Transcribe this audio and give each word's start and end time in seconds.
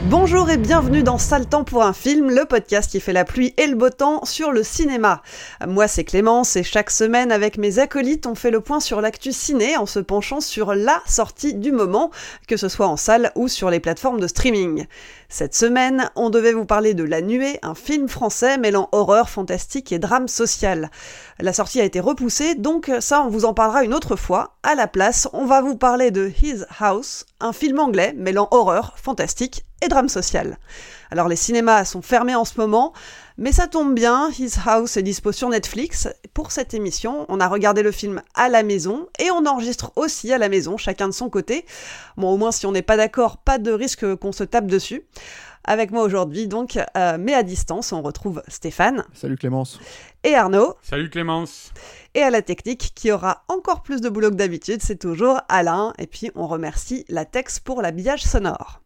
Bonjour 0.00 0.48
et 0.48 0.56
bienvenue 0.56 1.02
dans 1.02 1.18
Sale 1.18 1.46
temps 1.46 1.64
pour 1.64 1.82
un 1.82 1.92
film, 1.92 2.30
le 2.30 2.46
podcast 2.46 2.90
qui 2.90 2.98
fait 2.98 3.12
la 3.12 3.26
pluie 3.26 3.52
et 3.58 3.66
le 3.66 3.76
beau 3.76 3.90
temps 3.90 4.24
sur 4.24 4.50
le 4.50 4.62
cinéma. 4.62 5.20
Moi 5.66 5.86
c'est 5.86 6.04
Clémence 6.04 6.56
et 6.56 6.62
chaque 6.62 6.90
semaine 6.90 7.30
avec 7.30 7.58
mes 7.58 7.78
acolytes 7.78 8.26
on 8.26 8.34
fait 8.34 8.50
le 8.50 8.60
point 8.60 8.80
sur 8.80 9.02
l'actu 9.02 9.32
ciné 9.32 9.76
en 9.76 9.84
se 9.84 9.98
penchant 9.98 10.40
sur 10.40 10.74
la 10.74 11.02
sortie 11.04 11.52
du 11.52 11.72
moment, 11.72 12.10
que 12.48 12.56
ce 12.56 12.68
soit 12.68 12.86
en 12.88 12.96
salle 12.96 13.32
ou 13.34 13.48
sur 13.48 13.68
les 13.68 13.80
plateformes 13.80 14.18
de 14.18 14.26
streaming. 14.26 14.86
Cette 15.28 15.54
semaine, 15.54 16.10
on 16.14 16.30
devait 16.30 16.52
vous 16.54 16.66
parler 16.66 16.94
de 16.94 17.04
La 17.04 17.20
Nuée, 17.20 17.58
un 17.62 17.74
film 17.74 18.08
français 18.08 18.56
mêlant 18.56 18.88
horreur, 18.92 19.28
fantastique 19.28 19.92
et 19.92 19.98
drame 19.98 20.28
social. 20.28 20.90
La 21.38 21.52
sortie 21.52 21.80
a 21.80 21.84
été 21.84 22.00
repoussée, 22.00 22.54
donc 22.54 22.90
ça 23.00 23.22
on 23.22 23.28
vous 23.28 23.44
en 23.44 23.52
parlera 23.52 23.84
une 23.84 23.94
autre 23.94 24.16
fois. 24.16 24.56
À 24.62 24.74
la 24.74 24.86
place, 24.86 25.28
on 25.34 25.44
va 25.44 25.60
vous 25.60 25.76
parler 25.76 26.10
de 26.10 26.30
His 26.42 26.64
House, 26.80 27.26
un 27.40 27.52
film 27.52 27.78
anglais 27.78 28.14
mêlant 28.16 28.48
horreur, 28.52 28.94
fantastique 28.96 29.64
et 29.82 29.88
drame 29.88 30.08
social. 30.08 30.56
Alors 31.10 31.28
les 31.28 31.36
cinémas 31.36 31.84
sont 31.84 32.00
fermés 32.00 32.34
en 32.34 32.46
ce 32.46 32.58
moment, 32.58 32.94
mais 33.36 33.52
ça 33.52 33.66
tombe 33.66 33.94
bien, 33.94 34.30
His 34.38 34.54
House 34.64 34.96
est 34.96 35.02
dispo 35.02 35.32
sur 35.32 35.48
Netflix. 35.50 36.08
Pour 36.32 36.52
cette 36.52 36.72
émission, 36.72 37.26
on 37.28 37.40
a 37.40 37.48
regardé 37.48 37.82
le 37.82 37.92
film 37.92 38.22
à 38.34 38.48
la 38.48 38.62
maison 38.62 39.08
et 39.18 39.30
on 39.30 39.44
enregistre 39.44 39.92
aussi 39.96 40.32
à 40.32 40.38
la 40.38 40.48
maison, 40.48 40.76
chacun 40.78 41.08
de 41.08 41.12
son 41.12 41.28
côté. 41.28 41.66
Bon, 42.16 42.30
au 42.30 42.36
moins 42.38 42.52
si 42.52 42.64
on 42.64 42.72
n'est 42.72 42.80
pas 42.82 42.96
d'accord, 42.96 43.36
pas 43.38 43.58
de 43.58 43.72
risque 43.72 44.14
qu'on 44.16 44.32
se 44.32 44.44
tape 44.44 44.66
dessus. 44.66 45.02
Avec 45.64 45.92
moi 45.92 46.02
aujourd'hui, 46.02 46.48
donc, 46.48 46.76
euh, 46.96 47.16
mais 47.20 47.34
à 47.34 47.44
distance, 47.44 47.92
on 47.92 48.02
retrouve 48.02 48.42
Stéphane 48.48 49.04
Salut 49.14 49.36
Clémence. 49.36 49.78
et 50.24 50.34
Arnaud. 50.34 50.74
Salut 50.82 51.08
Clémence. 51.08 51.70
Et 52.14 52.22
à 52.22 52.30
la 52.30 52.42
technique, 52.42 52.92
qui 52.96 53.12
aura 53.12 53.44
encore 53.46 53.82
plus 53.82 54.00
de 54.00 54.08
boulot 54.08 54.30
que 54.30 54.34
d'habitude, 54.34 54.80
c'est 54.82 54.98
toujours 54.98 55.40
Alain. 55.48 55.92
Et 55.98 56.08
puis, 56.08 56.32
on 56.34 56.48
remercie 56.48 57.04
la 57.08 57.24
Tex 57.24 57.60
pour 57.60 57.80
l'habillage 57.80 58.24
sonore. 58.24 58.80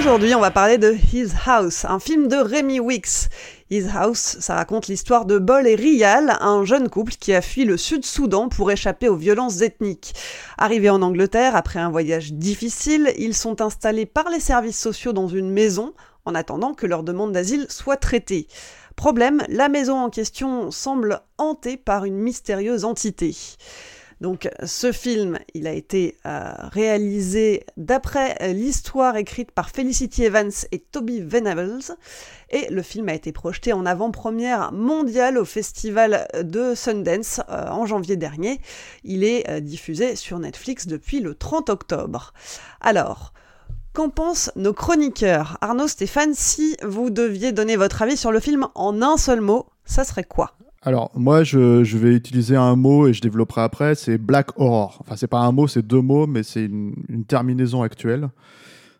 Aujourd'hui, 0.00 0.34
on 0.34 0.40
va 0.40 0.50
parler 0.50 0.78
de 0.78 0.96
His 1.12 1.28
House, 1.44 1.84
un 1.84 1.98
film 1.98 2.26
de 2.26 2.36
Rémi 2.36 2.80
Wicks. 2.80 3.28
His 3.68 3.84
House, 3.94 4.38
ça 4.40 4.54
raconte 4.54 4.88
l'histoire 4.88 5.26
de 5.26 5.36
Bol 5.36 5.66
et 5.66 5.74
Rial, 5.74 6.38
un 6.40 6.64
jeune 6.64 6.88
couple 6.88 7.12
qui 7.20 7.34
a 7.34 7.42
fui 7.42 7.66
le 7.66 7.76
Sud-Soudan 7.76 8.48
pour 8.48 8.70
échapper 8.70 9.10
aux 9.10 9.16
violences 9.16 9.60
ethniques. 9.60 10.14
Arrivés 10.56 10.88
en 10.88 11.02
Angleterre 11.02 11.54
après 11.54 11.80
un 11.80 11.90
voyage 11.90 12.32
difficile, 12.32 13.12
ils 13.18 13.36
sont 13.36 13.60
installés 13.60 14.06
par 14.06 14.30
les 14.30 14.40
services 14.40 14.80
sociaux 14.80 15.12
dans 15.12 15.28
une 15.28 15.50
maison 15.50 15.92
en 16.24 16.34
attendant 16.34 16.72
que 16.72 16.86
leur 16.86 17.02
demande 17.02 17.32
d'asile 17.32 17.66
soit 17.68 17.98
traitée. 17.98 18.48
Problème, 18.96 19.42
la 19.50 19.68
maison 19.68 19.98
en 19.98 20.08
question 20.08 20.70
semble 20.70 21.20
hantée 21.36 21.76
par 21.76 22.06
une 22.06 22.16
mystérieuse 22.16 22.86
entité. 22.86 23.36
Donc 24.20 24.50
ce 24.64 24.92
film, 24.92 25.38
il 25.54 25.66
a 25.66 25.72
été 25.72 26.18
euh, 26.26 26.52
réalisé 26.72 27.64
d'après 27.78 28.36
euh, 28.42 28.52
l'histoire 28.52 29.16
écrite 29.16 29.50
par 29.50 29.70
Felicity 29.70 30.24
Evans 30.24 30.50
et 30.72 30.78
Toby 30.78 31.22
Venables 31.22 31.96
et 32.50 32.66
le 32.70 32.82
film 32.82 33.08
a 33.08 33.14
été 33.14 33.32
projeté 33.32 33.72
en 33.72 33.86
avant-première 33.86 34.72
mondiale 34.72 35.38
au 35.38 35.46
festival 35.46 36.28
de 36.42 36.74
Sundance 36.74 37.40
euh, 37.48 37.68
en 37.68 37.86
janvier 37.86 38.16
dernier. 38.16 38.60
Il 39.04 39.24
est 39.24 39.60
diffusé 39.62 40.16
sur 40.16 40.38
Netflix 40.38 40.86
depuis 40.86 41.20
le 41.20 41.34
30 41.34 41.70
octobre. 41.70 42.34
Alors, 42.80 43.32
Qu'en 43.92 44.08
pensent 44.08 44.52
nos 44.54 44.72
chroniqueurs? 44.72 45.58
Arnaud, 45.60 45.88
Stéphane, 45.88 46.32
si 46.32 46.76
vous 46.84 47.10
deviez 47.10 47.50
donner 47.50 47.74
votre 47.74 48.02
avis 48.02 48.16
sur 48.16 48.30
le 48.30 48.38
film 48.38 48.68
en 48.76 49.02
un 49.02 49.16
seul 49.16 49.40
mot, 49.40 49.66
ça 49.84 50.04
serait 50.04 50.22
quoi? 50.22 50.52
Alors, 50.82 51.10
moi, 51.14 51.44
je, 51.44 51.84
je 51.84 51.98
vais 51.98 52.14
utiliser 52.14 52.56
un 52.56 52.74
mot 52.74 53.06
et 53.06 53.12
je 53.12 53.20
développerai 53.20 53.60
après, 53.60 53.94
c'est 53.94 54.16
Black 54.16 54.58
Horror. 54.58 54.96
Enfin, 55.00 55.14
c'est 55.16 55.26
pas 55.26 55.40
un 55.40 55.52
mot, 55.52 55.66
c'est 55.68 55.82
deux 55.86 56.00
mots, 56.00 56.26
mais 56.26 56.42
c'est 56.42 56.64
une, 56.64 56.94
une 57.08 57.24
terminaison 57.24 57.82
actuelle. 57.82 58.30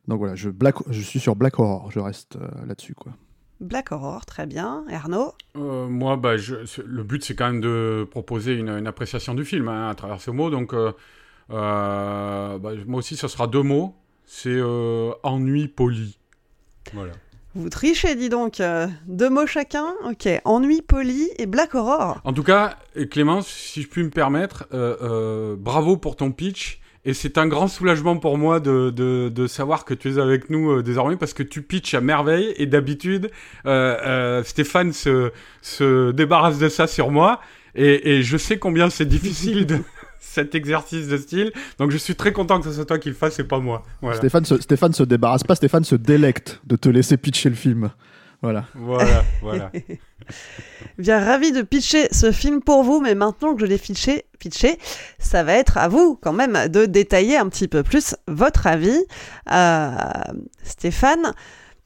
Donc 0.06 0.19
voilà, 0.19 0.34
je, 0.34 0.50
Black, 0.50 0.74
je 0.90 1.00
suis 1.00 1.20
sur 1.20 1.36
Black 1.36 1.58
Horror, 1.58 1.90
je 1.90 1.98
reste 2.00 2.36
euh, 2.36 2.48
là-dessus, 2.66 2.94
quoi. 2.94 3.12
Black 3.60 3.92
Horror, 3.92 4.24
très 4.26 4.46
bien. 4.46 4.84
Et 4.90 4.94
Arnaud 4.94 5.32
Euh, 5.56 5.86
moi, 5.88 6.16
bah, 6.16 6.36
je- 6.36 6.82
le 6.84 7.02
but, 7.02 7.24
c'est 7.24 7.34
quand 7.34 7.46
même 7.50 7.60
de 7.60 8.06
proposer 8.10 8.54
une, 8.54 8.69
une 8.70 8.86
appréciation 8.86 9.34
du 9.34 9.44
film 9.44 9.69
hein, 9.69 9.88
à 9.88 9.94
travers 9.94 10.20
ce 10.20 10.30
mot. 10.30 10.50
Donc, 10.50 10.74
euh, 10.74 10.92
euh, 11.50 12.58
bah, 12.58 12.70
moi 12.86 12.98
aussi, 12.98 13.16
ce 13.16 13.28
sera 13.28 13.46
deux 13.46 13.62
mots. 13.62 13.94
C'est 14.26 14.48
euh, 14.50 15.12
ennui 15.22 15.69
poli. 15.69 16.19
Voilà. 16.94 17.12
Vous 17.55 17.69
trichez, 17.69 18.15
dis 18.15 18.28
donc. 18.28 18.61
euh, 18.61 18.87
deux 19.06 19.28
mots 19.28 19.47
chacun 19.47 19.87
Ok. 20.09 20.28
Ennui 20.44 20.83
poli 20.83 21.28
et 21.38 21.47
Black 21.47 21.75
Horror. 21.75 22.21
En 22.25 22.33
tout 22.33 22.44
cas, 22.44 22.77
et 22.94 23.09
Clémence, 23.09 23.49
si 23.49 23.83
je 23.83 23.88
puis 23.88 24.05
me 24.05 24.11
permettre, 24.11 24.66
euh, 24.72 24.97
euh, 25.03 25.56
bravo 25.59 25.97
pour 25.97 26.16
ton 26.16 26.31
pitch. 26.31 26.78
Et 27.06 27.15
c'est 27.15 27.38
un 27.38 27.47
grand 27.49 27.66
soulagement 27.66 28.19
pour 28.19 28.37
moi 28.37 28.61
de, 28.61 28.91
de, 28.91 29.31
de 29.31 29.47
savoir 29.47 29.87
que 29.87 29.94
tu 29.94 30.11
es 30.12 30.19
avec 30.19 30.50
nous 30.50 30.71
euh, 30.71 30.83
désormais 30.83 31.16
parce 31.16 31.33
que 31.33 31.43
tu 31.43 31.62
pitches 31.62 31.94
à 31.94 32.03
merveille 32.03 32.53
et 32.59 32.66
d'habitude, 32.66 33.31
euh, 33.65 33.97
euh, 34.06 34.44
Stéphane 34.44 34.93
se, 34.93 35.32
se 35.62 36.11
débarrasse 36.12 36.59
de 36.59 36.69
ça 36.69 36.87
sur 36.87 37.11
moi 37.11 37.41
et, 37.75 38.17
et 38.17 38.22
je 38.22 38.37
sais 38.37 38.59
combien 38.59 38.91
c'est 38.91 39.06
difficile 39.06 39.65
de 39.65 39.78
cet 40.32 40.54
exercice 40.54 41.08
de 41.08 41.16
style. 41.16 41.52
Donc 41.78 41.91
je 41.91 41.96
suis 41.96 42.14
très 42.14 42.32
content 42.32 42.60
que 42.60 42.66
ce 42.66 42.72
soit 42.72 42.84
toi 42.84 42.98
qui 42.98 43.08
le 43.08 43.14
fasse 43.14 43.38
et 43.38 43.44
pas 43.44 43.58
moi. 43.58 43.82
Voilà. 44.00 44.16
Stéphane, 44.16 44.44
se, 44.44 44.60
Stéphane 44.60 44.92
se 44.92 45.02
débarrasse 45.02 45.44
pas, 45.44 45.54
Stéphane 45.54 45.84
se 45.84 45.96
délecte 45.96 46.60
de 46.66 46.76
te 46.76 46.88
laisser 46.88 47.16
pitcher 47.16 47.48
le 47.48 47.56
film. 47.56 47.91
Voilà. 48.42 48.64
Voilà, 48.74 49.24
voilà. 49.42 49.70
Bien 50.98 51.22
ravi 51.22 51.52
de 51.52 51.62
pitcher 51.62 52.08
ce 52.12 52.32
film 52.32 52.62
pour 52.62 52.84
vous, 52.84 53.00
mais 53.00 53.14
maintenant 53.14 53.54
que 53.54 53.60
je 53.60 53.66
l'ai 53.66 53.76
pitché, 53.76 54.24
pitché, 54.38 54.78
ça 55.19 55.42
va 55.42 55.54
être 55.54 55.76
à 55.76 55.88
vous 55.88 56.19
quand 56.20 56.32
même 56.32 56.69
de 56.69 56.86
détailler 56.86 57.36
un 57.36 57.48
petit 57.48 57.69
peu 57.69 57.82
plus 57.82 58.14
votre 58.28 58.66
avis. 58.66 58.98
Euh, 59.52 59.90
Stéphane, 60.62 61.34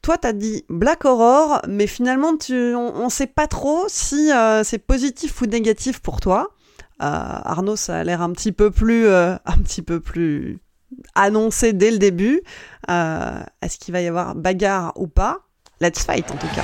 toi 0.01 0.17
t'as 0.17 0.33
dit 0.33 0.63
Black 0.69 1.03
Horror, 1.03 1.61
mais 1.67 1.87
finalement 1.87 2.37
tu, 2.37 2.75
on, 2.75 2.95
on 2.95 3.09
sait 3.09 3.27
pas 3.27 3.47
trop 3.47 3.85
si 3.87 4.31
euh, 4.31 4.63
c'est 4.63 4.77
positif 4.77 5.41
ou 5.41 5.47
négatif 5.47 5.99
pour 5.99 6.21
toi. 6.21 6.54
Euh, 7.01 7.05
Arnaud, 7.43 7.75
ça 7.75 7.97
a 7.97 8.03
l'air 8.03 8.21
un 8.21 8.31
petit 8.31 8.51
peu 8.51 8.71
plus, 8.71 9.05
euh, 9.07 9.35
un 9.45 9.57
petit 9.57 9.81
peu 9.81 9.99
plus 9.99 10.59
annoncé 11.13 11.73
dès 11.73 11.91
le 11.91 11.97
début. 11.97 12.41
Euh, 12.89 13.43
Est-ce 13.61 13.77
qu'il 13.77 13.93
va 13.93 14.01
y 14.01 14.07
avoir 14.07 14.35
bagarre 14.35 14.93
ou 14.95 15.07
pas? 15.07 15.39
Let's 15.81 16.05
fight 16.05 16.29
en 16.31 16.37
tout 16.37 16.47
cas. 16.55 16.63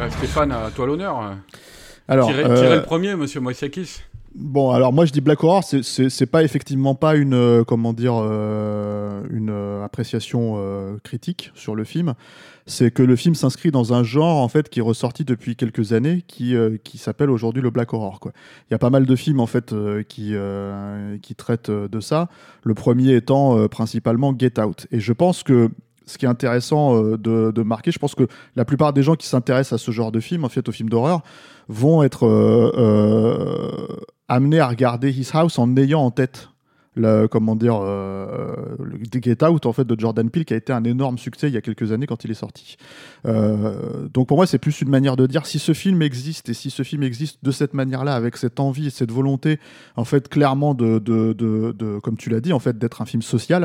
Euh, 0.00 0.10
Stéphane, 0.10 0.52
à 0.52 0.70
toi 0.74 0.86
l'honneur. 0.86 1.36
Alors, 2.08 2.28
tirez, 2.28 2.44
euh, 2.44 2.56
tirez 2.56 2.76
le 2.76 2.82
premier, 2.82 3.14
monsieur 3.14 3.40
Moïsakis. 3.40 4.00
Bon, 4.34 4.70
alors 4.70 4.94
moi 4.94 5.04
je 5.04 5.12
dis 5.12 5.20
Black 5.20 5.44
Horror, 5.44 5.62
c'est- 5.62 6.26
pas 6.26 6.42
effectivement 6.42 6.94
pas 6.94 7.16
une 7.16 7.34
euh, 7.34 7.64
comment 7.64 7.92
dire 7.92 8.14
euh, 8.16 9.22
une 9.30 9.50
euh, 9.50 9.84
appréciation 9.84 10.56
critique 11.04 11.50
sur 11.54 11.74
le 11.74 11.84
film. 11.84 12.14
C'est 12.66 12.90
que 12.92 13.02
le 13.02 13.14
film 13.16 13.34
s'inscrit 13.34 13.70
dans 13.70 13.92
un 13.92 14.02
genre 14.04 14.38
en 14.40 14.48
fait 14.48 14.68
qui 14.70 14.78
est 14.78 14.82
ressorti 14.82 15.24
depuis 15.24 15.54
quelques 15.56 15.92
années, 15.92 16.22
qui 16.26 16.54
qui 16.84 16.96
s'appelle 16.96 17.28
aujourd'hui 17.28 17.60
le 17.60 17.70
Black 17.70 17.92
Horror. 17.92 18.20
Il 18.70 18.72
y 18.72 18.74
a 18.74 18.78
pas 18.78 18.88
mal 18.90 19.04
de 19.04 19.16
films 19.16 19.40
en 19.40 19.46
fait 19.46 19.74
qui 20.08 20.34
qui 21.22 21.34
traitent 21.34 21.70
de 21.70 22.00
ça. 22.00 22.28
Le 22.62 22.72
premier 22.74 23.14
étant 23.14 23.68
principalement 23.68 24.34
Get 24.38 24.58
Out. 24.60 24.86
Et 24.92 25.00
je 25.00 25.12
pense 25.12 25.42
que 25.42 25.68
ce 26.06 26.18
qui 26.18 26.24
est 26.24 26.28
intéressant 26.28 26.96
euh, 26.96 27.16
de, 27.16 27.50
de 27.50 27.62
marquer, 27.62 27.90
je 27.90 27.98
pense 27.98 28.14
que 28.14 28.26
la 28.56 28.64
plupart 28.64 28.92
des 28.92 29.02
gens 29.02 29.14
qui 29.14 29.26
s'intéressent 29.26 29.80
à 29.80 29.84
ce 29.84 29.90
genre 29.90 30.12
de 30.12 30.20
film, 30.20 30.44
en 30.44 30.48
fait, 30.48 30.68
aux 30.68 30.72
films 30.72 30.88
d'horreur, 30.88 31.22
vont 31.68 32.02
être 32.02 32.26
euh, 32.26 32.72
euh, 32.76 33.86
amenés 34.28 34.60
à 34.60 34.68
regarder 34.68 35.10
His 35.10 35.30
House 35.32 35.58
en 35.58 35.76
ayant 35.76 36.00
en 36.00 36.10
tête 36.10 36.48
le, 36.94 37.26
comment 37.26 37.56
dire, 37.56 37.78
euh, 37.80 38.54
le 38.78 38.98
Get 39.20 39.44
Out 39.44 39.66
en 39.66 39.72
fait 39.72 39.86
de 39.86 39.98
Jordan 39.98 40.28
Peele 40.28 40.44
qui 40.44 40.54
a 40.54 40.56
été 40.56 40.72
un 40.72 40.84
énorme 40.84 41.18
succès 41.18 41.48
il 41.48 41.54
y 41.54 41.56
a 41.56 41.60
quelques 41.60 41.90
années 41.92 42.06
quand 42.06 42.24
il 42.24 42.30
est 42.30 42.34
sorti. 42.34 42.76
Euh, 43.26 44.08
donc 44.12 44.28
pour 44.28 44.36
moi 44.36 44.46
c'est 44.46 44.58
plus 44.58 44.80
une 44.82 44.90
manière 44.90 45.16
de 45.16 45.26
dire 45.26 45.46
si 45.46 45.58
ce 45.58 45.72
film 45.72 46.02
existe 46.02 46.48
et 46.48 46.54
si 46.54 46.70
ce 46.70 46.82
film 46.82 47.02
existe 47.02 47.38
de 47.42 47.50
cette 47.50 47.74
manière-là 47.74 48.14
avec 48.14 48.36
cette 48.36 48.60
envie 48.60 48.88
et 48.88 48.90
cette 48.90 49.10
volonté 49.10 49.58
en 49.96 50.04
fait 50.04 50.28
clairement 50.28 50.74
de, 50.74 50.98
de, 50.98 51.32
de, 51.32 51.98
comme 52.00 52.16
tu 52.16 52.28
l'as 52.28 52.40
dit 52.40 52.52
en 52.52 52.58
fait 52.58 52.78
d'être 52.78 53.00
un 53.00 53.06
film 53.06 53.22
social, 53.22 53.64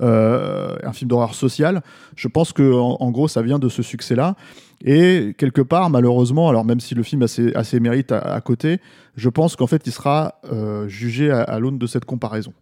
euh, 0.00 0.76
un 0.82 0.92
film 0.92 1.08
d'horreur 1.08 1.34
social. 1.34 1.82
Je 2.16 2.28
pense 2.28 2.52
que 2.52 2.72
en 2.72 3.10
gros 3.10 3.28
ça 3.28 3.42
vient 3.42 3.58
de 3.58 3.68
ce 3.68 3.82
succès-là. 3.82 4.36
Et 4.86 5.34
quelque 5.38 5.62
part, 5.62 5.88
malheureusement, 5.88 6.50
alors 6.50 6.66
même 6.66 6.78
si 6.78 6.94
le 6.94 7.02
film 7.02 7.22
a 7.22 7.28
ses, 7.28 7.54
a 7.54 7.80
mérites 7.80 8.12
à, 8.12 8.38
côté, 8.42 8.80
je 9.16 9.30
pense 9.30 9.56
qu'en 9.56 9.66
fait, 9.66 9.86
il 9.86 9.92
sera 9.92 10.34
euh, 10.52 10.86
jugé 10.88 11.30
à, 11.30 11.58
l'aune 11.58 11.78
de 11.78 11.86
cette 11.86 12.04
comparaison. 12.04 12.52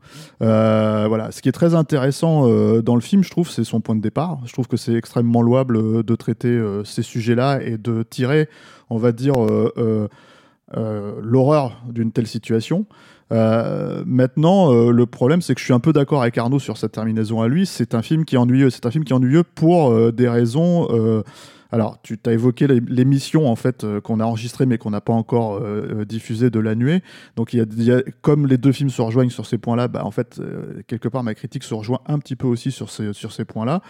Euh, 0.41 1.07
voilà. 1.09 1.33
Ce 1.33 1.43
qui 1.43 1.49
est 1.49 1.53
très 1.53 1.75
intéressant 1.75 2.49
euh, 2.49 2.81
dans 2.81 2.95
le 2.95 3.01
film, 3.01 3.25
je 3.25 3.31
trouve, 3.31 3.51
c'est 3.51 3.65
son 3.65 3.81
point 3.81 3.97
de 3.97 4.01
départ. 4.01 4.39
Je 4.47 4.53
trouve 4.53 4.69
que 4.69 4.77
c'est 4.77 4.95
extrêmement 4.95 5.43
louable 5.43 6.05
de 6.05 6.15
traiter 6.15 6.63
ces 6.85 7.03
sujets-là 7.03 7.61
et 7.61 7.77
de 7.77 8.05
tirer, 8.05 8.49
on 8.89 8.99
va 8.99 9.11
dire, 9.11 9.35
l'horreur 10.73 11.83
d'une 11.91 12.13
telle 12.13 12.29
situation. 12.29 12.87
Maintenant, 13.33 14.91
le 14.91 15.07
problème, 15.07 15.43
c'est 15.43 15.55
que 15.55 15.61
je 15.61 15.65
suis 15.65 15.75
un 15.75 15.81
peu 15.81 15.93
d'accord 15.93 16.23
avec 16.23 16.39
Arnaud 16.39 16.61
sur 16.61 16.77
cette 16.77 16.93
terminaison 16.93 17.41
à 17.41 17.49
lui. 17.49 17.67
C'est 17.67 17.97
un 17.97 18.03
film 18.03 18.25
qui 18.25 18.37
est 18.37 18.39
ennuyeux. 18.39 18.71
C'est 18.71 18.87
un 18.87 18.93
film 18.93 19.03
qui 19.03 19.13
est 19.13 19.17
ennuyeux 19.17 19.43
pour 19.43 20.13
des 20.13 20.29
raisons. 20.29 20.87
Alors, 21.73 21.99
tu 22.03 22.19
as 22.27 22.33
évoqué 22.33 22.67
l'é- 22.67 22.81
l'émission 22.87 23.49
en 23.51 23.57
fait 23.57 23.83
euh, 23.85 24.01
qu'on 24.01 24.21
a 24.21 24.25
enregistrée 24.25 24.67
mais 24.67 24.79
qu'on 24.79 24.91
n'a 24.91 25.01
pas 25.01 25.13
encore 25.13 25.57
euh, 25.57 26.01
euh, 26.01 26.05
diffusée 26.05 26.51
de 26.51 26.61
la 26.61 26.75
nuée. 26.75 27.03
Donc, 27.37 27.53
il 27.55 27.59
y 27.59 27.61
a, 27.61 27.65
il 27.77 27.83
y 27.83 27.91
a- 27.93 28.03
comme 28.21 28.47
les 28.47 28.59
deux 28.59 28.73
films 28.73 28.91
se 28.91 29.03
rejoignent 29.03 29.31
sur 29.31 29.47
ces 29.47 29.59
points-là, 29.59 29.89
bah, 29.89 30.03
en 30.05 30.11
fait, 30.11 30.39
euh, 30.39 30.83
quelque 30.87 31.09
part, 31.09 31.23
ma 31.25 31.35
critique 31.35 31.65
se 31.65 31.75
rejoint 31.75 32.01
un 32.07 32.19
petit 32.19 32.37
peu 32.37 32.47
aussi 32.47 32.71
sur 32.71 32.91
ces, 32.91 33.13
sur 33.13 33.33
ces 33.33 33.45
points-là. 33.45 33.81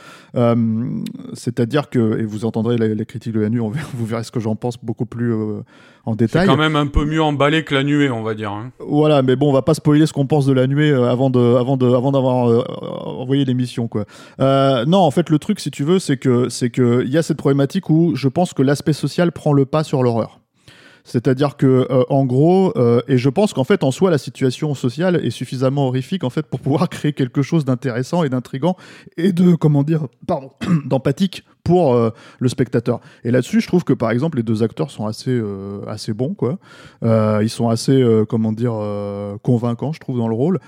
C'est-à-dire 1.35 1.91
que, 1.91 2.19
et 2.19 2.25
vous 2.25 2.45
entendrez 2.45 2.77
les, 2.77 2.95
les 2.95 3.07
critiques 3.07 3.33
de 3.35 3.41
la 3.41 3.49
on 3.63 3.71
verra- 3.71 3.89
vous 3.95 4.07
verrez 4.07 4.25
ce 4.25 4.31
que 4.31 4.41
j'en 4.41 4.57
pense 4.57 4.77
beaucoup 4.83 5.07
plus 5.07 5.33
en 6.05 6.13
C'est 6.13 6.17
détail. 6.19 6.47
quand 6.47 6.57
même 6.57 6.77
un 6.77 6.87
peu 6.87 7.05
mieux 7.05 7.23
emballé 7.23 7.65
que 7.65 7.75
la 7.75 7.83
nuée, 7.85 8.11
on 8.11 8.23
va 8.23 8.35
dire. 8.35 8.51
hein. 8.51 8.71
Voilà, 8.81 9.23
mais 9.23 9.37
bon, 9.37 9.51
on 9.51 9.53
va 9.53 9.63
pas 9.63 9.75
spoiler 9.75 10.07
ce 10.07 10.13
qu'on 10.13 10.27
pense 10.27 10.47
de 10.47 10.53
la 10.53 10.67
nuée 10.67 10.93
avant 10.93 11.31
de, 11.31 11.39
avant 11.57 11.77
de, 11.77 11.87
avant 11.87 12.13
d'avoir 12.13 12.67
envoyé 13.07 13.45
l'émission, 13.45 13.89
quoi. 13.89 14.05
Non, 14.39 14.99
en 14.99 15.11
fait, 15.11 15.31
le 15.31 15.39
truc, 15.39 15.61
si 15.61 15.71
tu 15.71 15.85
veux, 15.85 15.99
c'est 15.99 16.17
que, 16.17 16.49
c'est 16.49 16.71
que 16.71 17.03
il 17.05 17.11
y 17.11 17.19
a 17.19 17.23
cette 17.23 17.39
problématique 17.39 17.72
où 17.89 18.15
je 18.15 18.29
pense 18.29 18.53
que 18.55 18.63
l'aspect 18.63 18.93
social 18.93 19.33
prend 19.33 19.53
le 19.53 19.65
pas 19.67 19.85
sur 19.85 20.03
l'horreur. 20.03 20.41
C'est-à-dire 21.05 21.57
que, 21.57 21.87
euh, 21.91 22.05
en 22.11 22.25
gros, 22.25 22.73
euh, 22.77 23.03
et 23.09 23.19
je 23.19 23.29
pense 23.29 23.53
qu'en 23.53 23.65
fait, 23.65 23.83
en 23.83 23.91
soi, 23.91 24.11
la 24.11 24.19
situation 24.19 24.75
sociale 24.75 25.17
est 25.17 25.31
suffisamment 25.31 25.89
horrifique 25.89 26.23
en 26.25 26.31
fait 26.31 26.47
pour 26.47 26.61
pouvoir 26.61 26.89
créer 26.91 27.13
quelque 27.13 27.43
chose 27.43 27.65
d'intéressant 27.65 28.23
et 28.23 28.29
d'intrigant 28.29 28.77
et 29.17 29.33
de, 29.33 29.55
comment 29.55 29.83
dire, 29.83 30.07
pardon, 30.27 30.53
d'empathique 30.85 31.45
pour 31.65 31.95
euh, 31.95 32.11
le 32.39 32.49
spectateur. 32.49 33.01
Et 33.25 33.31
là-dessus, 33.31 33.61
je 33.61 33.67
trouve 33.67 33.85
que 33.85 33.93
par 33.93 34.11
exemple, 34.11 34.37
les 34.37 34.43
deux 34.43 34.63
acteurs 34.63 34.91
sont 34.91 35.07
assez, 35.07 35.31
euh, 35.31 35.81
assez 35.87 36.13
bons, 36.13 36.35
quoi. 36.35 36.59
Euh, 37.05 37.41
ils 37.43 37.51
sont 37.51 37.69
assez, 37.69 38.05
comment 38.29 38.53
dire, 38.53 38.75
convaincants, 39.43 39.93
je 39.93 40.01
trouve, 40.01 40.19
dans 40.19 40.29
le 40.29 40.35
rôle. 40.35 40.59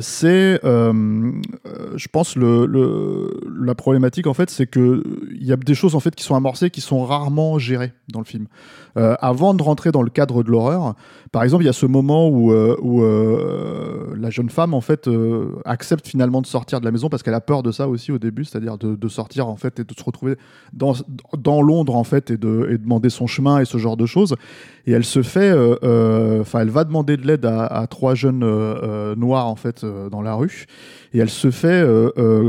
C'est, 0.00 0.60
je 0.62 2.08
pense, 2.12 2.36
le, 2.36 3.40
la 3.62 3.74
problématique 3.74 4.26
en 4.26 4.34
fait, 4.34 4.50
c'est 4.50 4.66
que 4.66 5.02
il 5.32 5.46
y 5.46 5.52
a 5.52 5.56
des 5.56 5.74
choses 5.74 5.94
en 5.94 6.00
fait 6.00 6.14
qui 6.14 6.24
sont 6.24 6.34
amorcées, 6.34 6.70
qui 6.70 6.80
sont 6.80 7.04
rarement 7.04 7.58
gérées 7.58 7.92
dans 8.08 8.20
le 8.20 8.24
film. 8.24 8.46
Avant 8.96 9.54
de 9.54 9.62
rentrer 9.62 9.92
dans 9.92 10.02
le 10.02 10.10
cadre 10.10 10.42
de 10.42 10.50
l'horreur, 10.50 10.94
par 11.32 11.42
exemple, 11.44 11.62
il 11.62 11.66
y 11.66 11.70
a 11.70 11.74
ce 11.74 11.86
moment 11.86 12.28
où, 12.28 12.52
où 12.52 13.02
la 14.16 14.30
jeune 14.30 14.50
femme 14.50 14.74
en 14.74 14.80
fait 14.80 15.08
accepte 15.64 16.06
finalement 16.06 16.40
de 16.40 16.46
sortir 16.46 16.80
de 16.80 16.84
la 16.84 16.90
maison 16.90 17.08
parce 17.08 17.22
qu'elle 17.22 17.34
a 17.34 17.40
peur 17.40 17.62
de 17.62 17.72
ça 17.72 17.88
aussi 17.88 18.12
au 18.12 18.18
début, 18.18 18.44
c'est-à-dire 18.44 18.78
de, 18.78 18.94
de 18.96 19.08
sortir 19.08 19.48
en 19.48 19.56
fait 19.56 19.80
et 19.80 19.84
de 19.84 19.94
se 19.94 20.04
retrouver 20.04 20.29
dans, 20.72 21.62
Londres 21.62 21.96
en 21.96 22.04
fait 22.04 22.30
et 22.30 22.36
de 22.36 22.78
demander 22.80 23.10
son 23.10 23.26
chemin 23.26 23.60
et 23.60 23.64
ce 23.64 23.78
genre 23.78 23.96
de 23.96 24.06
choses. 24.06 24.36
Et 24.86 24.92
elle 24.92 25.04
se 25.04 25.22
fait, 25.22 25.50
euh, 25.50 25.76
euh, 25.82 26.40
enfin, 26.40 26.60
elle 26.60 26.70
va 26.70 26.84
demander 26.84 27.16
de 27.16 27.26
l'aide 27.26 27.44
à, 27.44 27.86
trois 27.88 28.14
jeunes 28.14 28.42
euh, 28.42 29.14
noirs 29.14 29.46
en 29.46 29.56
fait 29.56 29.84
dans 30.10 30.22
la 30.22 30.34
rue, 30.34 30.66
et 31.12 31.18
elle 31.18 31.30
se 31.30 31.50
fait, 31.50 31.84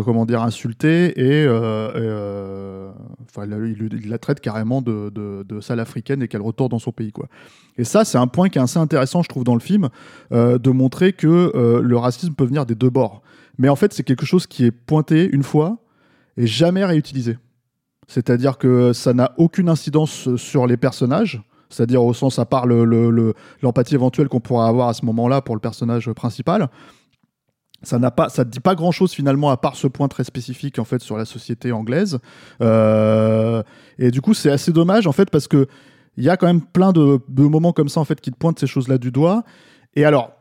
comment 0.05 0.25
dire, 0.25 0.41
insulter 0.41 1.19
et, 1.19 1.47
enfin, 1.49 3.45
il, 3.45 4.09
la 4.09 4.17
traite 4.17 4.39
carrément 4.39 4.81
de, 4.81 5.09
de, 5.09 5.61
sale 5.61 5.79
africaine 5.79 6.21
et 6.21 6.27
qu'elle 6.27 6.41
retourne 6.41 6.69
dans 6.69 6.79
son 6.79 6.91
pays, 6.91 7.11
quoi. 7.11 7.27
Et 7.77 7.83
ça, 7.83 8.03
c'est 8.05 8.17
un 8.17 8.27
point 8.27 8.49
qui 8.49 8.59
est 8.59 8.61
assez 8.61 8.79
intéressant, 8.79 9.23
je 9.23 9.29
trouve, 9.29 9.43
dans 9.43 9.55
le 9.55 9.61
film, 9.61 9.89
de 10.31 10.69
montrer 10.69 11.13
que 11.13 11.51
le 11.83 11.97
racisme 11.97 12.33
peut 12.33 12.45
venir 12.45 12.65
des 12.65 12.75
deux 12.75 12.89
bords. 12.89 13.21
Mais 13.57 13.69
en 13.69 13.75
fait, 13.75 13.93
c'est 13.93 14.03
quelque 14.03 14.25
chose 14.25 14.47
qui 14.47 14.65
est 14.65 14.71
pointé 14.71 15.29
une 15.31 15.43
fois 15.43 15.77
et 16.37 16.47
jamais 16.47 16.83
réutilisé. 16.85 17.37
C'est-à-dire 18.13 18.57
que 18.57 18.91
ça 18.91 19.13
n'a 19.13 19.31
aucune 19.37 19.69
incidence 19.69 20.35
sur 20.35 20.67
les 20.67 20.75
personnages, 20.75 21.41
c'est-à-dire 21.69 22.03
au 22.03 22.13
sens 22.13 22.39
à 22.39 22.45
part 22.45 22.65
le- 22.67 22.83
le- 22.83 23.09
le- 23.09 23.33
l'empathie 23.61 23.95
éventuelle 23.95 24.27
qu'on 24.27 24.41
pourra 24.41 24.67
avoir 24.67 24.89
à 24.89 24.93
ce 24.93 25.05
moment-là 25.05 25.41
pour 25.41 25.55
le 25.55 25.61
personnage 25.61 26.11
principal. 26.11 26.67
Ça 27.83 27.99
n'a 27.99 28.11
pas, 28.11 28.27
ça 28.27 28.43
dit 28.43 28.59
pas 28.59 28.75
grand-chose 28.75 29.13
finalement 29.13 29.49
à 29.49 29.55
part 29.55 29.77
ce 29.77 29.87
point 29.87 30.09
très 30.09 30.25
spécifique 30.25 30.77
en 30.77 30.83
fait 30.83 31.01
sur 31.01 31.15
la 31.15 31.23
société 31.23 31.71
anglaise. 31.71 32.19
Euh, 32.61 33.63
et 33.97 34.11
du 34.11 34.19
coup, 34.19 34.33
c'est 34.33 34.51
assez 34.51 34.73
dommage 34.73 35.07
en 35.07 35.13
fait 35.13 35.29
parce 35.31 35.47
que 35.47 35.67
il 36.17 36.25
y 36.25 36.29
a 36.29 36.35
quand 36.35 36.47
même 36.47 36.61
plein 36.61 36.91
de, 36.91 37.19
de 37.29 37.43
moments 37.43 37.71
comme 37.71 37.87
ça 37.87 38.01
en 38.01 38.05
fait 38.05 38.19
qui 38.19 38.29
te 38.31 38.37
pointent 38.37 38.59
ces 38.59 38.67
choses-là 38.67 38.97
du 38.97 39.09
doigt. 39.11 39.43
Et 39.95 40.03
alors, 40.03 40.33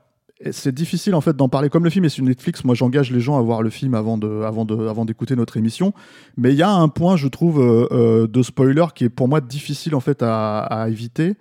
c'est 0.53 0.75
difficile 0.75 1.15
en 1.15 1.21
fait 1.21 1.37
d'en 1.37 1.49
parler 1.49 1.69
comme 1.69 1.85
le 1.85 1.91
film 1.91 2.05
est 2.05 2.11
sur 2.11 2.25
Netflix. 2.25 2.65
Moi, 2.65 2.75
j'engage 2.75 3.11
les 3.11 3.21
gens 3.21 3.39
à 3.39 3.43
voir 3.43 3.63
le 3.63 3.71
film 3.71 3.95
avant 3.95 4.17
de, 4.17 4.43
avant 4.43 4.65
de, 4.65 4.87
avant 4.87 5.05
d'écouter 5.05 5.37
notre 5.37 5.57
émission. 5.57 5.93
Mais 6.37 6.53
il 6.53 6.57
y 6.57 6.63
a 6.63 6.71
un 6.71 6.89
point, 6.89 7.17
je 7.17 7.29
trouve, 7.29 7.61
euh, 7.61 7.87
euh, 7.93 8.27
de 8.27 8.43
spoiler 8.43 8.87
qui 8.95 9.05
est 9.05 9.11
pour 9.11 9.29
moi 9.29 9.41
difficile 9.41 9.95
en 9.95 10.01
fait 10.01 10.23
à, 10.23 10.61
à 10.61 10.89
éviter. 10.89 11.35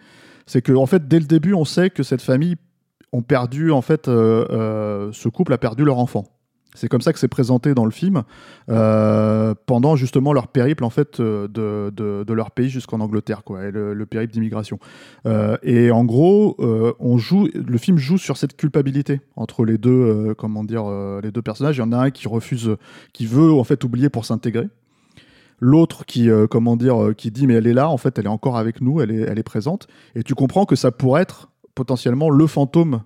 C'est 0.46 0.62
que 0.62 0.74
en 0.74 0.86
fait, 0.86 1.08
dès 1.08 1.20
le 1.20 1.26
début, 1.26 1.54
on 1.54 1.66
sait 1.66 1.90
que 1.90 2.04
cette 2.04 2.22
famille 2.22 2.56
ont 3.12 3.22
perdu 3.22 3.72
en 3.72 3.82
fait, 3.82 4.08
euh, 4.08 4.46
euh, 4.50 5.10
ce 5.14 5.30
couple 5.30 5.54
a 5.54 5.58
perdu 5.58 5.84
leur 5.84 5.98
enfant. 5.98 6.26
C'est 6.76 6.88
comme 6.88 7.02
ça 7.02 7.12
que 7.14 7.20
c'est 7.20 7.28
présenté 7.28 7.74
dans 7.74 7.86
le 7.86 7.92
film 7.92 8.24
euh, 8.70 9.56
pendant 9.66 9.96
justement 9.96 10.34
leur 10.34 10.48
périple 10.48 10.84
en 10.84 10.92
fait 10.92 11.20
euh, 11.20 11.48
de, 11.48 11.92
de, 12.24 12.34
leur 12.34 12.52
pays 12.52 12.70
jusqu'en 12.70 13.00
Angleterre 13.00 13.44
quoi, 13.44 13.66
et 13.66 13.72
le, 13.72 13.94
le 13.94 14.06
périple 14.06 14.34
d'immigration. 14.34 14.80
Euh, 15.26 15.58
et 15.64 15.90
en 15.90 16.06
gros, 16.06 16.56
on 17.00 17.18
joue, 17.18 17.48
le 17.54 17.78
film 17.78 17.98
joue 17.98 18.18
sur 18.18 18.38
cette 18.38 18.56
culpabilité 18.56 19.22
entre 19.36 19.66
les 19.66 19.78
deux, 19.78 20.34
comment 20.38 20.64
dire, 20.64 20.86
les 21.22 21.32
deux 21.32 21.42
personnages. 21.42 21.78
Il 21.78 21.80
y 21.80 21.84
en 21.84 21.92
a 21.92 21.98
un 21.98 22.12
qui 22.12 22.28
refuse, 22.28 22.76
qui 23.14 23.26
veut 23.26 23.52
en 23.52 23.64
fait 23.64 23.84
oublier 23.84 24.10
pour 24.10 24.26
s'intégrer. 24.26 24.70
L'autre 25.60 26.06
qui, 26.06 26.30
comment 26.50 26.78
dire, 26.78 27.14
qui 27.18 27.32
dit 27.32 27.48
mais 27.48 27.56
elle 27.56 27.68
est 27.68 27.74
là, 27.74 27.90
en 27.90 27.98
fait, 27.98 28.18
elle 28.20 28.26
est 28.26 28.30
encore 28.30 28.58
avec 28.58 28.80
nous, 28.80 29.02
elle 29.02 29.12
est, 29.12 29.22
elle 29.22 29.40
est 29.40 29.44
présente. 29.44 29.88
Et 30.16 30.24
tu 30.24 30.36
comprends 30.36 30.66
que 30.66 30.76
ça 30.76 30.92
pourrait 30.92 31.24
être 31.24 31.50
potentiellement 31.74 32.30
le 32.30 32.48
fantôme 32.48 33.02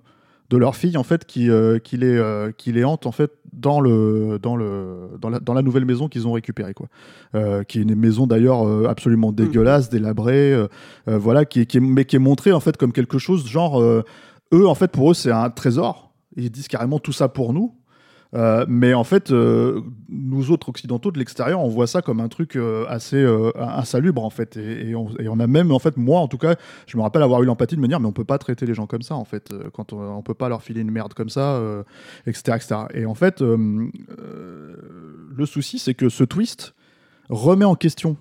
de 0.54 0.58
leur 0.58 0.76
fille 0.76 0.96
en 0.96 1.02
fait 1.02 1.24
qui, 1.24 1.50
euh, 1.50 1.78
qui, 1.80 1.96
les, 1.96 2.16
euh, 2.16 2.52
qui 2.56 2.70
les 2.70 2.84
hante 2.84 3.06
en 3.06 3.12
fait 3.12 3.32
dans, 3.52 3.80
le, 3.80 4.38
dans, 4.40 4.54
le, 4.56 5.10
dans, 5.20 5.28
la, 5.28 5.40
dans 5.40 5.52
la 5.52 5.62
nouvelle 5.62 5.84
maison 5.84 6.08
qu'ils 6.08 6.28
ont 6.28 6.32
récupérée 6.32 6.74
quoi. 6.74 6.86
Euh, 7.34 7.64
qui 7.64 7.80
est 7.80 7.82
une 7.82 7.96
maison 7.96 8.26
d'ailleurs 8.28 8.88
absolument 8.88 9.32
dégueulasse, 9.32 9.90
délabrée, 9.90 10.54
voilà, 11.06 11.44
qui, 11.44 11.60
est- 11.60 11.66
qui 11.66 11.78
est, 11.78 11.80
mais 11.80 12.04
qui 12.04 12.16
est 12.16 12.20
montrée 12.20 12.52
en 12.52 12.60
fait 12.60 12.76
comme 12.76 12.92
quelque 12.92 13.18
chose 13.18 13.46
genre 13.48 13.82
eux 13.82 14.66
en 14.68 14.74
fait 14.74 14.90
pour 14.92 15.10
eux 15.10 15.14
c'est 15.14 15.32
un 15.32 15.50
trésor. 15.50 16.12
Ils 16.36 16.50
disent 16.50 16.68
carrément 16.68 16.98
tout 16.98 17.12
ça 17.12 17.28
pour 17.28 17.52
nous. 17.52 17.74
Euh, 18.34 18.64
mais 18.68 18.94
en 18.94 19.04
fait, 19.04 19.30
euh, 19.30 19.80
nous 20.08 20.50
autres 20.50 20.68
occidentaux 20.68 21.12
de 21.12 21.18
l'extérieur, 21.18 21.60
on 21.60 21.68
voit 21.68 21.86
ça 21.86 22.02
comme 22.02 22.18
un 22.18 22.28
truc 22.28 22.56
euh, 22.56 22.84
assez 22.88 23.24
insalubre 23.56 24.24
en 24.24 24.30
fait, 24.30 24.56
et, 24.56 24.94
on, 24.94 25.40
a 25.40 25.46
même 25.46 25.70
en 25.70 25.78
fait, 25.78 25.96
moi 25.96 26.20
en 26.20 26.26
tout 26.26 26.38
cas, 26.38 26.56
je 26.86 26.96
me 26.96 27.02
rappelle 27.02 27.22
avoir 27.22 27.42
eu 27.42 27.46
l'empathie 27.46 27.76
de 27.76 27.80
me 27.80 27.86
dire, 27.86 28.00
mais 28.00 28.08
on 28.08 28.12
peut 28.12 28.24
pas 28.24 28.38
traiter 28.38 28.66
les 28.66 28.74
gens 28.74 28.86
comme 28.86 29.02
ça 29.02 29.14
en 29.14 29.24
fait, 29.24 29.54
quand 29.72 29.92
on, 29.92 30.00
on 30.00 30.22
peut 30.22 30.34
pas 30.34 30.48
leur 30.48 30.62
filer 30.62 30.80
une 30.80 30.90
merde 30.90 31.14
comme 31.14 31.28
ça, 31.28 31.60
etc., 32.26 32.56
etc. 32.56 32.76
Et 32.94 33.06
en 33.06 33.14
fait, 33.14 33.40
le 33.40 33.90
souci, 35.46 35.78
c'est 35.78 35.94
que 35.94 36.08
ce 36.08 36.24
twist 36.24 36.74
remet 37.28 37.64
en 37.64 37.76
question 37.76 38.16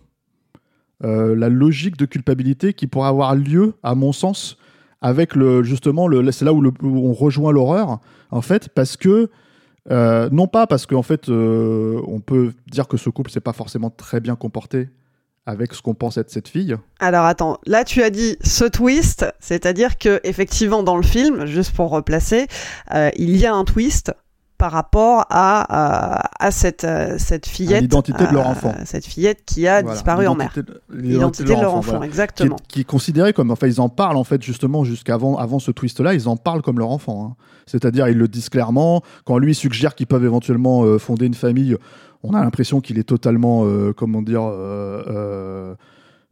la 1.02 1.50
logique 1.50 1.98
de 1.98 2.06
culpabilité 2.06 2.74
qui 2.74 2.88
pourrait 2.88 3.10
avoir 3.10 3.36
lieu, 3.36 3.74
à 3.84 3.96
mon 3.96 4.12
sens, 4.12 4.58
avec 5.02 5.36
le 5.36 5.64
justement 5.64 6.08
le 6.08 6.32
c'est 6.32 6.46
là 6.46 6.54
où, 6.54 6.66
où 6.66 7.10
on 7.10 7.14
rejoint 7.14 7.52
l'horreur 7.52 8.00
en 8.32 8.42
fait 8.42 8.70
parce 8.70 8.96
que 8.96 9.30
euh, 9.92 10.30
non 10.32 10.48
pas 10.48 10.66
parce 10.68 10.86
qu'en 10.86 11.02
fait 11.02 11.30
euh, 11.30 12.02
on 12.08 12.22
peut 12.22 12.54
dire 12.68 12.88
que 12.88 12.98
ce 12.98 13.10
couple 13.10 13.32
s'est 13.32 13.42
pas 13.42 13.54
forcément 13.54 13.90
très 13.90 14.22
bien 14.22 14.36
comporté 14.36 14.90
avec 15.46 15.74
ce 15.74 15.82
qu'on 15.82 15.94
pense 15.94 16.18
être 16.18 16.30
cette 16.30 16.48
fille. 16.48 16.76
Alors 17.00 17.26
attends, 17.26 17.60
là 17.66 17.84
tu 17.84 18.02
as 18.02 18.10
dit 18.10 18.38
ce 18.42 18.64
twist, 18.64 19.26
c'est-à-dire 19.40 19.98
que 19.98 20.22
effectivement 20.24 20.84
dans 20.84 20.96
le 20.96 21.04
film, 21.04 21.46
juste 21.46 21.76
pour 21.76 21.90
replacer, 21.90 22.48
euh, 22.94 23.10
il 23.18 23.36
y 23.36 23.46
a 23.46 23.54
un 23.54 23.66
twist 23.66 24.14
par 24.64 24.72
rapport 24.72 25.26
à, 25.30 25.66
à, 25.68 26.30
à 26.40 26.52
cette, 26.52 26.86
euh, 26.86 27.16
cette 27.18 27.46
fillette. 27.48 27.82
L'identité 27.82 28.26
de 28.26 28.32
leur 28.32 28.48
euh, 28.48 28.52
enfant. 28.52 28.74
Cette 28.86 29.06
fillette 29.06 29.42
qui 29.46 29.68
a 29.68 29.82
Voilà, 29.82 29.94
disparu 29.96 30.26
en 30.28 30.36
mer. 30.36 30.54
l'identité 30.90 31.54
de- 31.54 31.60
leur 31.60 31.76
enfant, 31.76 31.92
voilà. 31.92 32.06
exactement. 32.06 32.56
Qui 32.56 32.64
est, 32.64 32.68
qui 32.68 32.80
est 32.80 32.84
considéré 32.86 33.34
comme, 33.34 33.52
enfin, 33.52 33.68
ils 33.68 33.82
en 33.82 33.90
parlent 33.90 34.16
en 34.16 34.24
fait 34.24 34.42
justement 34.42 34.86
jusqu'avant 34.86 35.36
avant 35.36 35.60
ce 35.60 35.72
twist-là, 35.72 36.14
ils 36.14 36.30
en 36.30 36.38
parlent 36.38 36.62
comme 36.62 36.80
leur 36.80 36.92
enfant. 36.92 37.26
hein. 37.32 37.36
C'est-à-dire, 37.66 38.08
ils 38.08 38.18
le 38.18 38.30
disent 38.30 38.48
clairement. 38.48 39.02
Quand 39.26 39.38
lui 39.38 39.54
suggère 39.54 39.96
qu'ils 39.96 40.08
peuvent 40.08 40.24
éventuellement 40.24 40.84
euh, 40.86 40.98
fonder 40.98 41.26
une 41.26 41.34
famille, 41.34 41.76
on 42.24 42.34
a 42.34 42.40
l'impression 42.42 42.80
qu'il 42.80 42.98
est 42.98 43.04
totalement, 43.04 43.66
euh, 43.66 43.92
comment 43.92 44.22
dire, 44.22 44.44
euh, 44.44 45.04
euh, 45.10 45.76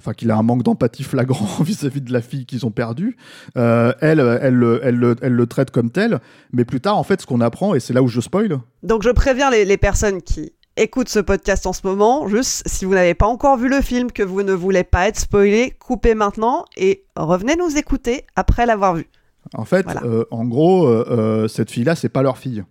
enfin, 0.01 0.13
qu'il 0.13 0.31
a 0.31 0.35
un 0.37 0.43
manque 0.43 0.63
d'empathie 0.63 1.03
flagrant 1.03 1.47
vis-à-vis 1.63 2.01
de 2.01 2.11
la 2.11 2.21
fille 2.21 2.45
qu'ils 2.45 2.65
ont 2.65 2.71
perdue. 2.71 3.15
Euh, 3.57 3.93
elle, 4.01 4.19
elle, 4.41 4.55
le- 4.55 4.79
elle, 4.83 4.95
le- 4.95 5.15
elle 5.21 5.33
le 5.33 5.45
traite 5.47 5.71
comme 5.71 5.91
tel, 5.91 6.19
mais 6.51 6.65
plus 6.65 6.81
tard, 6.81 6.97
en 6.97 7.03
fait, 7.03 7.21
ce 7.21 7.25
qu'on 7.27 7.41
apprend, 7.41 7.75
et 7.75 7.79
c'est 7.79 7.93
là 7.93 8.01
où 8.03 8.07
je 8.07 8.19
spoil, 8.21 8.59
Donc 8.83 9.03
je 9.03 9.09
préviens 9.09 9.49
les, 9.51 9.65
les 9.65 9.77
personnes 9.77 10.21
qui 10.21 10.53
écoutent 10.77 11.09
ce 11.09 11.19
podcast 11.19 11.67
en 11.67 11.73
ce 11.73 11.81
moment, 11.85 12.27
juste 12.27 12.63
si 12.65 12.85
vous 12.85 12.93
n'avez 12.93 13.13
pas 13.13 13.27
encore 13.27 13.57
vu 13.57 13.67
le 13.69 13.81
film, 13.81 14.11
que 14.11 14.23
vous 14.23 14.41
ne 14.41 14.53
voulez 14.53 14.83
pas 14.85 15.07
être 15.07 15.19
spoilé, 15.19 15.73
coupez 15.79 16.15
maintenant 16.15 16.65
et 16.77 17.03
revenez 17.15 17.55
nous 17.57 17.77
écouter 17.77 18.25
après 18.35 18.65
l'avoir 18.65 18.95
vu. 18.95 19.07
En 19.53 19.65
fait, 19.65 19.83
Voilà. 19.83 20.01
euh, 20.05 20.23
en 20.31 20.45
gros, 20.45 20.87
euh, 20.87 21.47
cette 21.47 21.71
fille-là, 21.71 21.95
c'est 21.95 22.09
pas 22.09 22.21
leur 22.21 22.37
fille. 22.37 22.63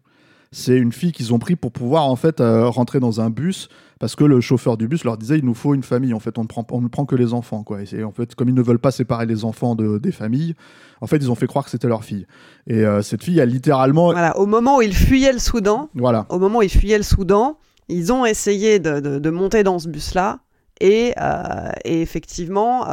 C'est 0.52 0.76
une 0.76 0.92
fille 0.92 1.12
qu'ils 1.12 1.33
ont 1.33 1.38
pris 1.38 1.54
pour 1.54 1.71
pouvoir 1.71 2.07
en 2.07 2.16
fait 2.16 2.40
euh, 2.40 2.69
rentrer 2.69 2.99
dans 2.99 3.21
un 3.21 3.30
bus 3.30 3.69
parce 4.00 4.16
que 4.16 4.25
le 4.25 4.40
chauffeur 4.40 4.76
du 4.76 4.88
bus 4.88 5.04
leur 5.04 5.16
disait 5.16 5.38
il 5.38 5.45
nous 5.45 5.54
faut 5.54 5.75
une 5.75 5.85
famille. 5.85 6.12
En 6.12 6.19
fait, 6.19 6.38
on 6.38 6.42
ne 6.42 6.49
prend, 6.49 6.66
on 6.73 6.80
ne 6.80 6.88
prend 6.88 7.07
que 7.07 7.14
les 7.14 7.33
enfants 7.35 7.62
quoi. 7.62 7.78
Et 7.92 8.02
en 8.02 8.11
fait 8.11 8.35
comme 8.35 8.49
ils 8.49 8.54
ne 8.54 8.62
veulent 8.62 8.80
pas 8.80 8.90
séparer 8.90 9.26
les 9.26 9.45
enfants 9.45 9.76
de, 9.76 9.99
des 9.99 10.11
familles, 10.11 10.57
en 11.00 11.07
fait 11.07 11.19
ils 11.19 11.30
ont 11.30 11.37
fait 11.37 11.47
croire 11.47 11.64
que 11.64 11.71
c'était 11.71 11.87
leur 11.87 12.02
fille. 12.02 12.26
Et 12.66 12.85
euh, 12.85 13.00
cette 13.00 13.23
fille 13.23 13.40
a 13.40 13.47
littéralement 13.47 14.11
Voilà, 14.11 14.37
au 14.38 14.47
moment 14.47 14.78
où 14.78 14.83
ils 14.83 14.95
fuyaient 14.97 15.33
le 15.33 15.38
Soudan, 15.38 15.88
voilà 15.95 16.26
au 16.30 16.40
moment 16.40 16.59
où 16.59 16.62
ils 16.62 16.69
fuyaient 16.69 16.99
le 16.99 17.04
Soudan, 17.04 17.57
ils 17.88 18.12
ont 18.12 18.26
essayé 18.26 18.80
de, 18.80 18.99
de- 18.99 19.19
de 19.21 19.30
monter 19.30 19.62
dans 19.62 19.78
ce 19.78 19.87
bus-là 19.88 20.40
et, 20.80 21.14
euh, 21.21 21.71
et 21.85 22.00
effectivement, 22.02 22.87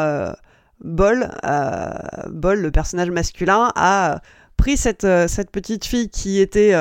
Bol, 0.84 1.32
Bol, 2.30 2.60
le 2.60 2.70
personnage 2.72 3.10
masculin, 3.10 3.72
a 3.76 4.22
pris 4.58 4.78
cette, 4.78 5.08
cette 5.28 5.50
petite 5.50 5.86
fille 5.86 6.10
qui 6.10 6.40
était 6.40 6.76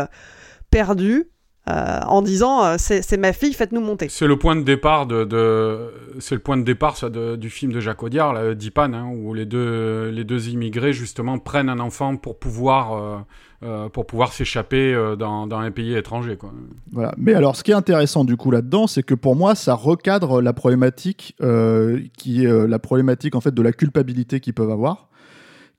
perdue 0.70 1.30
euh, 1.68 1.98
en 2.06 2.22
disant 2.22 2.64
euh, 2.64 2.76
c'est 2.78 3.16
ma 3.16 3.32
fille, 3.32 3.52
faites-nous 3.52 3.80
monter. 3.80 4.08
C'est 4.08 4.28
le 4.28 4.38
point 4.38 4.54
de 4.54 4.62
départ 4.62 5.06
de, 5.06 5.24
de- 5.24 5.90
c'est 6.20 6.36
le 6.36 6.40
point 6.40 6.56
de 6.56 6.62
départ 6.62 6.96
ça, 6.96 7.10
de- 7.10 7.34
du 7.34 7.50
film 7.50 7.72
de 7.72 7.80
Jacques 7.80 8.04
Audiard, 8.04 8.32
là, 8.32 8.54
Dipan, 8.54 8.92
hein, 8.92 9.10
où 9.12 9.34
les 9.34 9.46
deux 9.46 10.10
les 10.10 10.22
deux 10.22 10.48
immigrés 10.48 10.92
justement 10.92 11.38
prennent 11.40 11.68
un 11.68 11.80
enfant 11.80 12.16
pour 12.16 12.38
pouvoir 12.38 12.92
euh, 12.92 13.16
euh, 13.64 13.88
pour 13.88 14.06
pouvoir 14.06 14.32
s'échapper 14.32 14.94
euh, 14.94 15.16
dans, 15.16 15.48
dans 15.48 15.58
un 15.58 15.72
pays 15.72 15.96
étranger 15.96 16.36
quoi. 16.36 16.52
Voilà. 16.92 17.12
Mais 17.16 17.34
alors, 17.34 17.56
ce 17.56 17.64
qui 17.64 17.72
est 17.72 17.74
intéressant 17.74 18.24
du 18.24 18.36
coup 18.36 18.52
là-dedans, 18.52 18.86
c'est 18.86 19.02
que 19.02 19.14
pour 19.14 19.34
moi, 19.34 19.56
ça 19.56 19.74
recadre 19.74 20.40
la 20.40 20.52
problématique 20.52 21.34
euh, 21.42 22.00
qui 22.16 22.44
est 22.44 22.48
euh, 22.48 22.68
la 22.68 22.78
problématique 22.78 23.34
en 23.34 23.40
fait 23.40 23.52
de 23.54 23.62
la 23.62 23.72
culpabilité 23.72 24.38
qu'ils 24.38 24.54
peuvent 24.54 24.70
avoir, 24.70 25.08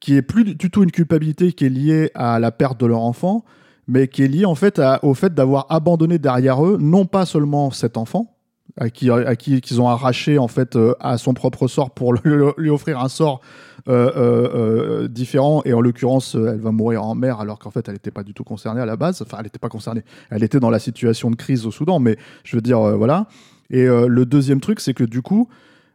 qui 0.02 0.18
est 0.18 0.22
plus 0.22 0.44
du 0.44 0.70
tout 0.70 0.84
une 0.84 0.92
culpabilité 0.92 1.54
qui 1.54 1.66
est 1.66 1.70
liée 1.70 2.12
à 2.14 2.40
la 2.40 2.52
perte 2.52 2.78
de 2.80 2.88
leur 2.88 3.02
enfant, 3.04 3.46
mais 3.88 4.08
qui 4.08 4.24
est 4.24 4.28
liée 4.28 4.46
en 4.46 4.56
fait 4.56 4.82
au 5.02 5.14
fait 5.14 5.34
d'avoir 5.34 5.66
abandonné 5.70 6.20
derrière 6.20 6.66
eux 6.66 6.78
non 6.80 7.06
pas 7.06 7.26
seulement 7.26 7.72
cet 7.72 7.98
enfant 7.98 8.38
à 8.78 8.90
qui 8.90 9.10
à 9.10 9.36
qui 9.36 9.60
qu'ils 9.62 9.82
ont 9.82 9.88
arraché 9.88 10.38
en 10.38 10.48
fait 10.48 10.76
euh, 10.76 10.94
à 11.00 11.18
son 11.18 11.34
propre 11.34 11.68
sort 11.68 11.92
pour 11.92 12.14
lui 12.14 12.70
offrir 12.70 13.00
un 13.00 13.10
sort 13.10 13.42
euh, 13.88 14.12
euh, 14.16 15.08
différent. 15.08 15.62
Et 15.66 15.74
en 15.74 15.82
l'occurrence 15.82 16.36
elle 16.36 16.60
va 16.60 16.72
mourir 16.72 17.04
en 17.04 17.16
mer 17.16 17.40
alors 17.40 17.60
qu'en 17.60 17.72
fait 17.72 17.88
elle 17.88 17.96
n'était 17.96 18.12
pas 18.12 18.24
du 18.24 18.34
tout 18.34 18.44
concernée 18.44 18.82
à 18.82 18.86
la 18.86 18.96
base. 18.96 19.22
Enfin 19.22 19.38
elle 19.40 19.46
n'était 19.46 19.60
pas 19.60 19.70
concernée. 19.70 20.04
Elle 20.30 20.44
était 20.44 20.60
dans 20.60 20.70
la 20.70 20.80
situation 20.80 21.32
de 21.32 21.36
crise 21.36 21.66
au 21.66 21.72
Soudan 21.72 22.00
mais 22.00 22.18
je 22.44 22.56
veux 22.56 22.62
dire 22.62 22.80
voilà. 22.98 23.28
Et 23.70 23.86
le 23.86 24.26
deuxième 24.26 24.62
truc 24.62 24.80
c'est 24.80 24.94
que 24.94 25.04
du 25.04 25.22
coup 25.22 25.50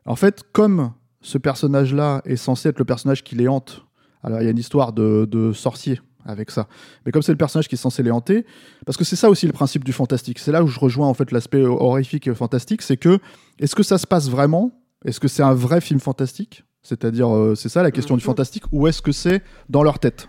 en 0.05 0.17
fait 0.17 0.43
comme 0.53 0.93
ce 1.21 1.39
personnage 1.39 1.95
là 1.95 2.21
est 2.25 2.37
censé 2.37 2.69
être 2.69 2.79
le 2.79 2.85
personnage 2.85 3.23
qui 3.23 3.37
les 3.37 3.49
hante 3.49 3.87
alors 4.25 4.41
il 4.41 4.45
y 4.45 4.49
a 4.49 4.51
une 4.51 4.59
histoire 4.59 4.93
de, 4.93 5.27
de 5.31 5.53
sorcier 5.53 6.01
avec 6.25 6.51
ça. 6.51 6.69
Mais 7.05 7.13
comme 7.13 7.23
c'est 7.23 7.33
le 7.33 7.39
personnage 7.39 7.69
qui 7.69 7.75
est 7.75 7.79
censé 7.79 8.03
les 8.03 8.11
hanter 8.11 8.45
parce 8.87 8.97
que 8.97 9.05
c'est 9.05 9.17
ça 9.17 9.29
aussi 9.31 9.47
le 9.47 9.53
principe 9.53 9.85
du 9.85 9.93
fantastique 9.93 10.39
c'est 10.39 10.53
là 10.53 10.63
où 10.63 10.67
je 10.67 10.79
rejoins 10.79 11.09
en 11.09 11.15
fait 11.15 11.31
l'aspect 11.33 11.63
horrifique 11.65 12.27
et 12.29 12.35
fantastique 12.35 12.83
c'est 12.83 12.97
que 12.97 13.19
est-ce 13.59 13.75
que 13.75 13.83
ça 13.83 13.99
se 13.99 14.07
passe 14.07 14.29
vraiment? 14.29 14.71
Est-ce 15.05 15.21
que 15.21 15.29
c'est 15.29 15.43
un 15.43 15.55
vrai 15.55 15.81
film 15.81 16.01
fantastique? 16.01 16.65
C'est-à-dire 16.83 17.35
euh, 17.35 17.55
c'est 17.55 17.69
ça 17.69 17.83
la 17.83 17.91
question 17.91 18.17
du 18.17 18.23
Mhm. 18.23 18.27
fantastique 18.27 18.65
ou 18.73 18.87
est-ce 18.89 19.03
que 19.03 19.13
c'est 19.13 19.43
dans 19.69 19.83
leur 19.83 19.99
tête? 19.99 20.29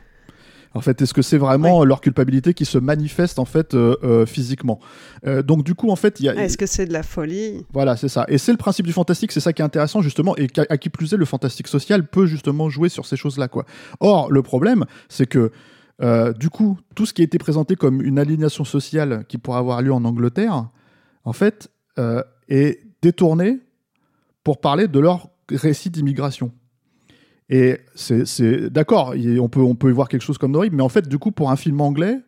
En 0.75 0.81
fait, 0.81 0.99
est-ce 1.03 1.13
que 1.13 1.21
c'est 1.21 1.37
vraiment 1.37 1.85
leur 1.85 2.01
culpabilité 2.01 2.55
qui 2.55 2.65
se 2.65 2.79
manifeste 2.79 3.37
en 3.37 3.45
fait 3.45 3.75
euh, 3.75 3.95
euh, 4.03 4.25
physiquement? 4.25 4.79
Euh, 5.27 5.43
Donc 5.43 5.63
du 5.63 5.75
coup, 5.75 5.91
en 5.91 5.95
fait, 5.95 6.19
il 6.19 6.25
y 6.25 6.29
a, 6.29 6.33
Est-ce 6.33 6.57
que 6.57 6.65
c'est 6.65 6.87
de 6.87 6.93
la 6.93 7.03
folie? 7.03 7.63
Voilà, 7.71 7.95
c'est 7.95 8.07
ça. 8.07 8.25
Et 8.27 8.39
c'est 8.39 8.51
le 8.51 8.57
principe 8.57 8.87
du 8.87 8.91
fantastique, 8.93 9.31
c'est 9.31 9.39
ça 9.39 9.53
qui 9.53 9.61
est 9.61 9.65
intéressant 9.65 10.01
justement, 10.01 10.35
et 10.35 10.47
qu'à- 10.47 10.65
à 10.71 10.77
qui 10.79 10.89
plus 10.89 11.13
est, 11.13 11.17
le 11.17 11.25
fantastique 11.25 11.67
social 11.67 12.07
peut 12.07 12.25
justement 12.25 12.69
jouer 12.71 12.89
sur 12.89 13.05
ces 13.05 13.17
choses-là, 13.17 13.47
quoi. 13.49 13.65
Or, 13.99 14.31
le 14.31 14.41
problème, 14.41 14.85
c'est 15.09 15.27
que 15.27 15.51
euh, 16.01 16.33
du 16.33 16.49
coup, 16.49 16.79
tout 16.95 17.05
ce 17.05 17.13
qui 17.13 17.21
a 17.21 17.25
été 17.25 17.37
présenté 17.37 17.75
comme 17.75 18.01
une 18.01 18.19
aliénation 18.19 18.63
sociale 18.63 19.25
qui 19.27 19.37
pourrait 19.37 19.59
avoir 19.59 19.81
lieu 19.81 19.93
en 19.93 20.03
Angleterre, 20.05 20.69
en 21.23 21.33
fait, 21.33 21.69
euh, 21.99 22.23
est 22.49 22.81
détourné 23.01 23.59
pour 24.43 24.59
parler 24.59 24.87
de 24.87 24.99
leur 24.99 25.29
récit 25.49 25.89
d'immigration. 25.89 26.51
Et 27.49 27.79
c'est 27.93 28.69
d'accord, 28.69 29.13
on 29.39 29.49
peut, 29.49 29.61
on 29.61 29.75
peut 29.75 29.89
y 29.89 29.93
voir 29.93 30.07
quelque 30.07 30.21
chose 30.21 30.37
comme 30.37 30.53
d'horrible, 30.53 30.75
mais 30.75 30.83
en 30.83 30.89
fait, 30.89 31.07
du 31.07 31.19
coup, 31.19 31.31
pour 31.31 31.51
un 31.51 31.55
film 31.55 31.81
anglais, 31.81 32.19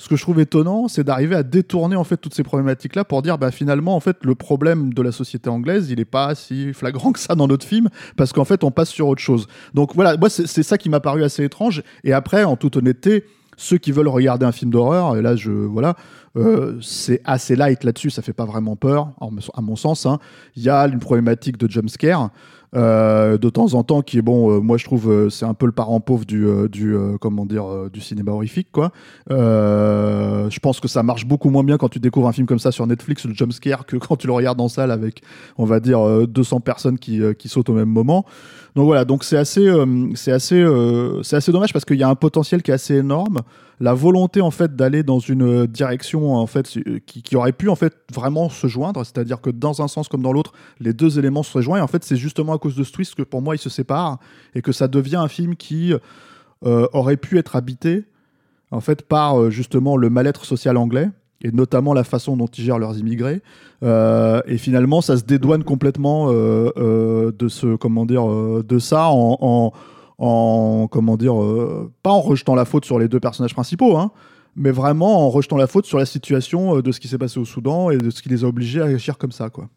ce 0.00 0.08
que 0.08 0.14
je 0.14 0.22
trouve 0.22 0.38
étonnant, 0.40 0.86
c'est 0.86 1.02
d'arriver 1.02 1.34
à 1.34 1.42
détourner 1.42 1.96
en 1.96 2.04
fait 2.04 2.16
toutes 2.16 2.32
ces 2.32 2.44
problématiques-là 2.44 3.04
pour 3.04 3.20
dire, 3.20 3.36
bah 3.36 3.50
finalement, 3.50 3.96
en 3.96 4.00
fait, 4.00 4.18
le 4.22 4.36
problème 4.36 4.94
de 4.94 5.02
la 5.02 5.10
société 5.10 5.50
anglaise, 5.50 5.90
il 5.90 5.98
n'est 5.98 6.04
pas 6.04 6.36
si 6.36 6.72
flagrant 6.72 7.10
que 7.10 7.18
ça 7.18 7.34
dans 7.34 7.48
notre 7.48 7.66
film, 7.66 7.88
parce 8.16 8.32
qu'en 8.32 8.44
fait, 8.44 8.62
on 8.62 8.70
passe 8.70 8.90
sur 8.90 9.08
autre 9.08 9.20
chose. 9.20 9.48
Donc 9.74 9.94
voilà, 9.96 10.16
moi, 10.16 10.30
c'est 10.30 10.62
ça 10.62 10.78
qui 10.78 10.88
m'a 10.88 11.00
paru 11.00 11.24
assez 11.24 11.42
étrange. 11.44 11.82
Et 12.04 12.12
après, 12.12 12.44
en 12.44 12.56
toute 12.56 12.76
honnêteté, 12.76 13.24
ceux 13.56 13.76
qui 13.76 13.90
veulent 13.90 14.06
regarder 14.06 14.46
un 14.46 14.52
film 14.52 14.70
d'horreur, 14.70 15.16
et 15.16 15.20
là, 15.20 15.34
je 15.34 15.50
voilà, 15.50 15.96
euh, 16.36 16.78
c'est 16.80 17.20
assez 17.24 17.56
light 17.56 17.82
là-dessus, 17.82 18.10
ça 18.10 18.22
fait 18.22 18.32
pas 18.32 18.44
vraiment 18.44 18.76
peur, 18.76 19.10
à 19.52 19.60
mon 19.60 19.74
sens. 19.74 20.06
hein. 20.06 20.20
Il 20.54 20.62
y 20.62 20.70
a 20.70 20.86
une 20.86 21.00
problématique 21.00 21.56
de 21.58 21.68
jumpscare. 21.68 22.30
Euh, 22.76 23.38
de 23.38 23.48
temps 23.48 23.72
en 23.74 23.82
temps 23.82 24.02
qui 24.02 24.18
est 24.18 24.22
bon 24.22 24.50
euh, 24.50 24.60
moi 24.60 24.76
je 24.76 24.84
trouve 24.84 25.10
euh, 25.10 25.30
c'est 25.30 25.46
un 25.46 25.54
peu 25.54 25.64
le 25.64 25.72
parent 25.72 26.00
pauvre 26.00 26.26
du 26.26 26.46
euh, 26.46 26.68
du 26.68 26.94
comment 27.20 27.46
dire 27.46 27.64
du 27.92 28.00
cinéma 28.00 28.32
horrifique 28.32 28.68
quoi. 28.72 28.92
Je 29.30 30.58
pense 30.60 30.80
que 30.80 30.88
ça 30.88 31.02
marche 31.02 31.26
beaucoup 31.26 31.50
moins 31.50 31.64
bien 31.64 31.78
quand 31.78 31.88
tu 31.88 31.98
découvres 31.98 32.28
un 32.28 32.32
film 32.32 32.46
comme 32.46 32.58
ça 32.58 32.72
sur 32.72 32.86
Netflix 32.86 33.24
le 33.24 33.34
jumpscare 33.34 33.86
que 33.86 33.96
quand 33.96 34.16
tu 34.16 34.26
le 34.26 34.32
regardes 34.32 34.60
en 34.60 34.68
salle 34.68 34.90
avec 34.90 35.22
on 35.56 35.64
va 35.64 35.80
dire 35.80 36.06
euh, 36.06 36.26
200 36.26 36.60
personnes 36.60 36.98
qui, 36.98 37.20
qui 37.38 37.48
sautent 37.48 37.70
au 37.70 37.74
même 37.74 37.88
moment 37.88 38.24
donc 38.74 38.86
voilà 38.86 39.04
donc 39.04 39.24
c'est 39.24 39.36
assez 39.36 39.66
euh, 39.66 40.12
assez 40.26 40.60
euh, 40.60 41.22
assez 41.32 41.52
dommage 41.52 41.72
parce 41.72 41.84
qu'il 41.84 41.96
y 41.96 42.02
a 42.02 42.08
un 42.08 42.14
potentiel 42.14 42.62
qui 42.62 42.70
est 42.70 42.74
assez 42.74 42.96
énorme. 42.96 43.40
La 43.80 43.94
volonté 43.94 44.40
en 44.40 44.50
fait 44.50 44.74
d'aller 44.74 45.04
dans 45.04 45.20
une 45.20 45.66
direction 45.66 46.34
en 46.34 46.46
fait 46.46 46.68
qui, 47.06 47.22
qui 47.22 47.36
aurait 47.36 47.52
pu 47.52 47.68
en 47.68 47.76
fait 47.76 47.94
vraiment 48.12 48.48
se 48.48 48.66
joindre. 48.66 49.04
C'est-à-dire 49.04 49.40
que 49.40 49.50
dans 49.50 49.82
un 49.82 49.88
sens 49.88 50.08
comme 50.08 50.22
dans 50.22 50.32
l'autre 50.32 50.52
les 50.80 50.92
deux 50.92 51.18
éléments 51.18 51.42
se 51.42 51.56
rejoignent. 51.56 51.80
Et 51.80 51.84
en 51.84 51.88
fait 51.88 52.04
c'est 52.04 52.16
justement 52.16 52.54
à 52.54 52.58
cause 52.58 52.74
de 52.74 52.84
ce 52.84 52.92
twist 52.92 53.14
que 53.14 53.22
pour 53.22 53.40
moi 53.40 53.54
ils 53.54 53.60
se 53.60 53.70
séparent 53.70 54.18
et 54.54 54.62
que 54.62 54.72
ça 54.72 54.88
devient 54.88 55.16
un 55.16 55.28
film 55.28 55.54
qui 55.54 55.94
euh, 56.66 56.88
aurait 56.92 57.16
pu 57.16 57.38
être 57.38 57.54
habité 57.54 58.04
en 58.72 58.80
fait 58.80 59.02
par 59.02 59.40
euh, 59.40 59.50
justement 59.50 59.96
le 59.96 60.10
mal-être 60.10 60.44
social 60.44 60.76
anglais 60.76 61.08
et 61.42 61.52
notamment 61.52 61.94
la 61.94 62.04
façon 62.04 62.36
dont 62.36 62.46
ils 62.46 62.64
gèrent 62.64 62.78
leurs 62.78 62.98
immigrés 62.98 63.42
Euh, 63.84 64.40
et 64.46 64.58
finalement 64.58 65.00
ça 65.00 65.16
se 65.16 65.22
dédouane 65.22 65.62
complètement 65.62 66.32
euh, 66.32 66.70
euh, 66.78 67.30
de 67.38 67.46
ce 67.48 67.76
comment 67.76 68.06
dire 68.06 68.26
de 68.26 68.78
ça 68.80 69.06
en, 69.08 69.38
en 69.40 69.72
en 70.18 70.88
comment 70.90 71.16
dire 71.16 71.36
pas 72.02 72.10
en 72.10 72.20
rejetant 72.20 72.56
la 72.56 72.64
faute 72.64 72.84
sur 72.84 72.98
les 72.98 73.06
deux 73.06 73.20
personnages 73.20 73.54
principaux 73.54 73.96
hein, 73.96 74.10
mais 74.56 74.72
vraiment 74.72 75.24
en 75.24 75.30
rejetant 75.30 75.56
la 75.56 75.68
faute 75.68 75.86
sur 75.86 75.98
la 75.98 76.06
situation 76.06 76.80
de 76.80 76.90
ce 76.90 76.98
qui 76.98 77.06
s'est 77.06 77.18
passé 77.18 77.38
au 77.38 77.44
Soudan 77.44 77.90
et 77.90 77.98
de 77.98 78.10
ce 78.10 78.20
qui 78.20 78.28
les 78.28 78.42
a 78.42 78.48
obligés 78.48 78.80
à 78.80 78.86
agir 78.86 79.16
comme 79.16 79.30
ça 79.30 79.48
quoi 79.48 79.68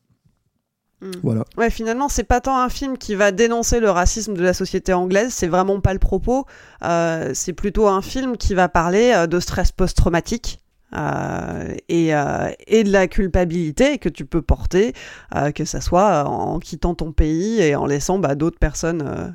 Mm. 1.02 1.12
voilà 1.24 1.44
Ouais, 1.58 1.70
finalement, 1.70 2.10
c'est 2.10 2.24
pas 2.24 2.42
tant 2.42 2.58
un 2.58 2.70
film 2.70 2.98
qui 2.98 3.16
va 3.16 3.32
dénoncer 3.32 3.80
le 3.80 3.90
racisme 3.90 4.34
de 4.34 4.44
la 4.44 4.54
société 4.54 4.94
anglaise, 4.94 5.34
c'est 5.34 5.48
vraiment 5.48 5.80
pas 5.82 5.94
le 5.94 6.00
propos. 6.00 6.46
Euh, 6.84 7.32
c'est 7.34 7.54
plutôt 7.54 7.88
un 7.88 8.02
film 8.02 8.38
qui 8.38 8.54
va 8.54 8.70
parler 8.70 9.12
euh, 9.16 9.28
de 9.28 9.40
stress 9.40 9.72
post-traumatique. 9.72 10.60
Euh, 10.96 11.74
et, 11.90 12.14
euh, 12.16 12.50
et 12.68 12.84
de 12.84 12.92
la 12.92 13.08
culpabilité 13.08 13.98
que 13.98 14.10
tu 14.10 14.26
peux 14.26 14.42
porter, 14.42 14.94
euh, 15.36 15.52
que 15.52 15.66
ça 15.66 15.82
soit 15.82 16.26
en 16.28 16.60
quittant 16.60 16.96
ton 16.96 17.12
pays 17.12 17.62
et 17.62 17.76
en 17.76 17.86
laissant 17.86 18.20
bah, 18.20 18.36
d'autres 18.36 18.60
personnes, 18.60 19.34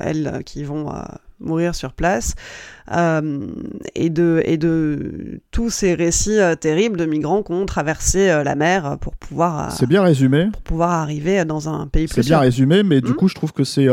elles, 0.00 0.42
qui 0.44 0.64
vont, 0.64 0.92
mourir 1.38 1.74
sur 1.74 1.92
place, 1.92 2.34
et, 2.90 4.10
de, 4.10 4.42
et 4.46 4.56
de 4.56 5.40
tous 5.50 5.68
ces 5.68 5.92
récits 5.94 6.38
terribles 6.60 6.98
de 6.98 7.04
migrants 7.04 7.42
qui 7.42 7.52
ont 7.52 7.66
traversé 7.66 8.28
la 8.42 8.54
mer 8.54 8.96
pour 9.00 9.16
pouvoir, 9.16 9.70
C'est 9.72 9.86
bien 9.86 10.02
résumé. 10.02 10.48
pour 10.52 10.62
pouvoir 10.62 10.90
arriver 10.92 11.44
dans 11.44 11.68
un 11.68 11.86
pays 11.88 12.06
plus 12.06 12.22
C'est 12.22 12.26
bien 12.28 12.38
résumé, 12.38 12.82
mais 12.82 13.00
du 13.02 13.10
Hmm. 13.12 13.14
coup, 13.16 13.28
je 13.28 13.34
trouve 13.34 13.52
que 13.52 13.64
c'est 13.64 13.86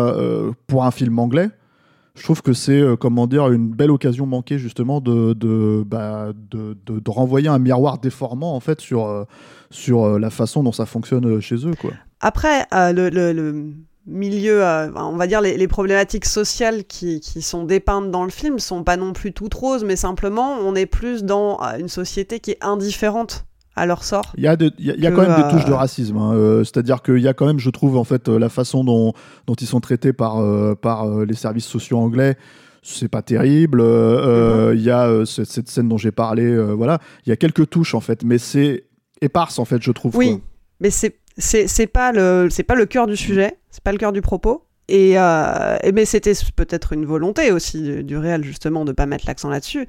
pour 0.67 0.85
un 0.85 0.91
film 0.91 1.19
anglais. 1.19 1.49
Je 2.15 2.23
trouve 2.23 2.41
que 2.43 2.53
c'est 2.53 2.79
euh, 2.79 2.95
comment 2.95 3.25
dire 3.25 3.51
une 3.51 3.69
belle 3.69 3.89
occasion 3.89 4.25
manquée 4.27 4.59
justement 4.59 5.01
bah, 5.01 6.31
de, 6.51 6.77
de- 6.85 6.99
de 6.99 7.09
renvoyer 7.09 7.47
un 7.47 7.57
miroir 7.59 7.97
déformant 7.97 8.55
en 8.55 8.59
fait 8.59 8.79
sur 8.81 9.07
euh, 9.07 9.23
sur 9.71 10.03
euh, 10.03 10.19
la 10.19 10.29
façon 10.29 10.61
dont 10.63 10.71
ça 10.71 10.85
fonctionne 10.85 11.39
chez 11.41 11.55
eux 11.65 11.73
quoi. 11.79 11.91
Après, 12.21 12.65
le, 12.71 13.09
le- 13.09 13.73
milieu, 14.05 14.61
on 14.95 15.15
va 15.15 15.27
dire 15.27 15.39
les, 15.41 15.67
problématiques 15.67 16.25
sociales 16.25 16.83
qui, 16.83 17.21
qui 17.21 17.41
sont 17.41 17.63
dépeintes 17.63 18.11
dans 18.11 18.25
le 18.25 18.29
film 18.29 18.59
sont 18.59 18.83
pas 18.83 18.97
non 18.97 19.13
plus 19.13 19.31
toutes 19.31 19.53
roses, 19.53 19.83
mais 19.85 19.95
simplement 19.95 20.57
on 20.61 20.75
est 20.75 20.85
plus 20.85 21.23
dans 21.23 21.57
une 21.79 21.87
société 21.87 22.39
qui 22.41 22.51
est 22.51 22.57
indifférente 22.63 23.45
à 23.75 23.85
leur 23.85 24.03
sort. 24.03 24.33
Il 24.37 24.43
y 24.43 24.47
a, 24.47 24.55
de- 24.55 24.71
il 24.77 24.85
y 24.85 24.91
a, 24.91 24.95
il 24.95 25.01
y 25.03 25.07
a 25.07 25.11
Que, 25.11 25.15
quand 25.15 25.21
même 25.27 25.35
des 25.35 25.43
euh, 25.43 25.49
touches 25.51 25.65
de 25.65 25.73
racisme. 25.73 26.17
hein, 26.17 26.33
euh, 26.33 26.63
C'est-à-dire 26.63 27.01
qu'il 27.01 27.19
y 27.19 27.27
a 27.27 27.33
quand 27.33 27.45
même, 27.45 27.59
je 27.59 27.69
trouve, 27.69 27.97
en 27.97 28.03
fait, 28.03 28.29
euh, 28.29 28.37
la 28.37 28.49
façon 28.49 28.83
dont, 28.83 29.13
dont 29.47 29.55
ils 29.55 29.67
sont 29.67 29.79
traités 29.79 30.13
par, 30.13 30.39
euh, 30.39 30.75
par 30.75 31.07
les 31.25 31.33
services 31.35 31.65
sociaux 31.65 31.97
anglais. 31.97 32.35
C'est 32.83 33.07
pas 33.07 33.21
terrible. 33.21 33.81
Il 33.81 34.81
y 34.81 34.91
a 34.91 35.25
ce- 35.25 35.45
cette 35.45 35.69
scène 35.69 35.87
dont 35.89 35.97
j'ai 35.97 36.11
parlé. 36.11 36.55
voilà, 36.73 36.99
il 37.25 37.29
y 37.29 37.31
a 37.31 37.35
quelques 37.37 37.69
touches 37.69 37.95
en 37.95 38.01
fait, 38.01 38.23
mais 38.23 38.37
c'est 38.37 38.83
éparse 39.21 39.57
en 39.59 39.65
fait, 39.65 39.81
je 39.81 39.91
trouve. 39.91 40.15
Oui, 40.17 40.31
quoi. 40.31 40.41
mais 40.81 40.89
c'est 40.89 41.15
c'est 41.37 41.87
pas 41.87 42.11
le 42.11 42.49
c'est 42.51 42.63
pas 42.63 42.75
le 42.75 42.85
cœur 42.85 43.07
du 43.07 43.15
sujet, 43.15 43.57
c'est 43.71 43.81
pas 43.83 43.91
le 43.93 43.97
cœur 43.97 44.11
du 44.11 44.21
propos. 44.21 44.65
Et, 44.89 45.11
et 45.13 45.91
mais 45.93 46.03
c'était 46.03 46.33
peut-être 46.57 46.91
une 46.91 47.05
volonté 47.05 47.53
aussi 47.53 47.81
du, 47.81 48.03
du 48.03 48.17
réel 48.17 48.43
justement 48.43 48.83
de 48.83 48.91
pas 48.91 49.05
mettre 49.05 49.23
l'accent 49.27 49.49
là-dessus. 49.49 49.87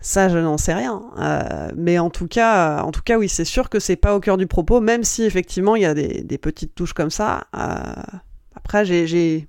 Ça, 0.00 0.28
je 0.28 0.38
n'en 0.38 0.56
sais 0.58 0.72
rien. 0.74 1.02
Euh, 1.18 1.70
mais 1.76 1.98
en 1.98 2.10
tout 2.10 2.26
cas, 2.26 2.82
en 2.82 2.90
tout 2.90 3.02
cas, 3.04 3.18
oui, 3.18 3.28
c'est 3.28 3.44
sûr 3.44 3.68
que 3.68 3.78
c'est 3.78 3.96
pas 3.96 4.14
au 4.14 4.20
cœur 4.20 4.36
du 4.36 4.46
propos, 4.46 4.80
même 4.80 5.04
si 5.04 5.24
effectivement 5.24 5.76
il 5.76 5.82
y 5.82 5.86
a 5.86 5.94
des, 5.94 6.22
des 6.22 6.38
petites 6.38 6.74
touches 6.74 6.94
comme 6.94 7.10
ça. 7.10 7.44
Euh, 7.56 7.76
après, 8.56 8.84
j'ai 8.84 9.46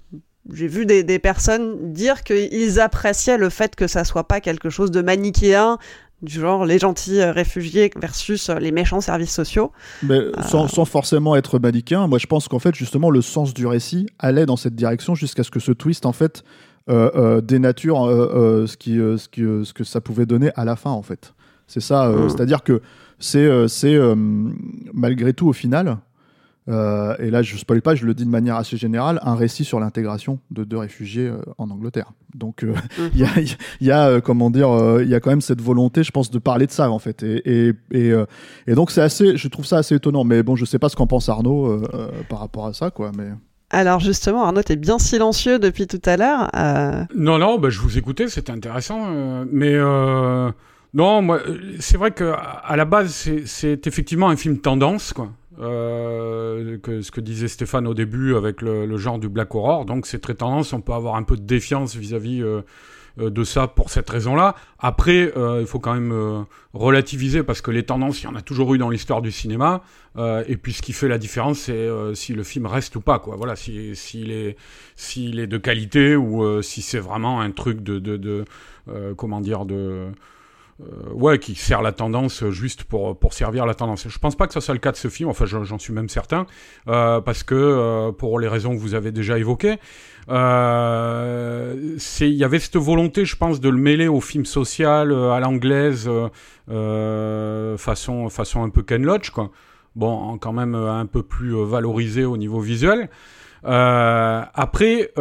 vu 0.50 0.86
des, 0.86 1.04
des 1.04 1.20
personnes 1.20 1.94
dire 1.94 2.24
qu'ils 2.24 2.80
appréciaient 2.80 3.38
le 3.38 3.50
fait 3.50 3.76
que 3.76 3.88
ça 3.88 4.04
soit 4.04 4.28
pas 4.28 4.42
quelque 4.42 4.70
chose 4.70 4.92
de 4.92 5.02
manichéen, 5.02 5.78
du 6.22 6.40
genre 6.40 6.66
les 6.66 6.78
gentils 6.80 7.20
euh, 7.20 7.32
réfugiés 7.32 7.90
versus 8.00 8.50
euh, 8.50 8.60
les 8.60 8.72
méchants 8.72 9.02
services 9.02 9.34
sociaux. 9.34 9.72
Mais 10.04 10.18
Euh. 10.20 10.32
sans, 10.48 10.68
sans 10.68 10.86
forcément 10.86 11.36
être 11.36 11.58
manichéen, 11.60 12.08
moi 12.08 12.20
je 12.20 12.28
pense 12.28 12.48
qu'en 12.48 12.60
fait 12.60 12.76
justement 12.76 13.10
le 13.10 13.22
sens 13.22 13.54
du 13.54 13.66
récit 13.66 14.06
allait 14.20 14.46
dans 14.46 14.56
cette 14.56 14.76
direction 14.76 15.16
jusqu'à 15.16 15.44
ce 15.44 15.50
que 15.50 15.60
ce 15.60 15.72
twist 15.72 16.06
en 16.06 16.12
fait 16.14 16.44
euh, 16.44 16.44
euh, 16.44 16.71
dénature 17.42 18.04
euh, 18.04 18.32
euh, 18.64 18.68
ce, 18.68 18.78
qui, 18.78 19.00
euh, 19.00 19.18
ce, 19.18 19.30
qui, 19.30 19.44
euh, 19.44 19.64
ce 19.64 19.74
que 19.74 19.84
ça 19.84 20.02
pouvait 20.02 20.26
donner 20.26 20.52
à 20.56 20.66
la 20.66 20.76
fin 20.76 20.92
en 20.92 21.02
fait. 21.02 21.34
C'est 21.68 21.80
ça, 21.82 22.08
euh, 22.08 22.26
Mm. 22.26 22.30
c'est-à-dire 22.30 22.64
que 22.64 22.82
c'est 23.20 23.68
c'est, 23.68 23.98
malgré 24.94 25.34
tout 25.34 25.48
au 25.48 25.54
final, 25.54 25.98
euh, 26.70 27.16
et 27.20 27.30
là 27.32 27.42
je 27.42 27.56
spoil 27.58 27.82
pas, 27.82 27.96
je 27.96 28.06
le 28.06 28.14
dis 28.14 28.26
de 28.26 28.30
manière 28.30 28.56
assez 28.56 28.78
générale, 28.78 29.20
un 29.24 29.36
récit 29.36 29.64
sur 29.64 29.80
l'intégration 29.80 30.40
de 30.52 30.64
deux 30.64 30.78
réfugiés 30.78 31.28
euh, 31.28 31.38
en 31.58 31.70
Angleterre. 31.72 32.12
Donc 32.36 32.64
euh, 32.64 32.74
il 33.14 33.20
y 33.20 33.24
a, 33.24 33.30
il 33.80 33.88
y 33.88 33.92
a 33.92 34.22
comment 34.22 34.50
dire, 34.52 34.70
il 35.02 35.08
y 35.08 35.16
a 35.16 35.20
quand 35.20 35.30
même 35.32 35.42
cette 35.42 35.62
volonté, 35.62 36.04
je 36.04 36.12
pense, 36.12 36.30
de 36.32 36.40
parler 36.40 36.68
de 36.68 36.72
ça 36.72 36.90
en 36.92 37.00
fait. 37.00 37.24
Et, 37.24 37.42
et, 37.70 37.74
et, 37.92 38.14
et 38.68 38.76
donc 38.76 38.92
c'est 38.92 39.02
assez, 39.02 39.38
je 39.38 39.48
trouve 39.48 39.66
ça 39.66 39.78
assez 39.78 39.96
étonnant. 39.96 40.24
Mais 40.24 40.44
bon, 40.44 40.56
je 40.56 40.66
sais 40.66 40.80
pas 40.80 40.90
ce 40.90 40.96
qu'en 40.96 41.08
pense 41.08 41.30
Arnaud 41.30 41.82
par 42.30 42.40
rapport 42.40 42.66
à 42.68 42.74
ça, 42.74 42.90
quoi. 42.92 43.12
Mais 43.18 43.30
Alors 43.74 44.00
justement, 44.02 44.44
Arnaud 44.44 44.62
est 44.70 44.76
bien 44.76 45.00
silencieux 45.00 45.58
depuis 45.58 45.88
tout 45.88 46.02
à 46.06 46.18
l'heure. 46.18 46.50
Euh, 46.56 47.04
Non, 47.16 47.38
non, 47.38 47.58
bah, 47.58 47.70
je 47.70 47.80
vous 47.80 47.98
écoutais, 47.98 48.28
c'était 48.28 48.52
intéressant. 48.52 49.06
euh, 49.10 49.46
mais 49.52 49.74
euh, 49.74 50.52
non, 50.94 51.22
moi, 51.22 51.40
c'est 51.80 51.98
vrai 51.98 52.12
que 52.12 52.34
à- 52.36 52.76
la 52.76 52.86
base, 52.86 53.12
c'est- 53.46 53.88
effectivement 53.88 54.30
un 54.30 54.36
film 54.36 54.60
tendance, 54.60 55.14
quoi. 55.14 55.30
Ce 55.58 57.12
que 57.12 57.22
disait 57.22 57.48
Stéphane 57.48 57.88
au 57.88 57.94
début 57.94 58.36
avec 58.36 58.62
le, 58.62 58.98
genre 58.98 59.20
du 59.20 59.30
Black 59.30 59.54
Horror. 59.56 59.86
Donc 59.86 60.06
c'est 60.06 60.20
très 60.20 60.34
tendance, 60.34 60.74
on 60.74 60.82
peut 60.82 60.94
avoir 60.94 61.16
un 61.16 61.24
peu 61.24 61.36
de 61.38 61.42
défiance 61.44 61.96
vis-à-vis 61.96 62.44
de 63.18 63.44
ça 63.44 63.68
pour 63.68 63.90
cette 63.90 64.10
raison-là. 64.10 64.56
Après, 64.80 65.32
euh, 65.38 65.62
il 65.62 65.68
faut 65.68 65.80
quand 65.80 65.94
même 65.94 66.12
euh, 66.12 66.42
relativiser 66.74 67.44
parce 67.44 67.62
que 67.62 67.72
les 67.72 67.84
tendances, 67.84 68.22
il 68.22 68.26
y 68.26 68.28
en 68.28 68.36
a 68.36 68.42
toujours 68.42 68.74
eu 68.74 68.78
dans 68.78 68.90
l'histoire 68.90 69.22
du 69.22 69.32
cinéma. 69.32 69.82
Euh, 70.18 70.44
et 70.48 70.58
puis 70.58 70.74
ce 70.74 70.82
qui 70.82 70.94
fait 70.94 71.08
la 71.08 71.18
différence, 71.18 71.60
c'est 71.60 71.74
euh, 71.74 72.14
si 72.14 72.34
le 72.34 72.44
film 72.44 72.66
reste 72.66 72.96
ou 72.96 73.02
pas, 73.02 73.20
quoi. 73.20 73.36
Voilà, 73.36 73.56
si 73.56 73.96
s'il 73.96 74.32
est 74.32 74.58
s'il 74.96 75.40
est 75.40 75.48
de 75.48 75.58
qualité 75.58 76.16
ou 76.16 76.44
euh, 76.44 76.62
si 76.62 76.82
c'est 76.82 77.00
vraiment 77.00 77.42
un 77.42 77.52
truc 77.52 77.82
de 77.82 78.00
de, 78.00 78.18
de 78.18 78.46
euh, 78.90 79.14
comment 79.16 79.42
dire 79.42 79.66
de 79.66 80.12
euh, 80.82 81.14
ouais, 81.14 81.40
qui 81.40 81.56
sert 81.56 81.82
la 81.82 81.92
tendance 81.92 82.50
juste 82.50 82.84
pour, 82.84 83.18
pour 83.18 83.34
servir 83.34 83.66
la 83.66 83.76
tendance. 83.76 84.08
Je 84.08 84.20
pense 84.20 84.36
pas 84.36 84.48
que 84.48 84.54
ce 84.54 84.60
soit 84.60 84.74
le 84.74 84.80
cas 84.80 84.92
de 84.92 84.98
ce 84.98 85.10
film, 85.10 85.30
enfin 85.30 85.46
j'en 85.46 85.64
j'en 85.64 85.78
suis 85.78 85.94
même 85.94 86.10
certain, 86.10 86.46
euh, 86.88 87.22
parce 87.22 87.44
que 87.44 87.56
euh, 87.56 88.12
pour 88.12 88.40
les 88.40 88.48
raisons 88.48 88.74
que 88.74 88.80
vous 88.80 88.96
avez 88.96 89.12
déjà 89.12 89.38
évoquées, 89.38 89.78
euh, 90.30 91.98
il 92.20 92.34
y 92.34 92.44
avait 92.44 92.60
cette 92.60 92.78
volonté, 92.78 93.26
je 93.26 93.36
pense, 93.36 93.60
de 93.60 93.70
le 93.70 93.78
mêler 93.78 94.08
au 94.08 94.22
film 94.22 94.46
social, 94.46 95.12
euh, 95.12 95.32
à 95.32 95.40
l'anglaise, 95.40 96.10
euh, 96.70 97.78
façon, 97.78 98.30
façon 98.30 98.64
un 98.64 98.70
peu 98.70 98.84
Ken 98.84 99.04
Loach, 99.04 99.32
quoi. 99.32 99.52
Bon, 99.96 100.38
quand 100.38 100.54
même 100.54 100.74
un 100.74 101.06
peu 101.06 101.22
plus 101.22 101.54
valorisé 101.66 102.24
au 102.24 102.38
niveau 102.38 102.62
visuel. 102.62 103.10
Après, 103.64 105.12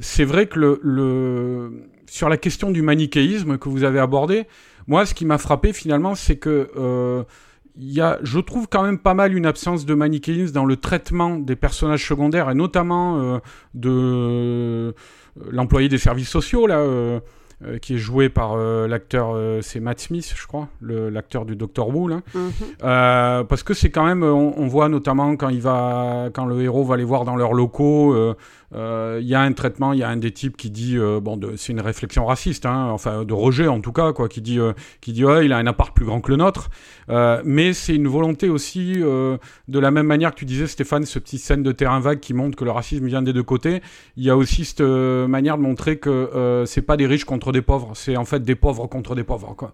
c'est 0.00 0.24
vrai 0.24 0.46
que 0.46 1.72
sur 2.06 2.28
la 2.28 2.36
question 2.36 2.70
du 2.70 2.82
manichéisme 2.82 3.56
que 3.56 3.70
vous 3.70 3.82
avez 3.84 3.98
abordé, 3.98 4.46
moi, 4.86 5.06
ce 5.06 5.14
qui 5.14 5.24
m'a 5.24 5.38
frappé 5.38 5.72
finalement, 5.72 6.14
c'est 6.14 6.36
que 6.36 7.24
il 7.78 7.92
y 7.92 8.00
a, 8.00 8.18
je 8.22 8.38
trouve 8.38 8.68
quand 8.68 8.82
même 8.82 8.98
pas 8.98 9.14
mal 9.14 9.34
une 9.36 9.46
absence 9.46 9.84
de 9.86 9.94
manichéisme 9.94 10.52
dans 10.54 10.64
le 10.64 10.76
traitement 10.76 11.36
des 11.36 11.56
personnages 11.56 12.06
secondaires 12.06 12.50
et 12.50 12.54
notamment 12.54 13.18
euh, 13.20 13.38
de 13.74 13.90
euh, 13.90 14.92
l'employé 15.50 15.88
des 15.88 15.98
services 15.98 16.28
sociaux 16.30 16.66
là. 16.66 16.78
euh, 16.78 17.20
euh, 17.64 17.78
qui 17.78 17.94
est 17.94 17.98
joué 17.98 18.28
par 18.28 18.54
l'acteur, 18.58 19.34
c'est 19.62 19.80
Matt 19.80 19.98
Smith, 19.98 20.34
je 20.36 20.46
crois, 20.46 20.68
l'acteur 20.82 21.46
du 21.46 21.56
Doctor 21.56 21.88
Who, 21.88 22.06
là. 22.06 22.20
mhm. 22.34 22.50
Euh, 22.84 23.44
parce 23.44 23.62
que 23.62 23.72
c'est 23.72 23.88
quand 23.88 24.04
même, 24.04 24.22
on, 24.22 24.52
on 24.58 24.66
voit 24.66 24.90
notamment 24.90 25.34
quand 25.36 25.48
il 25.48 25.62
va, 25.62 26.28
quand 26.34 26.44
le 26.44 26.60
héros 26.60 26.84
va 26.84 26.98
les 26.98 27.04
voir 27.04 27.24
dans 27.24 27.34
leurs 27.34 27.54
locaux, 27.54 28.14
il 28.74 29.26
y 29.26 29.34
a 29.34 29.40
un 29.40 29.52
traitement, 29.52 29.92
il 29.92 30.00
y 30.00 30.02
a 30.02 30.08
un 30.08 30.16
des 30.16 30.32
types 30.32 30.56
qui 30.56 30.70
dit, 30.70 30.98
euh, 30.98 31.20
bon, 31.20 31.40
c'est 31.56 31.72
une 31.72 31.80
réflexion 31.80 32.26
raciste, 32.26 32.66
hein, 32.66 32.88
enfin 32.90 33.24
de 33.24 33.34
rejet 33.34 33.68
en 33.68 33.80
tout 33.80 33.92
cas, 33.92 34.12
quoi, 34.12 34.28
qui 34.28 34.40
dit, 34.40 34.58
euh, 34.58 34.72
qui 35.00 35.12
dit, 35.12 35.24
ouais, 35.24 35.46
il 35.46 35.52
a 35.52 35.58
un 35.58 35.66
appart 35.66 35.94
plus 35.94 36.04
grand 36.04 36.20
que 36.20 36.30
le 36.30 36.36
nôtre, 36.36 36.68
Euh, 37.08 37.40
mais 37.44 37.72
c'est 37.72 37.94
une 37.94 38.08
volonté 38.08 38.48
aussi, 38.48 38.94
euh, 38.96 39.38
de 39.68 39.78
la 39.78 39.92
même 39.92 40.06
manière 40.06 40.32
que 40.32 40.40
tu 40.40 40.44
disais, 40.44 40.66
Stéphane, 40.66 41.04
ce 41.06 41.20
petit 41.20 41.38
scène 41.38 41.62
de 41.62 41.70
terrain 41.70 42.00
vague 42.00 42.18
qui 42.18 42.34
montre 42.34 42.56
que 42.56 42.64
le 42.64 42.72
racisme 42.72 43.06
vient 43.06 43.22
des 43.22 43.32
deux 43.32 43.44
côtés. 43.44 43.80
Il 44.16 44.24
y 44.24 44.30
a 44.30 44.36
aussi 44.36 44.64
cette 44.64 44.80
euh, 44.80 45.28
manière 45.28 45.56
de 45.56 45.62
montrer 45.62 45.98
que 45.98 46.10
euh, 46.10 46.66
c'est 46.66 46.82
pas 46.82 46.96
des 46.96 47.06
riches 47.06 47.24
contre 47.24 47.52
des 47.52 47.62
pauvres, 47.62 47.92
c'est 47.94 48.16
en 48.16 48.24
fait 48.24 48.42
des 48.42 48.56
pauvres 48.56 48.88
contre 48.88 49.14
des 49.14 49.22
pauvres, 49.22 49.54
quoi. 49.54 49.72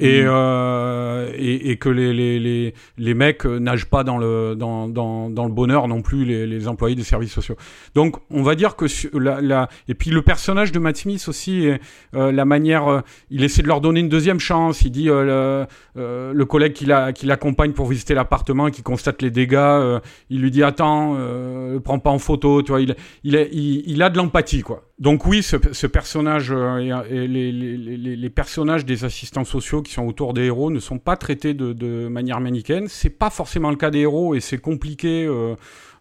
Et, 0.00 0.22
euh, 0.24 1.30
et, 1.36 1.70
et 1.70 1.76
que 1.76 1.88
les, 1.88 2.12
les, 2.12 2.40
les, 2.40 2.74
les 2.98 3.14
mecs 3.14 3.46
euh, 3.46 3.60
nagent 3.60 3.86
pas 3.86 4.02
dans 4.02 4.18
le, 4.18 4.56
dans, 4.56 4.88
dans, 4.88 5.30
dans 5.30 5.44
le 5.44 5.52
bonheur 5.52 5.86
non 5.86 6.02
plus, 6.02 6.24
les, 6.24 6.48
les 6.48 6.66
employés 6.66 6.96
des 6.96 7.04
services 7.04 7.32
sociaux. 7.32 7.56
Donc, 7.94 8.16
on 8.32 8.42
va 8.42 8.54
dire 8.54 8.76
que 8.76 8.86
la, 9.16 9.68
et 9.88 9.94
puis 9.94 10.10
le 10.10 10.22
personnage 10.22 10.72
de 10.72 10.78
Matt 10.78 10.96
Smith 10.96 11.24
aussi, 11.28 11.68
euh, 12.14 12.32
la 12.32 12.44
manière, 12.44 12.88
euh, 12.88 13.00
il 13.30 13.44
essaie 13.44 13.62
de 13.62 13.68
leur 13.68 13.80
donner 13.80 14.00
une 14.00 14.08
deuxième 14.08 14.40
chance. 14.40 14.82
Il 14.82 14.90
dit 14.90 15.08
euh, 15.08 15.64
le, 15.94 16.44
collègue 16.44 16.72
qui 16.72 16.86
la- 16.86 17.12
qui 17.12 17.26
l'accompagne 17.26 17.72
pour 17.72 17.86
visiter 17.86 18.14
l'appartement, 18.14 18.70
qui 18.70 18.82
constate 18.82 19.22
les 19.22 19.30
dégâts, 19.30 19.98
il 20.30 20.40
lui 20.40 20.50
dit 20.50 20.62
attends, 20.62 21.16
prends 21.84 21.98
pas 21.98 22.10
en 22.10 22.18
photo, 22.18 22.62
tu 22.62 22.72
vois. 22.72 22.80
Il, 22.80 22.94
il, 23.24 24.02
a 24.02 24.10
de 24.10 24.16
l'empathie, 24.16 24.62
quoi. 24.62 24.84
Donc 24.98 25.26
oui, 25.26 25.42
ce, 25.42 25.86
personnage 25.86 26.52
et, 27.10 27.26
les 27.26 28.30
personnages 28.30 28.84
des 28.84 29.04
assistants 29.04 29.44
sociaux 29.44 29.82
qui 29.82 29.92
sont 29.92 30.06
autour 30.06 30.32
des 30.34 30.44
héros 30.44 30.70
ne 30.70 30.78
sont 30.78 30.98
pas 30.98 31.16
traités 31.16 31.54
de, 31.54 31.72
de 31.72 32.08
manière 32.08 32.40
manichéenne. 32.40 32.86
C'est 32.88 33.10
pas 33.10 33.30
forcément 33.30 33.70
le 33.70 33.76
cas 33.76 33.90
des 33.90 34.00
héros 34.00 34.34
et 34.34 34.40
c'est 34.40 34.58
compliqué. 34.58 35.28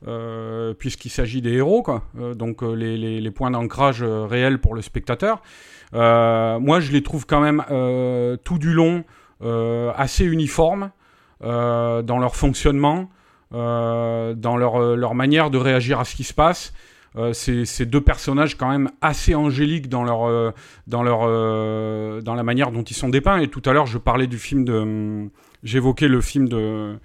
Euh, 0.07 0.73
puisqu'il 0.73 1.11
s'agit 1.11 1.41
des 1.41 1.53
héros, 1.53 1.83
quoi. 1.83 2.03
Euh, 2.19 2.33
donc 2.33 2.63
euh, 2.63 2.73
les, 2.73 3.31
points 3.31 3.51
d'ancrage 3.51 4.03
réels 4.03 4.59
pour 4.59 4.73
le 4.73 4.81
spectateur. 4.81 5.41
Moi, 5.93 6.79
je 6.79 6.91
les 6.91 7.03
trouve 7.03 7.25
quand 7.25 7.41
même 7.41 7.63
tout 8.43 8.57
du 8.57 8.73
long 8.73 9.03
assez 9.41 10.25
uniformes 10.25 10.91
dans 11.41 12.19
leur 12.19 12.35
fonctionnement, 12.35 13.09
dans 13.51 14.57
leur, 14.57 15.15
manière 15.15 15.49
de 15.49 15.57
réagir 15.57 15.99
à 15.99 16.05
ce 16.05 16.15
qui 16.15 16.23
se 16.23 16.33
passe. 16.33 16.73
C'est 17.33 17.85
deux 17.85 18.01
personnages 18.01 18.57
quand 18.57 18.69
même 18.69 18.89
assez 19.01 19.35
angéliques 19.35 19.89
dans 19.89 20.03
leur 20.03 20.53
dans 20.87 21.03
leur 21.03 22.21
dans 22.21 22.35
la 22.35 22.43
manière 22.43 22.71
dont 22.71 22.83
ils 22.83 22.95
sont 22.95 23.09
dépeints. 23.09 23.39
Et 23.39 23.49
tout 23.49 23.61
à 23.65 23.73
l'heure, 23.73 23.85
je 23.85 23.97
parlais 23.97 24.27
du 24.27 24.37
film 24.37 24.63
de, 24.63 25.29
j'évoquais 25.63 26.07
le 26.07 26.21
film 26.21 26.47
de 26.47 26.97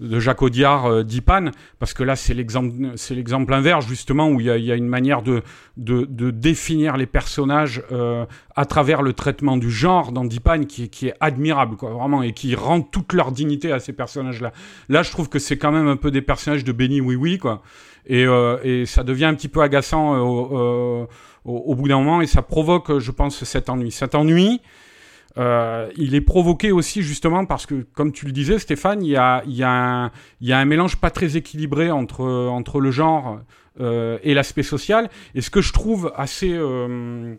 de 0.00 0.18
Jacques 0.18 0.42
Audiard, 0.42 0.86
euh, 0.86 1.02
d'Ipan, 1.04 1.50
parce 1.78 1.94
que 1.94 2.02
là 2.02 2.16
c'est 2.16 2.34
l'exemple, 2.34 3.54
inverse 3.54 3.86
justement 3.86 4.28
où 4.28 4.40
il 4.40 4.46
y 4.46 4.50
a, 4.50 4.58
y 4.58 4.72
a, 4.72 4.74
une 4.74 4.88
manière 4.88 5.22
de, 5.22 5.42
de, 5.76 6.04
de 6.04 6.30
définir 6.30 6.96
les 6.96 7.06
personnages 7.06 7.82
euh, 7.92 8.26
à 8.56 8.64
travers 8.64 9.02
le 9.02 9.12
traitement 9.12 9.56
du 9.56 9.70
genre 9.70 10.12
dans 10.12 10.24
Dipan 10.24 10.64
qui, 10.64 10.88
qui 10.88 11.08
est 11.08 11.14
admirable, 11.20 11.76
quoi, 11.76 11.90
vraiment, 11.90 12.22
et 12.22 12.32
qui 12.32 12.54
rend 12.54 12.80
toute 12.80 13.12
leur 13.12 13.32
dignité 13.32 13.72
à 13.72 13.78
ces 13.78 13.92
personnages-là. 13.92 14.52
Là, 14.88 15.02
je 15.02 15.10
trouve 15.10 15.28
que 15.28 15.38
c'est 15.38 15.58
quand 15.58 15.72
même 15.72 15.88
un 15.88 15.96
peu 15.96 16.10
des 16.10 16.22
personnages 16.22 16.64
de 16.64 16.72
Benny 16.72 17.00
Oui 17.00 17.16
Oui, 17.16 17.38
quoi, 17.38 17.62
et, 18.06 18.24
euh, 18.26 18.58
et 18.62 18.86
ça 18.86 19.04
devient 19.04 19.26
un 19.26 19.34
petit 19.34 19.48
peu 19.48 19.60
agaçant 19.60 20.18
au, 20.18 21.06
au, 21.44 21.52
au 21.52 21.74
bout 21.74 21.88
d'un 21.88 21.98
moment, 21.98 22.20
et 22.20 22.26
ça 22.26 22.42
provoque, 22.42 22.98
je 22.98 23.10
pense, 23.10 23.44
cet 23.44 23.68
ennui. 23.68 23.90
Cet 23.90 24.14
ennui. 24.14 24.60
Euh, 25.36 25.90
il 25.96 26.14
est 26.14 26.20
provoqué 26.20 26.70
aussi 26.70 27.02
justement 27.02 27.44
parce 27.44 27.66
que, 27.66 27.86
comme 27.94 28.12
tu 28.12 28.26
le 28.26 28.32
disais, 28.32 28.58
Stéphane, 28.58 29.02
il 29.02 29.10
y 29.10 29.16
a, 29.16 29.42
il 29.46 29.54
y 29.54 29.64
a, 29.64 29.70
un, 29.70 30.10
il 30.40 30.48
y 30.48 30.52
a 30.52 30.58
un 30.58 30.64
mélange 30.64 30.96
pas 30.96 31.10
très 31.10 31.36
équilibré 31.36 31.90
entre, 31.90 32.24
entre 32.24 32.80
le 32.80 32.90
genre 32.90 33.40
euh, 33.80 34.18
et 34.22 34.34
l'aspect 34.34 34.62
social. 34.62 35.10
Et 35.34 35.40
ce 35.40 35.50
que 35.50 35.60
je 35.60 35.72
trouve 35.72 36.12
assez 36.16 36.52
euh, 36.52 37.36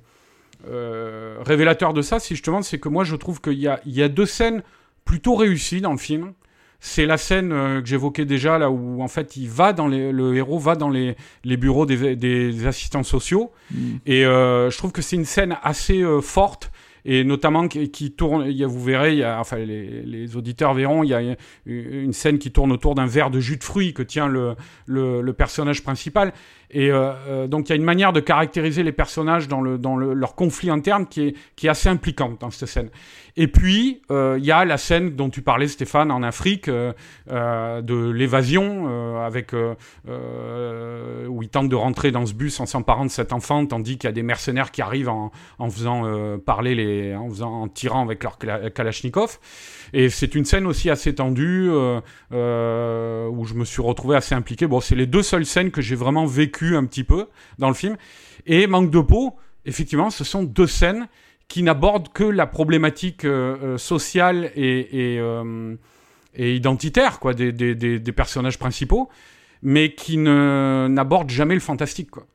révélateur 1.46 1.94
de 1.94 2.02
ça, 2.02 2.20
si 2.20 2.36
je 2.36 2.42
te 2.42 2.48
demande, 2.50 2.66
c'est 2.66 2.80
que 2.80 2.90
moi 2.90 3.06
je 3.06 3.16
trouve 3.16 3.40
qu'il 3.40 3.60
y 3.60 3.68
a, 3.68 3.80
il 3.86 3.94
y 3.94 4.04
a 4.04 4.10
deux 4.10 4.26
scènes 4.26 4.62
plutôt 5.06 5.36
réussies 5.36 5.82
dans 5.82 5.94
le 5.94 5.98
film. 5.98 6.34
C'est 6.82 7.06
la 7.06 7.18
scène 7.18 7.50
que 7.50 7.86
j'évoquais 7.86 8.26
déjà, 8.26 8.60
là 8.60 8.70
où 8.70 9.02
en 9.02 9.08
fait 9.08 9.38
il 9.38 9.50
va 9.50 9.72
dans 9.74 9.88
les, 9.88 10.12
le 10.12 10.36
héros 10.36 10.60
va 10.60 10.76
dans 10.76 10.90
les, 10.90 11.16
les 11.44 11.58
bureaux 11.58 11.86
des, 11.86 12.16
des 12.16 12.68
assistants 12.68 13.02
sociaux. 13.02 13.52
Mm. 13.72 13.96
Et 14.06 14.24
je 14.24 14.78
trouve 14.78 14.92
que 14.92 15.02
c'est 15.02 15.16
une 15.16 15.26
scène 15.26 15.58
assez 15.64 16.04
forte 16.22 16.72
et 17.06 17.24
notamment 17.24 17.68
qui, 17.68 18.12
tourne. 18.12 18.52
Vous 18.66 18.84
verrez, 18.84 19.26
enfin 19.26 19.58
les, 19.58 20.36
auditeurs 20.36 20.74
verront, 20.74 21.04
il 21.04 21.10
y 21.10 21.14
a 21.14 21.36
une 21.66 22.14
scène 22.14 22.40
qui 22.40 22.52
tourne 22.52 22.72
autour 22.72 22.96
d'un 22.96 23.06
verre 23.06 23.30
de 23.30 23.40
jus 23.40 23.58
de 23.58 23.64
fruits 23.64 23.94
que 23.94 24.04
tient 24.04 24.28
le 24.28 25.32
personnage 25.34 25.84
principal. 25.84 26.34
Et 26.72 26.92
euh, 26.92 27.14
euh, 27.28 27.48
donc 27.48 27.70
il 27.70 27.72
y 27.72 27.74
a 27.74 27.76
une 27.76 27.84
manière 27.84 28.14
de 28.14 28.20
caractériser 28.20 28.84
les 28.84 28.92
personnages 28.92 29.48
dans, 29.48 29.62
le, 29.62 29.78
dans 29.78 29.96
le, 29.96 30.14
leur 30.14 30.36
conflit 30.36 30.70
interne 30.70 31.06
qui 31.06 31.28
est, 31.28 31.36
qui 31.56 31.68
est 31.68 31.70
assez 31.70 31.90
impliquante 31.90 32.42
dans 32.42 32.52
cette 32.52 32.70
scène. 32.70 32.90
Et 33.38 33.48
puis 33.48 34.02
euh, 34.12 34.38
il 34.40 34.46
y 34.46 34.52
a 34.52 34.66
la 34.66 34.78
scène 34.78 35.16
dont 35.16 35.30
tu 35.30 35.42
parlais 35.42 35.68
Stéphane 35.68 36.10
en 36.12 36.24
Afrique 36.24 36.70
euh, 36.70 36.94
de 37.28 38.10
l'évasion 38.10 39.16
avec 39.20 39.54
où 39.54 41.44
ils 41.44 41.50
tentent 41.50 41.70
de 41.70 41.76
rentrer 41.76 42.12
dans 42.12 42.26
ce 42.26 42.34
bus 42.34 42.60
en 42.60 42.66
s'emparant 42.66 43.06
de 43.06 43.12
cet 43.12 43.34
enfant 43.34 43.66
tandis 43.66 43.98
qu'il 43.98 44.08
y 44.08 44.12
a 44.12 44.14
des 44.14 44.24
mercenaires 44.24 44.72
qui 44.72 44.82
arrivent 44.82 45.10
en, 45.10 45.32
en 45.60 45.70
faisant 45.70 46.40
parler 46.40 46.76
les 46.76 47.16
en 47.16 47.30
faisant 47.30 47.62
en 47.62 47.68
tirant 47.68 48.02
avec 48.02 48.24
leur 48.24 48.38
kalachnikov. 48.74 49.40
Et 49.94 50.10
c'est 50.10 50.36
une 50.36 50.46
scène 50.46 50.66
aussi 50.66 50.90
assez 50.90 51.16
tendue 51.16 51.70
euh, 51.70 52.02
euh, 52.32 53.28
où 53.28 53.46
je 53.46 53.54
me 53.54 53.66
suis 53.66 53.82
retrouvé 53.82 54.16
assez 54.16 54.36
impliqué. 54.36 54.68
Bon, 54.68 54.80
c'est 54.80 54.96
les 54.96 55.08
deux 55.08 55.24
seules 55.24 55.46
scènes 55.46 55.72
que 55.72 55.82
j'ai 55.82 55.96
vraiment 55.96 56.26
vécues 56.26 56.76
un 56.76 56.86
petit 56.86 57.04
peu 57.04 57.28
dans 57.60 57.68
le 57.68 57.74
film. 57.76 57.98
Et 58.46 58.68
manque 58.68 58.92
de 58.92 59.00
peau, 59.00 59.36
effectivement, 59.66 60.10
ce 60.10 60.24
sont 60.24 60.44
deux 60.44 60.68
scènes 60.68 61.08
qui 61.48 61.64
n'abordent 61.64 62.12
que 62.12 62.24
la 62.24 62.48
problématique 62.48 63.26
euh, 63.26 63.78
sociale 63.78 64.52
et, 64.56 65.14
et, 65.14 65.20
euh, 65.20 65.76
et, 66.34 66.56
identitaire 66.56 67.20
quoi, 67.20 67.34
des, 67.34 67.52
des, 67.52 67.76
des, 67.76 68.00
des, 68.00 68.12
personnages 68.12 68.58
principaux, 68.58 69.10
mais 69.62 69.94
qui 69.94 70.18
n'abordent 70.18 71.30
jamais 71.30 71.54
le 71.54 71.60
fantastique. 71.60 72.10
Quoi. 72.12 72.26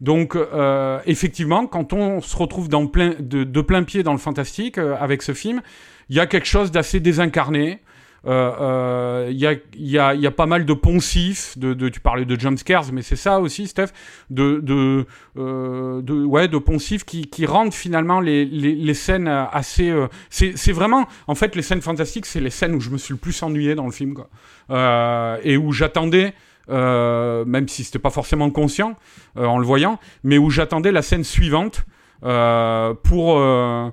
Donc, 0.00 0.36
euh, 0.36 1.00
effectivement, 1.06 1.66
quand 1.66 1.92
on 1.92 2.20
se 2.20 2.36
retrouve 2.36 2.68
dans 2.68 2.86
plein, 2.86 3.14
de, 3.18 3.60
plein 3.60 3.82
pied 3.82 4.02
dans 4.02 4.12
le 4.12 4.18
fantastique 4.18 4.78
euh, 4.78 4.96
avec 4.98 5.22
ce 5.22 5.32
film, 5.32 5.60
il 6.08 6.16
y 6.16 6.20
a 6.20 6.26
quelque 6.26 6.46
chose 6.46 6.70
d'assez 6.70 7.00
désincarné. 7.00 7.80
Il 8.24 8.30
euh, 8.30 8.50
euh, 8.60 9.32
y, 9.32 9.46
a, 9.46 9.54
y, 9.76 9.96
a, 9.96 10.14
y, 10.14 10.26
a, 10.26 10.30
pas 10.32 10.46
mal 10.46 10.66
de 10.66 10.72
poncifs, 10.74 11.56
de, 11.56 11.72
de, 11.72 11.88
tu 11.88 12.00
parlais 12.00 12.24
de 12.24 12.38
jumpscares, 12.38 12.92
mais 12.92 13.02
c'est 13.02 13.16
ça 13.16 13.38
aussi, 13.38 13.68
Steph, 13.68 13.88
de, 14.28 14.58
de, 14.60 15.06
euh, 15.38 16.02
de, 16.02 16.24
ouais, 16.24 16.48
de 16.48 16.58
poncifs 16.58 17.04
qui, 17.04 17.28
qui 17.28 17.46
rendent 17.46 17.72
finalement 17.72 18.20
les, 18.20 18.44
les, 18.44 18.74
les 18.74 18.94
scènes 18.94 19.28
assez... 19.28 19.88
Euh, 19.88 20.08
c'est 20.30 20.72
vraiment, 20.72 21.06
en 21.28 21.36
fait, 21.36 21.54
les 21.54 21.62
scènes 21.62 21.80
fantastiques, 21.80 22.26
c'est 22.26 22.40
les 22.40 22.50
scènes 22.50 22.74
où 22.74 22.80
je 22.80 22.90
me 22.90 22.98
suis 22.98 23.14
le 23.14 23.20
plus 23.20 23.40
ennuyé 23.42 23.76
dans 23.76 23.86
le 23.86 23.92
film, 23.92 24.14
quoi. 24.14 24.28
Euh, 24.70 25.38
et 25.44 25.56
où 25.56 25.72
j'attendais... 25.72 26.34
Euh, 26.70 27.44
même 27.46 27.68
si 27.68 27.84
c'était 27.84 27.98
pas 27.98 28.10
forcément 28.10 28.50
conscient 28.50 28.94
euh, 29.36 29.46
en 29.46 29.58
le 29.58 29.64
voyant, 29.64 29.98
mais 30.22 30.38
où 30.38 30.50
j'attendais 30.50 30.92
la 30.92 31.02
scène 31.02 31.24
suivante 31.24 31.86
euh, 32.24 32.94
pour 33.04 33.38
euh, 33.38 33.90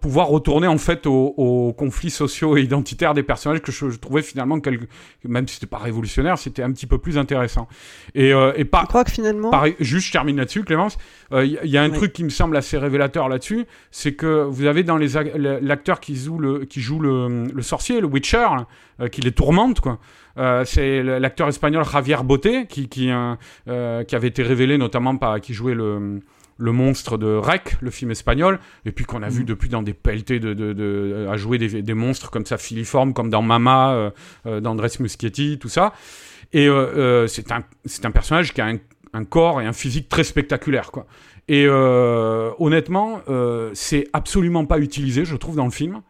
pouvoir 0.00 0.28
retourner 0.28 0.66
en 0.66 0.76
fait 0.76 1.06
aux, 1.06 1.34
aux, 1.36 1.72
conflits 1.72 2.10
sociaux 2.10 2.58
et 2.58 2.62
identitaires 2.62 3.14
des 3.14 3.22
personnages 3.22 3.62
que 3.62 3.72
je, 3.72 3.88
je 3.88 3.98
trouvais 3.98 4.20
finalement 4.20 4.60
quelque, 4.60 4.84
même 5.24 5.48
si 5.48 5.54
c'était 5.54 5.66
pas 5.66 5.78
révolutionnaire, 5.78 6.38
c'était 6.38 6.62
un 6.62 6.70
petit 6.70 6.86
peu 6.86 6.98
plus 6.98 7.16
intéressant. 7.16 7.66
Et, 8.14 8.28
et 8.56 8.64
par, 8.66 8.82
je 8.82 8.88
crois 8.88 9.04
que 9.04 9.10
finalement, 9.10 9.50
par, 9.50 9.64
juste 9.80 10.08
je 10.08 10.12
termine 10.12 10.36
là-dessus, 10.36 10.62
Clémence. 10.62 10.98
Il 11.32 11.58
y, 11.64 11.70
y, 11.70 11.78
a 11.78 11.82
un 11.82 11.90
oui. 11.90 11.96
truc 11.96 12.12
qui 12.12 12.22
me 12.22 12.28
semble 12.28 12.56
assez 12.56 12.76
révélateur 12.76 13.28
là-dessus, 13.30 13.64
c'est 13.90 14.12
que 14.12 14.44
vous 14.44 14.66
avez 14.66 14.82
dans 14.82 14.98
les 14.98 15.08
l'acteur 15.62 15.98
qui 15.98 16.14
joue 16.14 16.38
le 16.38 16.66
qui 16.66 16.82
joue 16.82 17.00
le, 17.00 17.46
le 17.46 17.62
sorcier, 17.62 18.00
le 18.00 18.06
Witcher, 18.06 18.46
euh, 19.00 19.08
qui 19.08 19.22
les 19.22 19.32
tourmente 19.32 19.80
quoi. 19.80 19.98
Euh, 20.36 20.64
c'est 20.64 21.02
l'acteur 21.02 21.48
espagnol 21.48 21.84
Javier 21.84 22.16
Botet 22.24 22.66
qui 22.66 22.88
qui, 22.88 23.10
euh, 23.10 24.04
qui 24.04 24.16
avait 24.16 24.28
été 24.28 24.42
révélé 24.42 24.78
notamment 24.78 25.16
par 25.16 25.40
qui 25.40 25.54
jouait 25.54 25.74
le 25.74 26.20
le 26.56 26.72
monstre 26.72 27.18
de 27.18 27.34
Rec, 27.34 27.76
le 27.80 27.90
film 27.90 28.10
espagnol, 28.10 28.58
et 28.84 28.92
puis 28.92 29.04
qu'on 29.04 29.22
a 29.22 29.28
vu 29.28 29.44
depuis 29.44 29.68
dans 29.68 29.82
des 29.82 29.94
pelletés 29.94 30.38
de, 30.38 30.54
de, 30.54 30.72
de, 30.72 31.26
à 31.30 31.36
jouer 31.36 31.58
des, 31.58 31.82
des, 31.82 31.94
monstres 31.94 32.30
comme 32.30 32.46
ça 32.46 32.58
filiformes, 32.58 33.12
comme 33.12 33.30
dans 33.30 33.42
Mama, 33.42 33.92
euh, 33.92 34.10
euh, 34.46 34.60
d'Andrés 34.60 34.90
Muschietti, 35.00 35.58
tout 35.58 35.68
ça. 35.68 35.92
Et 36.52 36.68
euh, 36.68 37.26
c'est 37.26 37.50
un, 37.50 37.64
un 38.04 38.10
personnage 38.10 38.52
qui 38.52 38.60
a 38.60 38.66
un, 38.66 38.76
un, 39.12 39.24
corps 39.24 39.60
et 39.60 39.66
un 39.66 39.72
physique 39.72 40.08
très 40.08 40.24
spectaculaire, 40.24 40.90
quoi. 40.90 41.06
Et 41.46 41.68
honnêtement, 41.68 43.20
c'est 43.74 44.08
absolument 44.14 44.64
pas 44.64 44.78
utilisé, 44.78 45.26
je 45.26 45.36
trouve, 45.36 45.56
dans 45.56 45.66
le 45.66 45.70
film. 45.70 46.00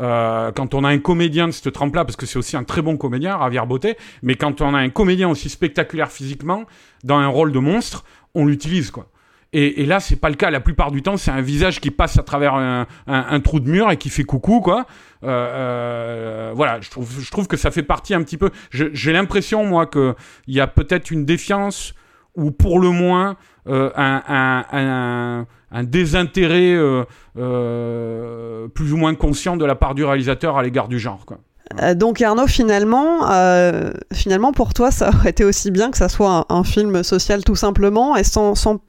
Euh, 0.00 0.50
quand 0.52 0.74
on 0.74 0.84
a 0.84 0.88
un 0.88 0.98
comédien 0.98 1.46
de 1.46 1.52
cette 1.52 1.72
trempe-là, 1.72 2.04
parce 2.04 2.16
que 2.16 2.26
c'est 2.26 2.38
aussi 2.38 2.56
un 2.56 2.64
très 2.64 2.82
bon 2.82 2.96
comédien, 2.96 3.38
Javier 3.38 3.62
Botet, 3.66 3.96
mais 4.22 4.34
quand 4.34 4.60
on 4.60 4.74
a 4.74 4.78
un 4.78 4.90
comédien 4.90 5.28
aussi 5.28 5.48
spectaculaire 5.48 6.10
physiquement, 6.10 6.64
dans 7.04 7.18
un 7.18 7.28
rôle 7.28 7.52
de 7.52 7.58
monstre, 7.58 8.04
on 8.34 8.46
l'utilise, 8.46 8.90
quoi. 8.90 9.08
Et, 9.56 9.82
et, 9.82 9.86
là, 9.86 10.00
c'est 10.00 10.16
pas 10.16 10.30
le 10.30 10.34
cas. 10.34 10.50
La 10.50 10.58
plupart 10.58 10.90
du 10.90 11.00
temps, 11.00 11.16
c'est 11.16 11.30
un 11.30 11.40
visage 11.40 11.80
qui 11.80 11.92
passe 11.92 12.18
à 12.18 12.24
travers 12.24 12.54
un, 12.54 13.40
trou 13.40 13.60
de 13.60 13.70
mur 13.70 13.88
et 13.92 13.96
qui 13.96 14.10
fait 14.10 14.24
coucou, 14.24 14.60
quoi. 14.60 14.84
Euh, 15.22 15.28
euh, 15.28 16.52
voilà, 16.56 16.80
je 16.80 16.90
trouve, 16.90 17.46
que 17.46 17.56
ça 17.56 17.70
fait 17.70 17.84
partie 17.84 18.14
un 18.14 18.22
petit 18.24 18.36
peu. 18.36 18.50
J'ai 18.72 19.12
l'impression, 19.12 19.64
moi, 19.64 19.86
qu'il 19.86 20.14
y 20.48 20.58
a 20.58 20.66
peut-être 20.66 21.12
une 21.12 21.24
défiance 21.24 21.94
ou 22.34 22.50
pour 22.50 22.80
le 22.80 22.90
moins 22.90 23.36
euh, 23.68 23.90
un, 23.96 25.46
un, 25.74 25.84
désintérêt 25.84 26.74
euh, 26.74 27.04
euh, 27.36 28.68
plus 28.68 28.92
ou 28.92 28.96
moins 28.96 29.14
conscient 29.14 29.56
de 29.56 29.64
la 29.64 29.74
part 29.74 29.94
du 29.94 30.04
réalisateur 30.04 30.56
à 30.56 30.62
l'égard 30.62 30.88
du 30.88 30.98
genre. 30.98 31.26
Quoi. 31.26 31.38
Euh, 31.82 31.94
donc 31.94 32.20
Arnaud, 32.20 32.46
finalement, 32.46 33.30
euh, 33.30 33.92
finalement 34.12 34.52
pour 34.52 34.74
toi, 34.74 34.90
ça 34.90 35.08
aurait 35.08 35.30
été 35.30 35.44
aussi 35.44 35.70
bien 35.70 35.90
que 35.90 35.96
ça 35.96 36.08
soit 36.08 36.46
un, 36.48 36.56
un 36.56 36.64
film 36.64 37.02
social 37.02 37.42
tout 37.44 37.56
simplement 37.56 38.16
et 38.16 38.24
sans, 38.24 38.54
sans 38.54 38.80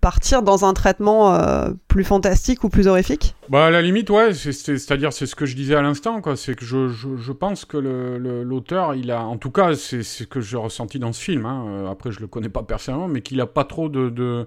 partir 0.00 0.42
dans 0.42 0.64
un 0.64 0.74
traitement 0.74 1.34
euh, 1.34 1.70
plus 1.86 2.04
fantastique 2.04 2.64
ou 2.64 2.68
plus 2.68 2.88
horrifique? 2.88 3.36
Bah 3.48 3.66
à 3.66 3.70
la 3.70 3.80
limite 3.80 4.10
ouais, 4.10 4.34
c'est-à-dire 4.34 5.12
c'est 5.12 5.26
ce 5.26 5.36
que 5.36 5.46
je 5.46 5.54
disais 5.54 5.76
à 5.76 5.82
l'instant 5.82 6.20
quoi, 6.20 6.36
c'est 6.36 6.56
que 6.56 6.64
je, 6.64 6.88
je, 6.88 7.16
je, 7.16 7.32
pense 7.32 7.64
que 7.64 7.76
l'auteur 7.76 8.96
il 8.96 9.12
a, 9.12 9.22
en 9.22 9.36
tout 9.36 9.52
cas 9.52 9.76
c'est 9.76 10.02
ce 10.02 10.24
que 10.24 10.40
j'ai 10.40 10.56
ressenti 10.56 10.98
dans 10.98 11.12
ce 11.12 11.22
film, 11.22 11.46
hein. 11.46 11.84
après 11.88 12.10
je 12.10 12.18
le 12.18 12.26
connais 12.26 12.48
pas 12.48 12.64
personnellement, 12.64 13.06
mais 13.06 13.20
qu'il 13.20 13.40
a 13.40 13.46
pas 13.46 13.62
trop 13.62 13.88
de 13.88 14.46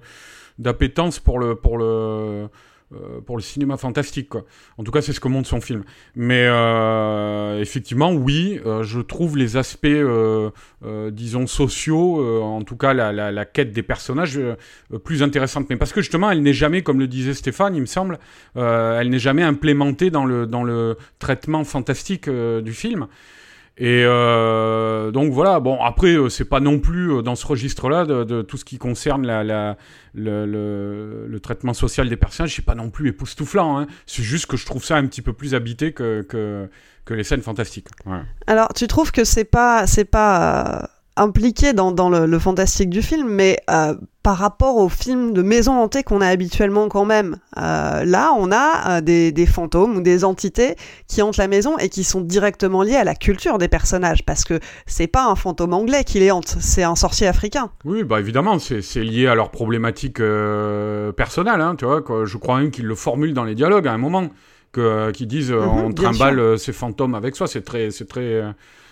d'appétence 0.60 1.20
pour 1.20 1.40
le 1.40 1.56
pour 1.56 1.78
le 1.78 2.50
euh, 2.94 3.22
pour 3.22 3.38
le 3.38 3.42
cinéma 3.42 3.78
fantastique, 3.78 4.28
quoi. 4.28 4.44
En 4.78 4.84
tout 4.84 4.92
cas, 4.92 5.02
c'est 5.02 5.14
ce 5.14 5.22
que 5.22 5.30
montre 5.30 5.48
son 5.48 5.62
film. 5.62 5.84
Mais 6.16 6.46
euh, 6.46 7.62
effectivement, 7.62 8.12
oui, 8.12 8.60
euh, 8.66 8.84
je 8.84 9.00
trouve 9.00 9.38
les 9.38 9.56
aspects, 9.56 9.88
disons, 11.12 11.48
sociaux, 11.48 12.44
en 12.44 12.64
tout 12.64 12.76
cas 12.76 12.94
la, 12.94 13.14
la, 13.14 13.32
la, 13.32 13.46
quête 13.46 13.72
des 13.72 13.84
personnages, 13.84 14.40
plus 15.06 15.24
intéressante. 15.24 15.70
Mais 15.70 15.78
parce 15.78 15.94
que 15.94 16.02
justement, 16.02 16.32
elle 16.32 16.42
n'est 16.42 16.54
jamais, 16.54 16.82
comme 16.82 17.00
le 17.00 17.08
disait 17.08 17.34
Stéphane, 17.34 17.76
il 17.76 17.82
me 17.82 17.86
semble, 17.86 18.20
elle 18.56 19.10
n'est 19.10 19.20
jamais 19.20 19.44
implémentée 19.44 20.10
dans 20.10 20.26
le, 20.26 20.46
dans 20.46 20.64
le 20.64 20.98
traitement 21.20 21.64
fantastique 21.64 22.30
du 22.30 22.74
film. 22.74 23.08
Et 23.78 24.04
euh, 24.06 25.12
donc 25.12 25.32
voilà, 25.32 25.60
bon 25.60 25.82
après 25.82 26.16
euh, 26.16 26.30
c'est 26.30 26.46
pas 26.46 26.60
non 26.60 26.80
plus 26.80 27.14
euh, 27.14 27.22
dans 27.22 27.36
ce 27.36 27.48
registre-là 27.48 28.06
de, 28.06 28.42
tout 28.42 28.58
ce 28.58 28.66
qui 28.66 28.78
concerne 28.78 29.26
la, 29.26 29.78
le, 30.14 31.40
traitement 31.42 31.74
social 31.74 32.10
des 32.10 32.18
personnages, 32.18 32.56
c'est 32.56 32.66
pas 32.66 32.76
non 32.76 32.90
plus 32.90 33.10
époustouflant. 33.10 33.80
Hein. 33.80 33.88
C'est 34.06 34.24
juste 34.24 34.48
que 34.48 34.58
je 34.58 34.66
trouve 34.66 34.84
ça 34.84 34.98
un 34.98 35.08
petit 35.08 35.22
peu 35.22 35.34
plus 35.34 35.56
habité 35.56 35.94
que, 35.94 36.22
que, 36.22 37.14
les 37.14 37.24
scènes 37.24 37.42
fantastiques. 37.42 37.88
Alors 38.46 38.74
tu 38.74 38.88
trouves 38.88 39.12
que 39.12 39.24
c'est 39.24 39.46
pas 39.46 39.88
c'est 39.88 40.06
pas 40.06 40.90
impliqué 41.22 41.74
dans, 41.74 41.92
dans 41.92 42.10
le, 42.10 42.26
le, 42.26 42.40
fantastique 42.40 42.90
du 42.90 43.02
film, 43.02 43.28
mais 43.30 43.58
euh, 43.70 43.96
par 44.24 44.38
rapport 44.38 44.78
aux 44.78 44.90
films 44.90 45.34
de 45.34 45.42
maison 45.42 45.74
hantée 45.74 46.04
qu'on 46.04 46.20
a 46.22 46.28
habituellement 46.28 46.88
quand 46.88 47.06
même, 47.06 47.38
euh, 47.58 48.04
là, 48.04 48.32
on 48.38 48.52
a 48.52 48.98
euh, 48.98 49.02
des, 49.02 49.32
des, 49.32 49.46
fantômes 49.46 49.98
ou 49.98 50.02
des 50.02 50.24
entités 50.24 50.76
qui 51.08 51.22
hantent 51.22 51.38
la 51.38 51.48
maison 51.48 51.78
et 51.78 51.90
qui 51.90 52.04
sont 52.04 52.22
directement 52.22 52.82
liés 52.82 52.96
à 52.96 53.04
la 53.04 53.16
culture 53.16 53.58
des 53.60 53.68
personnages, 53.68 54.26
parce 54.26 54.44
que 54.44 54.60
c'est 54.86 55.08
pas 55.08 55.28
un 55.28 55.36
fantôme 55.36 55.74
anglais 55.74 56.04
qui 56.04 56.20
les 56.20 56.32
hante, 56.32 56.58
c'est 56.60 56.84
un 56.84 56.96
sorcier 56.96 57.28
africain. 57.28 57.70
Oui, 57.86 58.04
bah 58.04 58.20
évidemment, 58.20 58.58
c'est 58.60 59.04
lié 59.04 59.28
à 59.28 59.36
leurs 59.36 59.52
problématiques 59.52 60.20
euh, 60.20 61.12
personnelles, 61.12 61.62
hein, 61.62 61.76
tu 61.78 61.86
vois. 61.86 62.02
Je 62.26 62.38
crois 62.38 62.60
même 62.60 62.72
qu'ils 62.72 62.86
le 62.86 62.96
formulent 62.96 63.34
dans 63.34 63.46
les 63.46 63.56
dialogues 63.56 63.88
à 63.88 63.94
un 63.94 63.98
moment, 63.98 64.28
que, 64.72 65.12
qui 65.12 65.28
disent 65.28 65.52
mm 65.52 65.82
on 65.86 65.92
trimballe 65.92 66.58
ces 66.58 66.74
fantômes 66.74 67.14
avec 67.14 67.36
soi, 67.36 67.46
c'est 67.46 67.62
très, 67.62 67.92
c'est 67.92 68.08
très 68.08 68.42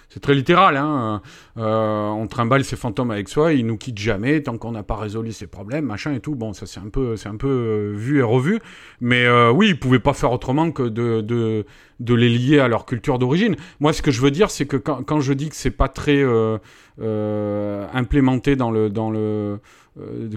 c'est 0.10 0.20
très 0.20 0.34
littéral. 0.34 0.76
Hein. 0.76 1.22
Euh, 1.58 2.08
on 2.08 2.28
trimballe 2.28 2.64
ses 2.64 2.76
fantômes 2.76 3.12
avec 3.12 3.30
soi, 3.30 3.54
ils 3.54 3.66
nous 3.66 3.78
quittent 3.78 4.00
jamais 4.00 4.42
tant 4.42 4.58
qu'on 4.58 4.72
n'a 4.72 4.84
pas 4.84 4.96
résolu 4.96 5.32
ses 5.32 5.48
problèmes, 5.48 5.86
machin 5.86 6.14
et 6.14 6.20
tout. 6.20 6.36
Bon, 6.36 6.54
ça 6.54 6.66
c'est 6.66 6.80
un 6.80 6.90
peu, 6.90 7.16
c'est 7.16 7.30
un 7.30 7.38
peu 7.38 7.48
euh, 7.48 7.94
vu 7.96 8.20
et 8.20 8.24
revu. 8.24 8.60
Mais 9.02 9.26
euh, 9.26 9.52
oui, 9.52 9.70
ils 9.70 9.80
pouvaient 9.80 10.00
pas 10.00 10.14
faire 10.14 10.32
autrement 10.32 10.72
que 10.72 10.84
de, 10.84 11.22
de, 11.22 12.14
les 12.14 12.30
lier 12.30 12.60
à 12.60 12.68
leur 12.68 12.86
culture 12.86 13.20
d'origine. 13.20 13.56
Moi, 13.80 13.94
ce 13.94 14.02
que 14.02 14.12
je 14.12 14.22
veux 14.22 14.32
dire, 14.32 14.50
c'est 14.50 14.66
que 14.66 14.78
quand, 14.78 15.20
je 15.20 15.34
dis 15.34 15.50
que 15.50 15.56
c'est 15.56 15.70
pas 15.70 15.88
très 15.88 16.24
euh, 16.24 17.88
implémenté 17.94 18.56
dans 18.56 18.72
le 18.72 18.90
dans 18.90 19.12
le 19.12 19.60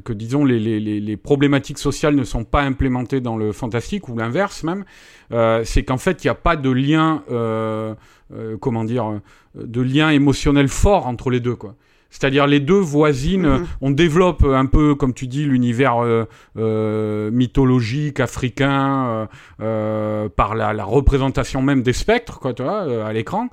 que 0.05 0.13
disons 0.13 0.45
les, 0.45 0.59
les, 0.59 0.81
les, 0.81 1.17
problématiques 1.17 1.79
sociales 1.79 2.15
ne 2.15 2.25
sont 2.25 2.45
pas 2.45 2.63
implémentées 2.63 3.21
dans 3.21 3.37
le 3.37 3.53
fantastique 3.53 4.09
ou 4.09 4.17
l'inverse 4.17 4.65
même, 4.65 4.85
euh, 5.33 5.63
c'est 5.65 5.85
qu'en 5.85 5.99
fait 5.99 6.25
il 6.25 6.27
n'y 6.27 6.31
a 6.31 6.35
pas 6.35 6.57
de 6.57 6.71
lien, 6.71 7.23
euh, 7.31 7.95
euh 8.35 8.57
comment 8.59 8.85
dire, 8.85 9.21
de 9.55 9.81
lien 9.81 10.11
émotionnel 10.11 10.69
fort 10.69 11.07
entre 11.07 11.31
les 11.31 11.41
deux 11.41 11.57
quoi. 11.57 11.75
C'est-à-dire 12.13 12.47
les 12.47 12.61
deux 12.61 12.79
voisines, 12.79 13.47
mm-hmm. 13.47 13.67
on 13.81 13.91
développe 13.91 14.45
un 14.45 14.67
peu, 14.67 14.95
comme 14.95 15.15
tu 15.15 15.27
dis, 15.27 15.47
l'univers 15.47 16.05
euh, 16.05 16.25
euh, 16.59 17.31
mythologique 17.31 18.21
africain 18.21 19.29
euh, 19.63 20.29
par 20.29 20.55
la, 20.55 20.75
la, 20.75 20.85
représentation 20.85 21.63
même 21.63 21.83
des 21.83 21.95
spectres, 21.95 22.39
quoi, 22.39 22.53
tu 22.53 22.63
vois, 22.63 23.07
à 23.07 23.13
l'écran. 23.15 23.49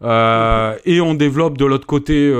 Mm-hmm. 0.00 0.78
et 0.84 1.00
on 1.00 1.14
développe 1.14 1.56
de 1.56 1.64
l'autre 1.64 1.86
côté 1.86 2.32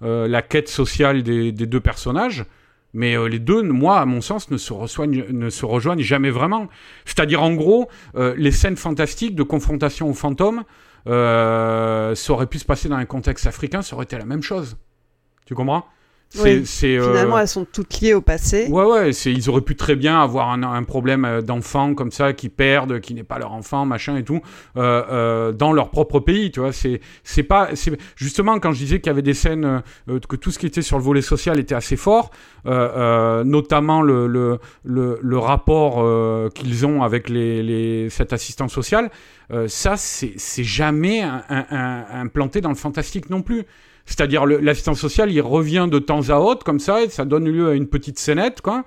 la 0.00 0.42
quête 0.42 0.68
sociale 0.68 1.22
des, 1.22 1.52
des 1.52 1.66
deux 1.66 1.80
personnages. 1.80 2.44
Mais 2.92 3.16
euh, 3.16 3.28
les 3.28 3.38
deux, 3.38 3.62
moi, 3.62 4.00
à 4.00 4.06
mon 4.06 4.20
sens, 4.20 4.50
ne 4.50 4.56
se, 4.56 4.72
rejoignent, 4.72 6.02
jamais 6.02 6.30
vraiment. 6.30 6.68
C'est-à-dire, 7.04 7.42
en 7.42 7.54
gros, 7.54 7.88
euh, 8.16 8.34
les 8.36 8.50
scènes 8.50 8.76
fantastiques 8.76 9.34
de 9.34 9.42
confrontation 9.42 10.08
aux 10.08 10.14
fantômes, 10.14 10.64
euh, 11.06 12.14
ça 12.14 12.32
aurait 12.32 12.46
pu 12.46 12.58
se 12.58 12.64
passer 12.64 12.88
dans 12.88 12.96
un 12.96 13.04
contexte 13.06 13.46
africain, 13.46 13.82
ça 13.82 13.94
aurait 13.94 14.04
été 14.04 14.18
la 14.18 14.24
même 14.24 14.42
chose. 14.42 14.76
Tu 15.46 15.54
comprends? 15.54 15.86
Oui, 16.38 16.64
finalement, 16.64 17.36
euh, 17.36 17.40
elles 17.40 17.48
sont 17.48 17.64
toutes 17.64 18.00
liées 18.00 18.14
au 18.14 18.20
passé. 18.20 18.68
Ouais, 18.68 18.84
ouais, 18.84 19.10
ils 19.10 19.50
auraient 19.50 19.60
pu 19.62 19.74
très 19.74 19.96
bien 19.96 20.20
avoir 20.20 20.50
un, 20.50 20.62
un 20.62 20.82
problème 20.84 21.24
euh, 21.24 21.42
d'enfants 21.42 21.94
comme 21.94 22.12
ça 22.12 22.32
qui 22.32 22.48
perdent, 22.48 23.00
qui 23.00 23.14
n'est 23.14 23.24
pas 23.24 23.40
leur 23.40 23.52
enfant, 23.52 23.84
machin 23.84 24.16
et 24.16 24.22
tout, 24.22 24.40
euh, 24.76 25.02
euh, 25.10 25.52
dans 25.52 25.72
leur 25.72 25.90
propre 25.90 26.20
pays, 26.20 26.52
tu 26.52 26.60
vois. 26.60 26.72
C'est, 26.72 27.00
c'est 27.24 27.42
pas, 27.42 27.70
justement 28.14 28.60
quand 28.60 28.70
je 28.72 28.78
disais 28.78 29.00
qu'il 29.00 29.08
y 29.08 29.10
avait 29.10 29.22
des 29.22 29.34
scènes 29.34 29.82
euh, 30.08 30.20
que 30.28 30.36
tout 30.36 30.52
ce 30.52 30.60
qui 30.60 30.66
était 30.66 30.82
sur 30.82 30.98
le 30.98 31.02
volet 31.02 31.22
social 31.22 31.58
était 31.58 31.74
assez 31.74 31.96
fort, 31.96 32.30
notamment 32.64 34.02
le 34.02 34.26
le, 34.28 34.58
le, 34.84 35.18
le 35.20 35.38
rapport 35.38 36.04
qu'ils 36.52 36.86
ont 36.86 37.02
avec 37.02 37.28
les, 37.28 37.62
les 37.62 38.08
cette 38.10 38.32
assistance 38.32 38.72
sociale. 38.72 39.10
ça, 39.66 39.96
c'est, 39.96 40.34
c'est 40.36 40.64
jamais 40.64 41.22
un, 41.22 41.42
un, 41.48 42.04
implanté 42.12 42.60
dans 42.60 42.68
le 42.68 42.74
fantastique 42.76 43.30
non 43.30 43.42
plus. 43.42 43.64
C'est-à-dire 44.10 44.44
l'assistant 44.44 44.94
social, 44.94 45.30
il 45.30 45.40
revient 45.40 45.86
de 45.88 46.00
temps 46.00 46.30
à 46.30 46.40
autre 46.40 46.64
comme 46.64 46.80
ça, 46.80 47.00
et 47.00 47.08
ça 47.08 47.24
donne 47.24 47.48
lieu 47.48 47.68
à 47.68 47.74
une 47.74 47.86
petite 47.86 48.18
scénette, 48.18 48.60
quoi. 48.60 48.84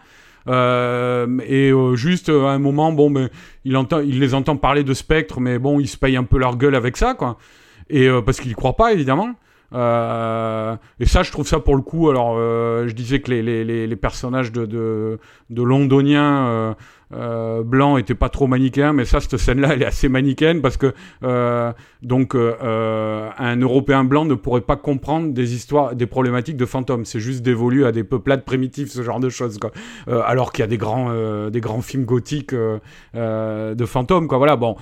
Euh, 0.50 1.40
et 1.48 1.72
euh, 1.72 1.96
juste 1.96 2.28
à 2.28 2.50
un 2.50 2.60
moment, 2.60 2.92
bon, 2.92 3.10
ben, 3.10 3.30
il, 3.64 4.20
les 4.20 4.34
entend 4.34 4.58
parler 4.58 4.84
de 4.84 4.94
spectre, 4.94 5.40
mais 5.40 5.60
bon, 5.60 5.80
ils 5.80 5.88
se 5.88 5.96
payent 5.96 6.18
un 6.18 6.26
peu 6.26 6.38
leur 6.38 6.58
gueule 6.58 6.76
avec 6.76 6.98
ça, 6.98 7.14
quoi. 7.14 7.38
Et 7.90 8.10
euh, 8.10 8.22
parce 8.22 8.42
qu'ils 8.42 8.54
croient 8.54 8.76
pas, 8.76 8.92
évidemment. 8.92 9.30
Euh, 9.74 10.76
et 11.00 11.06
ça, 11.06 11.24
je 11.24 11.32
trouve 11.32 11.48
ça 11.48 11.60
pour 11.60 11.76
le 11.76 11.82
coup. 11.82 12.10
Alors, 12.10 12.36
euh, 12.38 12.88
je 12.88 12.94
disais 12.94 13.20
que 13.22 13.32
les, 13.32 13.42
les, 13.42 13.88
les 13.88 13.96
personnages 13.96 14.52
de, 14.52 14.66
de, 14.66 15.20
de 15.50 15.64
londoniens 15.64 16.48
euh, 16.48 16.74
euh, 17.16 17.64
blancs 17.64 18.00
étaient 18.00 18.16
pas 18.16 18.30
trop 18.30 18.48
manichéens, 18.48 18.94
mais 18.94 19.06
ça, 19.06 19.20
cette 19.20 19.38
scène-là, 19.38 19.74
elle 19.74 19.84
est 19.84 19.86
assez 19.86 20.10
manichéenne 20.10 20.62
parce 20.62 20.78
que 20.78 20.94
euh, 21.24 21.72
donc 22.02 22.34
euh, 22.36 23.30
un 23.38 23.58
Européen 23.58 24.04
blanc 24.04 24.26
ne 24.26 24.34
pourrait 24.36 24.62
pas 24.62 24.78
comprendre 24.78 25.32
des 25.32 25.54
histoires, 25.54 25.96
des 25.96 26.08
problématiques 26.08 26.58
de 26.58 26.66
fantômes. 26.66 27.06
C'est 27.06 27.20
juste 27.20 27.44
dévolu 27.44 27.86
à 27.86 27.92
des 27.92 28.04
peuplades 28.04 28.44
primitifs, 28.44 28.90
ce 28.90 29.04
genre 29.04 29.20
de 29.20 29.30
choses. 29.30 29.60
Quoi. 29.60 29.72
alors 30.26 30.52
qu'il 30.52 30.64
y 30.64 30.66
a 30.66 30.68
des 30.68 30.78
grands, 30.78 31.14
des 31.50 31.62
grands 31.62 31.82
films 31.82 32.06
gothiques 32.06 32.54
de 32.54 33.86
fantômes, 33.86 34.28
quoi. 34.28 34.38
Voilà. 34.38 34.56
Bon, 34.56 34.76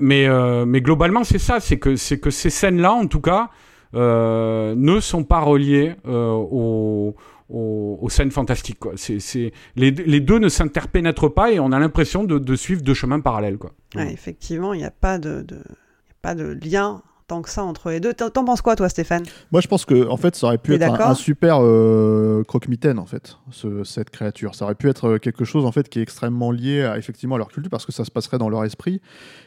mais 0.00 0.28
mais 0.66 0.80
globalement, 0.80 1.24
c'est 1.24 1.38
ça, 1.38 1.60
c'est 1.60 1.78
que 1.78 1.96
c'est 1.96 2.18
que 2.18 2.30
ces 2.30 2.50
scènes-là, 2.50 2.92
en 2.92 3.06
tout 3.06 3.20
cas. 3.20 3.50
Euh, 3.94 4.74
ne 4.74 5.00
sont 5.00 5.24
pas 5.24 5.40
reliés 5.40 5.94
euh, 6.06 6.30
aux, 6.30 7.14
aux, 7.50 8.08
scènes 8.08 8.30
fantastiques. 8.30 8.78
Quoi. 8.78 8.92
C'est, 8.96 9.20
c'est... 9.20 9.52
Les, 9.76 9.90
les, 9.90 10.20
deux 10.20 10.38
ne 10.38 10.48
s'interpénètrent 10.48 11.32
pas 11.32 11.52
et 11.52 11.60
on 11.60 11.72
a 11.72 11.78
l'impression 11.78 12.24
de, 12.24 12.38
de 12.38 12.56
suivre 12.56 12.82
deux 12.82 12.94
chemins 12.94 13.20
parallèles. 13.20 13.58
Quoi. 13.58 13.72
Ouais, 13.94 14.12
effectivement, 14.12 14.72
il 14.72 14.78
n'y 14.78 14.86
a 14.86 14.90
pas 14.90 15.18
de, 15.18 15.42
de, 15.42 15.56
a 15.56 16.14
pas 16.22 16.34
de 16.34 16.58
lien 16.64 17.02
tant 17.28 17.42
que 17.42 17.50
ça 17.50 17.64
entre 17.64 17.90
les 17.90 18.00
deux. 18.00 18.14
T'en 18.14 18.44
penses 18.44 18.62
quoi, 18.62 18.76
toi, 18.76 18.88
Stéphane? 18.88 19.24
Moi, 19.52 19.60
je 19.60 19.68
pense 19.68 19.84
que 19.84 20.08
en 20.08 20.16
fait, 20.16 20.36
ça 20.36 20.46
aurait 20.46 20.58
pu 20.58 20.74
être 20.74 21.00
un, 21.00 21.14
super 21.14 21.58
euh, 21.60 22.42
croque-mitaine, 22.44 22.98
en 22.98 23.06
fait, 23.06 23.36
ce, 23.50 23.84
cette 23.84 24.08
créature. 24.08 24.54
Ça 24.54 24.64
aurait 24.64 24.74
pu 24.74 24.88
être 24.88 25.18
quelque 25.18 25.44
chose, 25.44 25.66
en 25.66 25.72
fait, 25.72 25.90
qui 25.90 25.98
est 25.98 26.02
extrêmement 26.02 26.50
lié 26.50 26.82
à, 26.82 26.96
effectivement 26.96 27.34
à 27.34 27.38
leur 27.38 27.48
culture, 27.48 27.70
parce 27.70 27.84
que 27.84 27.92
ça 27.92 28.06
se 28.06 28.10
passerait 28.10 28.38
dans 28.38 28.48
leur 28.48 28.64
esprit. 28.64 29.02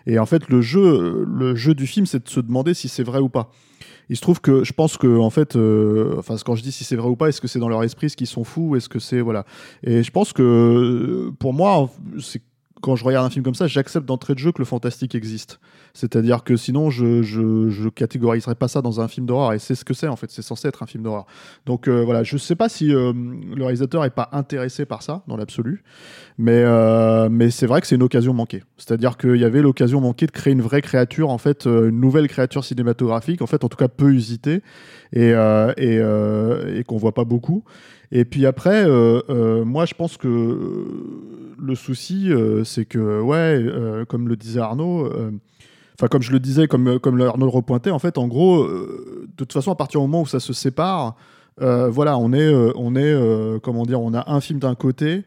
Et 0.05 0.19
en 0.19 0.25
fait, 0.27 0.47
le 0.49 0.61
jeu, 0.61 1.25
le 1.27 1.55
jeu 1.55 1.73
du 1.73 1.87
film, 1.87 2.05
c'est 2.05 2.23
de 2.23 2.29
se 2.29 2.39
demander 2.39 2.75
si 2.75 2.87
c'est 2.87 3.03
vrai 3.03 3.19
ou 3.19 3.29
pas. 3.29 3.49
Il 4.09 4.15
se 4.15 4.21
trouve 4.21 4.41
que 4.41 4.63
je 4.63 4.73
pense 4.73 4.97
que 4.97 5.17
en 5.17 5.29
fait, 5.29 5.55
euh, 5.55 6.15
enfin 6.17 6.35
quand 6.43 6.55
je 6.55 6.63
dis 6.63 6.71
si 6.71 6.83
c'est 6.83 6.95
vrai 6.95 7.09
ou 7.09 7.15
pas, 7.15 7.29
est-ce 7.29 7.41
que 7.41 7.47
c'est 7.47 7.59
dans 7.59 7.69
leur 7.69 7.83
esprit, 7.83 8.09
ce 8.09 8.17
qu'ils 8.17 8.27
sont 8.27 8.43
fous, 8.43 8.75
est-ce 8.75 8.89
que 8.89 8.99
c'est 8.99 9.21
voilà. 9.21 9.45
Et 9.83 10.03
je 10.03 10.11
pense 10.11 10.33
que 10.33 11.31
pour 11.39 11.53
moi, 11.53 11.89
c'est 12.19 12.41
quand 12.85 12.95
je 12.95 13.03
regarde 13.03 13.25
un 13.25 13.31
film 13.31 13.43
comme 13.43 13.55
ça, 13.55 13.65
j'accepte 13.65 14.05
d'entrée 14.05 14.35
de 14.35 14.39
jeu 14.39 14.51
que 14.51 14.59
le 14.59 14.65
fantastique 14.65 15.15
existe. 15.15 15.59
C'est-à-dire 15.95 16.43
que 16.43 16.55
sinon, 16.55 16.91
je, 16.91 17.23
je, 17.23 17.89
catégoriserais 17.89 18.53
pas 18.53 18.67
ça 18.67 18.83
dans 18.83 19.01
un 19.01 19.07
film 19.07 19.25
d'horreur. 19.25 19.53
Et 19.53 19.59
c'est 19.59 19.73
ce 19.73 19.83
que 19.83 19.95
c'est, 19.95 20.07
en 20.07 20.15
fait. 20.15 20.29
C'est 20.29 20.43
censé 20.43 20.67
être 20.67 20.83
un 20.83 20.85
film 20.85 21.03
d'horreur. 21.03 21.25
Donc 21.65 21.87
euh, 21.87 22.03
voilà, 22.05 22.21
je 22.21 22.37
sais 22.37 22.55
pas 22.55 22.69
si 22.69 22.93
euh, 22.93 23.11
le 23.11 23.63
réalisateur 23.63 24.05
est 24.05 24.11
pas 24.11 24.29
intéressé 24.33 24.85
par 24.85 25.01
ça, 25.01 25.23
dans 25.27 25.35
l'absolu. 25.35 25.83
Mais, 26.37 26.61
euh, 26.63 27.27
mais 27.27 27.49
c'est 27.49 27.65
vrai 27.65 27.81
que 27.81 27.87
c'est 27.87 27.95
une 27.95 28.03
occasion 28.03 28.35
manquée. 28.35 28.61
C'est-à-dire 28.77 29.17
qu'il 29.17 29.37
y 29.37 29.45
avait 29.45 29.63
l'occasion 29.63 29.99
manquée 29.99 30.27
de 30.27 30.31
créer 30.31 30.53
une 30.53 30.61
vraie 30.61 30.83
créature, 30.83 31.31
en 31.31 31.39
fait, 31.39 31.65
une 31.65 31.99
nouvelle 31.99 32.27
créature 32.27 32.63
cinématographique, 32.63 33.41
en 33.41 33.47
fait, 33.47 33.63
en 33.63 33.67
tout 33.67 33.77
cas 33.77 33.87
peu 33.87 34.11
usitée, 34.11 34.61
et, 35.11 35.31
et, 35.31 35.95
et 36.75 36.83
qu'on 36.83 36.97
voit 36.97 37.15
pas 37.15 37.25
beaucoup. 37.25 37.63
Et 38.11 38.25
puis 38.25 38.45
après, 38.45 38.85
euh, 38.85 39.21
euh, 39.29 39.65
moi, 39.65 39.85
je 39.85 39.93
pense 39.93 40.17
que 40.17 40.87
le 41.57 41.75
souci, 41.75 42.31
euh, 42.31 42.63
c'est 42.63 42.85
que, 42.85 43.21
ouais, 43.21 43.65
comme 44.07 44.27
le 44.27 44.35
disait 44.35 44.59
Arnaud, 44.59 45.09
enfin, 45.97 46.07
comme 46.07 46.21
je 46.21 46.31
le 46.31 46.39
disais, 46.39 46.67
comme, 46.67 46.99
comme 46.99 47.19
Arnaud 47.21 47.45
le 47.45 47.51
repointait, 47.51 47.91
en 47.91 47.99
fait, 47.99 48.17
en 48.17 48.27
gros, 48.27 48.67
de 48.67 49.27
toute 49.37 49.53
façon, 49.53 49.71
à 49.71 49.75
partir 49.75 49.99
du 49.99 50.07
moment 50.07 50.21
où 50.21 50.27
ça 50.27 50.39
se 50.39 50.53
sépare, 50.53 51.15
voilà, 51.57 52.17
on 52.17 52.33
est, 52.33 52.53
on 52.75 52.95
est 52.95 53.59
comment 53.61 53.85
dire, 53.85 54.01
on 54.01 54.13
a 54.13 54.31
un 54.31 54.41
film 54.41 54.59
d'un 54.59 54.75
côté 54.75 55.23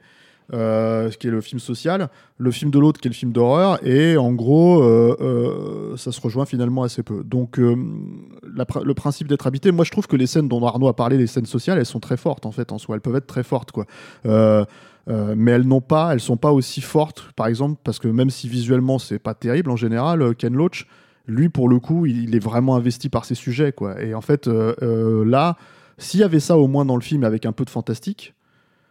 euh, 0.55 1.11
qui 1.11 1.27
est 1.27 1.31
le 1.31 1.43
film 1.43 1.59
social, 1.59 2.09
le 2.39 2.51
film 2.51 2.71
de 2.71 2.79
l'autre 2.79 3.03
qui 3.03 3.09
est 3.09 3.11
le 3.11 3.15
film 3.15 3.33
d'horreur, 3.33 3.87
et 3.87 4.17
en 4.17 4.33
gros, 4.33 4.83
euh, 4.83 5.15
euh, 5.21 5.97
ça 5.99 6.11
se 6.11 6.19
rejoint 6.23 6.47
finalement 6.47 6.85
assez 6.85 7.03
peu. 7.03 7.23
Donc, 7.23 7.59
le 7.59 8.93
principe 8.95 9.29
d'être 9.29 9.47
habité, 9.47 9.73
moi 9.73 9.85
je 9.85 9.91
trouve 9.91 10.07
que 10.07 10.17
les 10.17 10.27
scènes 10.27 10.49
dont 10.49 10.65
Arnaud 10.65 10.89
a 10.89 10.97
parlé, 10.97 11.19
les 11.19 11.27
scènes 11.27 11.45
sociales, 11.45 11.77
elles 11.77 11.85
sont 11.85 12.01
très 12.01 12.17
fortes 12.17 12.47
en 12.47 12.51
fait 12.51 12.73
en 12.73 12.79
soi, 12.79 12.95
elles 12.95 13.03
peuvent 13.03 13.17
être 13.17 13.27
très 13.27 13.43
fortes 13.43 13.73
quoi. 13.73 13.85
mais 14.25 15.53
elles 15.53 15.67
n'ont 15.67 15.83
pas, 15.83 16.15
elles 16.15 16.21
sont 16.21 16.39
pas 16.39 16.53
aussi 16.53 16.81
fortes, 16.81 17.31
par 17.37 17.47
exemple, 17.47 17.79
parce 17.85 17.99
que 17.99 18.09
même 18.09 18.31
si 18.31 18.49
visuellement 18.49 18.99
c'est 18.99 19.19
pas 19.19 19.35
terrible 19.35 19.71
en 19.71 19.77
général, 19.77 20.35
Ken 20.35 20.55
Loach, 20.55 20.87
lui 21.27 21.51
pour 21.51 21.69
le 21.69 21.79
coup, 21.79 22.07
il, 22.07 22.35
est 22.35 22.43
vraiment 22.43 22.75
investi 22.75 23.11
par 23.11 23.27
ses 23.27 23.35
sujets 23.35 23.73
quoi. 23.73 24.01
Et 24.01 24.15
en 24.15 24.23
fait, 24.23 24.47
là, 24.47 25.59
s'il 25.99 26.21
y 26.21 26.25
avait 26.25 26.41
ça 26.41 26.57
au 26.57 26.69
moins 26.69 26.87
dans 26.87 26.97
le 26.97 27.03
film 27.03 27.23
avec 27.25 27.45
un 27.45 27.53
peu 27.53 27.67
de 27.67 27.71
fantastique, 27.71 28.35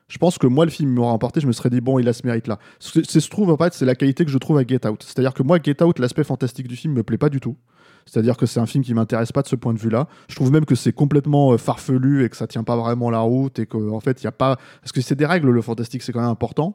je 0.08 0.18
pense 0.18 0.38
que 0.38 0.48
moi, 0.48 0.64
le 0.64 0.72
film 0.72 0.92
m'aurait 0.92 1.12
emporté, 1.12 1.42
je 1.42 1.48
me 1.48 1.52
serais 1.52 1.70
dit, 1.70 1.82
bon, 1.82 2.00
il 2.00 2.08
a 2.08 2.14
ce 2.14 2.26
mérite-là. 2.26 2.60
C'est, 2.80 3.20
se 3.20 3.30
trouve, 3.30 3.50
en 3.50 3.58
fait, 3.58 3.74
c'est 3.74 3.86
la 3.86 3.96
qualité 3.96 4.24
que 4.24 4.32
je 4.32 4.38
trouve 4.38 4.58
à 4.58 4.66
Get 4.66 4.88
Out. 4.88 5.04
C'est-à-dire 5.04 5.34
que 5.34 5.44
moi, 5.44 5.60
Get 5.62 5.84
Out, 5.84 6.00
l'aspect 6.00 6.24
fantastique 6.24 6.68
du 6.68 6.78
film 6.78 6.94
me 6.94 7.04
plaît 7.04 7.18
pas 7.18 7.30
du 7.30 7.42
tout. 7.42 7.58
C'est-à-dire 8.06 8.38
que 8.38 8.46
c'est 8.46 8.62
un 8.62 8.66
film 8.66 8.86
qui 8.86 8.94
m'intéresse 8.94 9.34
pas 9.34 9.42
de 9.42 9.48
ce 9.48 9.58
point 9.58 9.74
de 9.74 9.80
vue-là. 9.80 10.08
Je 10.30 10.36
trouve 10.36 10.50
même 10.50 10.64
que 10.64 10.76
c'est 10.76 10.94
complètement 10.94 11.52
euh, 11.52 11.58
farfelu 11.58 12.24
et 12.24 12.30
que 12.30 12.38
ça 12.38 12.48
tient 12.48 12.64
pas 12.64 12.78
vraiment 12.78 13.10
la 13.10 13.20
route 13.20 13.60
et 13.60 13.66
qu'en 13.66 13.90
en 13.90 14.00
fait, 14.00 14.22
il 14.22 14.24
y 14.24 14.28
a 14.28 14.32
pas. 14.32 14.58
Parce 14.82 14.94
que 14.94 15.02
c'est 15.02 15.16
des 15.16 15.26
règles, 15.26 15.50
le 15.50 15.62
fantastique, 15.62 16.02
c'est 16.02 16.14
quand 16.14 16.22
même 16.22 16.30
important. 16.30 16.74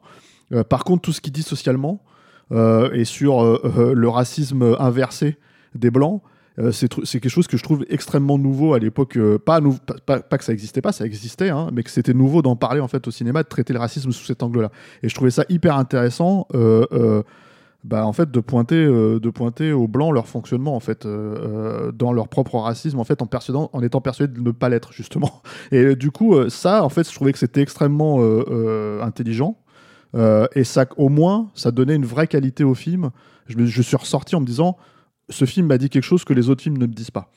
Euh, 0.51 0.63
par 0.63 0.83
contre, 0.83 1.01
tout 1.01 1.11
ce 1.11 1.19
qu'il 1.19 1.33
dit 1.33 1.41
socialement 1.41 2.03
euh, 2.51 2.91
et 2.93 3.03
sur 3.03 3.41
le 3.65 4.09
racisme 4.09 4.75
inversé 4.77 5.39
des 5.73 5.89
Blancs, 5.89 6.21
Euh, 6.59 6.71
c'est 6.71 6.87
quelque 6.87 7.29
chose 7.29 7.47
que 7.47 7.57
je 7.57 7.63
trouve 7.63 7.85
extrêmement 7.89 8.37
nouveau 8.37 8.73
à 8.73 8.79
l'époque. 8.79 9.17
euh, 9.17 9.39
pas, 9.39 9.59
que 9.59 10.43
ça 10.43 10.53
existait 10.53 10.81
pas, 10.81 10.91
ça 10.91 11.05
existait, 11.05 11.49
hein, 11.49 11.69
mais 11.73 11.83
que 11.83 11.89
c'était 11.89 12.13
nouveau 12.13 12.41
d'en 12.41 12.55
parler 12.55 12.79
en 12.79 12.87
fait 12.87 13.07
au 13.07 13.11
cinéma, 13.11 13.43
de 13.43 13.47
traiter 13.47 13.73
le 13.73 13.79
racisme 13.79 14.11
sous 14.11 14.25
cet 14.25 14.43
angle-là. 14.43 14.69
Et 15.01 15.09
je 15.09 15.15
trouvais 15.15 15.31
ça 15.31 15.45
hyper 15.49 15.77
intéressant. 15.77 16.47
euh, 16.53 17.23
bah, 17.83 18.05
en 18.05 18.13
fait, 18.13 18.31
de 18.31 18.39
pointer, 18.39 18.85
de 18.85 19.29
pointer 19.29 19.73
aux 19.73 19.89
blancs 19.89 20.13
leur 20.13 20.25
fonctionnement 20.29 20.73
en 20.73 20.79
fait, 20.79 21.05
dans 21.05 22.13
leur 22.13 22.29
propre 22.29 22.57
racisme 22.57 22.97
en 22.97 23.03
fait, 23.03 23.21
en, 23.21 23.27
en 23.73 23.81
étant 23.81 23.99
persuadé 23.99 24.33
de 24.33 24.41
ne 24.41 24.51
pas 24.51 24.69
l'être 24.69 24.93
justement. 24.93 25.41
Et 25.73 25.97
du 25.97 26.09
coup, 26.09 26.49
ça, 26.49 26.85
en 26.85 26.87
fait, 26.87 27.09
je 27.09 27.13
trouvais 27.13 27.33
que 27.33 27.39
c'était 27.39 27.61
extrêmement 27.61 28.21
intelligent. 29.01 29.57
Et 30.15 30.63
ça, 30.63 30.85
au 30.95 31.09
moins, 31.09 31.49
ça 31.55 31.71
donnait 31.71 31.95
une 31.95 32.05
vraie 32.05 32.27
qualité 32.27 32.63
au 32.63 32.73
film. 32.73 33.09
Je, 33.47 33.65
je 33.65 33.81
suis 33.81 33.97
ressorti 33.97 34.37
en 34.37 34.39
me 34.39 34.45
disant, 34.45 34.77
ce 35.29 35.45
film 35.45 35.67
m'a 35.67 35.77
dit 35.77 35.89
quelque 35.89 36.03
chose 36.03 36.23
que 36.23 36.33
les 36.33 36.49
autres 36.49 36.63
films 36.63 36.77
ne 36.77 36.85
me 36.87 36.93
disent 36.93 37.11
pas. 37.11 37.31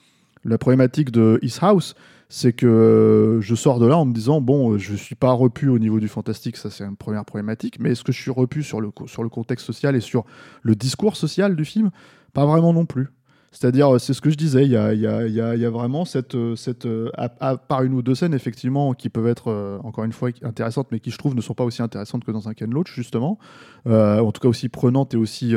La 0.45 0.59
problématique 0.59 1.11
de 1.11 1.39
His 1.43 1.57
House, 1.61 1.95
c'est 2.29 2.53
que 2.53 2.67
euh, 2.67 3.41
je 3.41 3.55
sors 3.55 3.79
de 3.81 3.87
là 3.87 3.97
en 3.99 4.05
me 4.05 4.13
disant, 4.13 4.41
bon, 4.41 4.73
euh, 4.73 4.79
je 4.79 4.95
suis 4.95 5.15
pas 5.15 5.33
repu 5.33 5.69
au 5.69 5.79
niveau 5.79 5.99
du 6.01 6.09
fantastique, 6.09 6.57
ça 6.57 6.71
c'est 6.71 6.85
une 6.85 6.97
première 6.97 7.25
problématique, 7.25 7.79
mais 7.81 7.91
est-ce 7.93 8.05
que 8.05 8.13
je 8.13 8.21
suis 8.21 8.31
repu 8.31 8.63
sur 8.63 8.81
le, 8.81 8.91
sur 9.07 9.23
le 9.23 9.29
contexte 9.29 9.67
social 9.67 9.97
et 9.97 10.01
sur 10.01 10.25
le 10.63 10.75
discours 10.75 11.17
social 11.17 11.57
du 11.57 11.65
film? 11.65 11.91
Pas 12.33 12.47
vraiment 12.47 12.73
non 12.73 12.85
plus. 12.87 13.09
C'est-à-dire, 13.53 13.95
euh, 13.95 13.99
c'est 13.99 14.13
ce 14.13 14.21
que 14.21 14.31
je 14.31 14.37
disais, 14.37 14.65
il 14.65 14.71
y 14.71 14.77
a, 14.77 14.93
y 14.93 15.07
a- 15.07 15.27
y 15.27 15.59
y 15.61 15.65
a 15.65 15.71
vraiment 15.71 16.05
cette, 16.05 16.37
cette 16.57 16.87
à, 17.17 17.33
à 17.41 17.57
part 17.57 17.83
une 17.85 17.95
ou 17.95 18.03
deux 18.03 18.15
scènes, 18.15 18.35
effectivement, 18.35 18.93
qui 18.93 19.09
peuvent 19.09 19.29
être, 19.29 19.81
encore 19.83 20.05
une 20.05 20.13
fois, 20.13 20.31
intéressantes, 20.43 20.89
mais 20.93 21.01
qui, 21.01 21.11
je 21.11 21.19
trouve, 21.19 21.35
ne 21.35 21.41
sont 21.41 21.55
pas 21.55 21.65
aussi 21.65 21.83
intéressantes 21.83 22.25
que 22.25 22.33
dans 22.33 22.49
un 22.49 22.55
Ken 22.55 22.71
Loach, 22.71 22.93
justement. 22.95 23.39
En 23.87 24.31
tout 24.33 24.41
cas, 24.41 24.49
aussi 24.49 24.69
prenantes 24.69 25.15
et 25.15 25.17
aussi 25.17 25.55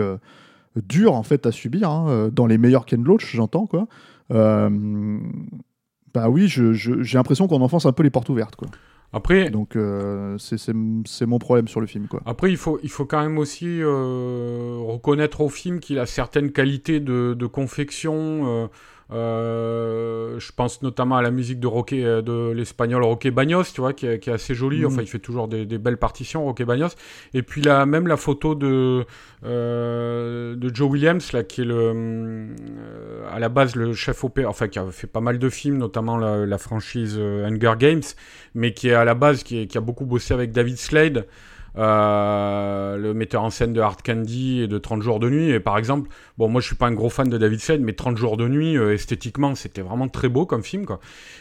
dures, 0.76 1.14
en 1.14 1.24
fait, 1.24 1.46
à 1.46 1.52
subir, 1.52 1.90
hein, 1.90 2.06
euh, 2.10 2.30
dans 2.30 2.46
les 2.48 2.58
meilleurs 2.58 2.86
Ken 2.86 3.04
Loach, 3.04 3.36
j'entends, 3.36 3.66
quoi. 3.68 3.88
Euh, 4.32 5.20
bah 6.14 6.30
oui, 6.30 6.48
j'ai 6.48 7.18
l'impression 7.18 7.48
qu'on 7.48 7.62
enfonce 7.62 7.86
un 7.86 7.92
peu 7.92 8.04
les 8.04 8.10
portes 8.10 8.30
ouvertes, 8.30 8.56
quoi. 8.56 8.68
Après, 9.12 9.50
Donc, 9.50 9.76
euh, 9.76 10.38
c'est 10.38 10.60
c'est- 10.60 10.76
c'est 11.06 11.26
mon 11.26 11.40
problème 11.40 11.68
sur 11.68 11.82
le 11.82 11.88
film, 11.88 12.08
quoi. 12.08 12.22
Après, 12.28 12.52
il 12.52 12.58
faut, 12.58 12.80
il 12.84 12.90
faut 12.92 13.06
quand 13.06 13.22
même 13.22 13.40
aussi 13.40 13.82
euh, 13.82 14.78
reconnaître 14.86 15.42
au 15.42 15.50
film 15.50 15.80
qu'il 15.80 15.98
a 15.98 16.06
certaines 16.06 16.52
qualités 16.52 17.00
de, 17.00 17.34
de 17.38 17.46
confection. 17.48 18.14
euh, 18.46 18.68
euh, 19.12 20.40
je 20.40 20.52
pense 20.52 20.82
notamment 20.82 21.18
à 21.18 21.22
la 21.22 21.32
musique 21.32 21.60
de, 21.60 21.68
Roque- 21.68 21.94
euh, 21.94 22.22
de 22.22 22.52
l'espagnol 22.52 23.04
Roque 23.04 23.28
Bagnos, 23.30 23.64
tu 23.74 23.82
vois, 23.82 23.94
qui 23.94 24.06
est, 24.06 24.20
qui 24.20 24.30
est 24.30 24.34
assez 24.34 24.54
jolie. 24.56 24.86
Enfin, 24.86 25.02
il 25.02 25.08
fait 25.08 25.20
toujours 25.20 25.48
des, 25.48 25.66
des 25.66 25.78
belles 25.78 25.98
partitions, 25.98 26.44
Roque 26.46 26.62
Bagnos. 26.64 26.90
Et 27.34 27.42
puis 27.42 27.62
là, 27.62 27.86
même 27.86 28.08
la 28.08 28.18
photo 28.18 28.56
de, 28.56 29.06
euh, 29.46 30.56
de 30.56 30.76
Joe 30.76 30.90
Williams, 30.92 31.32
là, 31.34 31.44
qui 31.44 31.62
est 31.62 31.66
le, 31.66 31.76
euh, 31.80 33.30
à 33.32 33.40
la 33.40 33.50
base 33.50 33.76
le 33.76 33.94
chef 33.94 34.24
opé, 34.24 34.46
enfin, 34.46 34.68
qui 34.68 34.80
a 34.80 34.86
fait 34.92 35.08
pas 35.08 35.22
mal 35.22 35.40
de 35.40 35.50
films, 35.50 35.78
notamment 35.78 36.18
la, 36.18 36.46
la 36.46 36.58
franchise 36.58 37.18
Hunger 37.20 37.74
Games, 37.80 38.02
mais 38.56 38.74
qui 38.74 38.90
est 38.90 38.94
à 38.94 39.06
la 39.06 39.16
base, 39.16 39.44
qui, 39.44 39.60
est- 39.62 39.68
qui 39.68 39.78
a 39.78 39.82
beaucoup 39.82 40.06
bossé 40.06 40.34
avec 40.34 40.52
David 40.52 40.78
Slade. 40.78 41.26
Euh, 41.80 42.98
le 42.98 43.14
metteur 43.14 43.44
en 43.44 43.50
scène 43.50 43.72
de 43.72 43.80
Hard 43.80 44.02
Candy 44.02 44.62
et 44.62 44.68
de 44.68 44.78
30 44.78 45.02
jours 45.02 45.20
de 45.20 45.30
nuit. 45.30 45.50
Et 45.50 45.62
par 45.62 45.78
exemple, 45.78 46.10
bon, 46.38 46.50
moi 46.50 46.60
je 46.60 46.68
suis 46.68 46.76
pas 46.76 46.88
un 46.88 46.92
gros 46.92 47.10
fan 47.10 47.30
de 47.30 47.38
David 47.38 47.60
Slade, 47.62 47.82
mais 47.82 47.94
30 47.94 48.18
jours 48.18 48.36
de 48.36 48.48
nuit, 48.48 48.78
euh, 48.78 48.94
esthétiquement, 48.94 49.56
c'était 49.56 49.82
vraiment 49.82 50.10
très 50.10 50.28
beau 50.28 50.46
comme 50.46 50.62
film. 50.62 50.86
Quoi. 50.86 51.00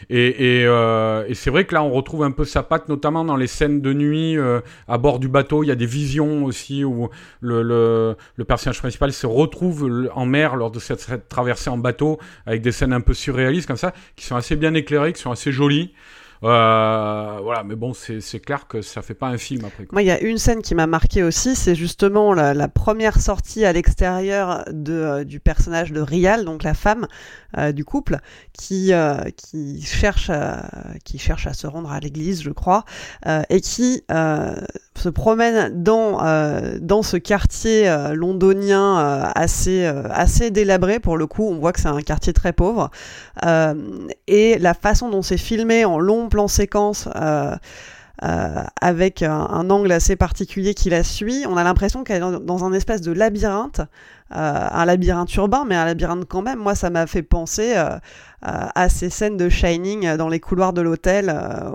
Et, 0.09 0.61
et, 0.61 0.65
euh, 0.65 1.25
et 1.27 1.33
c'est 1.33 1.49
vrai 1.49 1.65
que 1.65 1.75
là, 1.75 1.83
on 1.83 1.91
retrouve 1.91 2.23
un 2.23 2.31
peu 2.31 2.45
sa 2.45 2.63
patte, 2.63 2.87
notamment 2.87 3.25
dans 3.25 3.35
les 3.35 3.47
scènes 3.47 3.81
de 3.81 3.91
nuit 3.91 4.37
euh, 4.37 4.61
à 4.87 4.97
bord 4.97 5.19
du 5.19 5.27
bateau. 5.27 5.63
Il 5.63 5.67
y 5.67 5.71
a 5.71 5.75
des 5.75 5.85
visions 5.85 6.45
aussi 6.45 6.85
où 6.85 7.09
le, 7.41 7.61
le, 7.61 8.15
le 8.35 8.45
personnage 8.45 8.79
principal 8.79 9.11
se 9.11 9.27
retrouve 9.27 10.09
en 10.15 10.25
mer 10.25 10.55
lors 10.55 10.71
de 10.71 10.79
cette 10.79 11.27
traversée 11.27 11.69
en 11.69 11.77
bateau, 11.77 12.17
avec 12.45 12.61
des 12.61 12.71
scènes 12.71 12.93
un 12.93 13.01
peu 13.01 13.13
surréalistes 13.13 13.67
comme 13.67 13.77
ça, 13.77 13.93
qui 14.15 14.25
sont 14.25 14.37
assez 14.37 14.55
bien 14.55 14.73
éclairées, 14.73 15.11
qui 15.11 15.21
sont 15.21 15.31
assez 15.31 15.51
jolies. 15.51 15.93
Euh, 16.43 17.39
voilà, 17.43 17.63
mais 17.63 17.75
bon, 17.75 17.93
c'est 17.93 18.39
clair 18.39 18.67
que 18.67 18.81
ça 18.81 19.01
fait 19.01 19.13
pas 19.13 19.27
un 19.27 19.37
film 19.37 19.65
après. 19.65 19.85
Moi, 19.91 20.01
il 20.01 20.05
y 20.05 20.11
a 20.11 20.21
une 20.21 20.37
scène 20.37 20.61
qui 20.61 20.73
m'a 20.73 20.87
marqué 20.87 21.21
aussi, 21.21 21.55
c'est 21.55 21.75
justement 21.75 22.33
la, 22.33 22.53
la 22.53 22.67
première 22.69 23.19
sortie 23.19 23.65
à 23.65 23.73
l'extérieur 23.73 24.63
de, 24.71 24.93
euh, 24.93 25.23
du 25.25 25.39
personnage 25.41 25.91
de 25.91 25.99
Rial, 25.99 26.45
donc 26.45 26.63
la 26.63 26.73
femme 26.73 27.07
euh, 27.57 27.73
du 27.73 27.83
couple, 27.83 28.19
qui, 28.53 28.91
qui, 29.35 29.81
cherche 29.81 30.29
à, 30.29 30.65
qui 31.03 31.17
cherche 31.17 31.47
à 31.47 31.53
se 31.53 31.67
rendre 31.67 31.91
à 31.91 31.99
l'église, 31.99 32.41
je 32.41 32.51
crois, 32.51 32.85
et 33.49 33.61
qui 33.61 34.03
se 34.09 35.09
promène 35.09 35.83
dans, 35.83 36.19
dans 36.79 37.01
ce 37.01 37.17
quartier 37.17 37.89
londonien 38.13 39.31
assez, 39.35 39.85
assez 39.85 40.51
délabré. 40.51 40.99
Pour 40.99 41.17
le 41.17 41.25
coup, 41.25 41.43
on 41.43 41.57
voit 41.57 41.71
que 41.73 41.79
c'est 41.79 41.87
un 41.87 42.01
quartier 42.01 42.33
très 42.33 42.53
pauvre. 42.53 42.91
Et 44.27 44.59
la 44.59 44.73
façon 44.73 45.09
dont 45.09 45.21
c'est 45.21 45.37
filmé 45.37 45.85
en 45.85 45.99
long 45.99 46.28
plan 46.29 46.47
séquence, 46.47 47.09
euh, 47.15 47.55
euh, 48.23 48.63
avec 48.81 49.23
un, 49.23 49.31
un 49.49 49.69
angle 49.69 49.91
assez 49.93 50.15
particulier 50.17 50.73
qui 50.73 50.89
la 50.89 51.03
suit, 51.03 51.45
on 51.47 51.55
a 51.57 51.63
l'impression 51.63 52.03
qu'elle 52.03 52.17
est 52.17 52.19
dans, 52.19 52.39
dans 52.39 52.63
un 52.65 52.73
espèce 52.73 53.01
de 53.01 53.11
labyrinthe, 53.13 53.79
euh, 53.79 53.85
un 54.71 54.85
labyrinthe 54.85 55.33
urbain, 55.35 55.63
mais 55.67 55.75
un 55.75 55.85
labyrinthe 55.85 56.25
quand 56.25 56.41
même. 56.41 56.59
Moi, 56.59 56.75
ça 56.75 56.89
m'a 56.89 57.07
fait 57.07 57.23
penser 57.23 57.75
euh, 57.77 57.97
à 58.41 58.89
ces 58.89 59.09
scènes 59.09 59.37
de 59.37 59.47
Shining 59.49 60.15
dans 60.17 60.27
les 60.29 60.39
couloirs 60.39 60.73
de 60.73 60.81
l'hôtel 60.81 61.33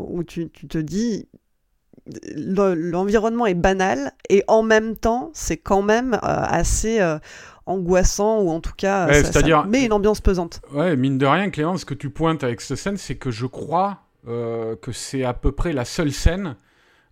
où 0.09 0.23
tu, 0.23 0.51
tu 0.51 0.67
te 0.69 0.79
dis 0.79 1.29
le- 2.37 2.75
l'environnement 2.75 3.47
est 3.47 3.55
banal 3.55 4.12
et 4.29 4.45
en 4.47 4.62
même 4.62 4.97
temps 4.97 5.31
c'est 5.33 5.57
quand 5.57 5.81
même 5.83 6.19
assez 6.23 7.01
angoissant 7.67 8.40
ou 8.40 8.51
en 8.51 8.61
tout 8.61 8.75
cas 8.77 9.07
Ouais, 9.09 9.25
ça, 9.25 9.40
met 9.67 9.85
une 9.87 9.93
ambiance 9.93 10.21
pesante. 10.21 10.61
Ouais, 10.73 10.97
mine 10.97 11.17
de 11.17 11.25
rien, 11.27 11.49
Clément, 11.51 11.77
ce 11.79 11.87
que 11.87 11.95
tu 11.95 12.11
pointes 12.11 12.45
avec 12.45 12.61
cette 12.61 12.77
scène, 12.77 12.97
c'est 12.99 13.14
que 13.17 13.31
je 13.31 13.47
crois 13.47 14.01
que 14.27 14.93
c'est 14.93 15.25
à 15.25 15.35
peu 15.35 15.53
près 15.53 15.73
la 15.73 15.85
seule 15.85 16.13
scène 16.13 16.57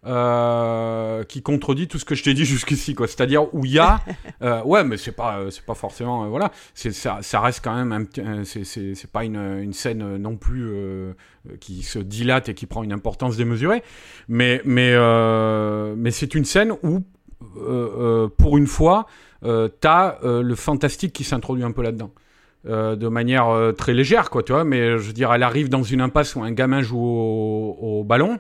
euh, 0.05 1.23
qui 1.25 1.43
contredit 1.43 1.87
tout 1.87 1.99
ce 1.99 2.05
que 2.05 2.15
je 2.15 2.25
t'ai 2.25 2.35
dit 2.35 2.45
jusqu'ici, 2.45 2.95
quoi. 2.95 3.07
C'est-à-dire 3.07 3.55
où 3.55 3.65
il 3.65 3.73
y 3.73 3.79
a, 3.79 4.01
euh, 4.43 4.63
ouais, 4.65 4.85
mais 4.85 4.97
c'est 4.97 5.13
pas, 5.13 5.39
euh, 5.39 5.51
c'est 5.51 5.65
pas 5.65 5.75
forcément, 5.75 6.25
euh, 6.25 6.29
voilà, 6.29 6.51
c'est 6.75 6.93
ça, 6.93 7.19
ça 7.23 7.41
reste 7.41 7.61
quand 7.63 7.75
même 7.75 7.93
un 7.93 8.05
euh, 8.19 8.45
c'est, 8.45 8.65
c'est, 8.65 8.95
c'est 8.95 9.11
pas 9.11 9.25
une, 9.25 9.37
une 9.37 9.73
scène 9.73 10.03
euh, 10.03 10.19
non 10.19 10.37
plus 10.37 10.65
euh, 10.65 11.13
euh, 11.49 11.57
qui 11.61 11.83
se 11.83 11.99
dilate 11.99 12.49
et 12.49 12.55
qui 12.55 12.67
prend 12.67 12.83
une 12.83 12.93
importance 12.93 13.37
démesurée, 13.37 13.83
mais, 14.29 14.61
mais, 14.65 14.93
euh, 14.93 15.95
mais 15.97 16.11
c'est 16.11 16.35
une 16.35 16.45
scène 16.45 16.73
où, 16.83 17.03
euh, 17.57 18.25
euh, 18.27 18.29
pour 18.29 18.59
une 18.59 18.67
fois, 18.67 19.07
euh, 19.45 19.69
t'as 19.69 20.19
euh, 20.25 20.43
le 20.43 20.55
fantastique 20.55 21.13
qui 21.13 21.25
s'introduit 21.25 21.65
un 21.65 21.73
peu 21.73 21.83
là-dedans. 21.83 22.13
Euh, 22.69 22.95
de 22.95 23.09
manière 23.09 23.49
euh, 23.49 23.73
très 23.73 23.93
légère, 23.93 24.31
quoi, 24.31 24.45
tu 24.45 24.53
vois, 24.53 24.63
mais 24.63 24.93
je 24.93 25.09
veux 25.09 25.13
dire, 25.13 25.33
elle 25.33 25.43
arrive 25.43 25.69
dans 25.69 25.83
une 25.83 26.01
impasse 26.01 26.37
où 26.37 26.43
un 26.45 26.53
gamin 26.53 26.81
joue 26.81 27.05
au, 27.05 27.77
au 27.81 28.05
ballon, 28.05 28.39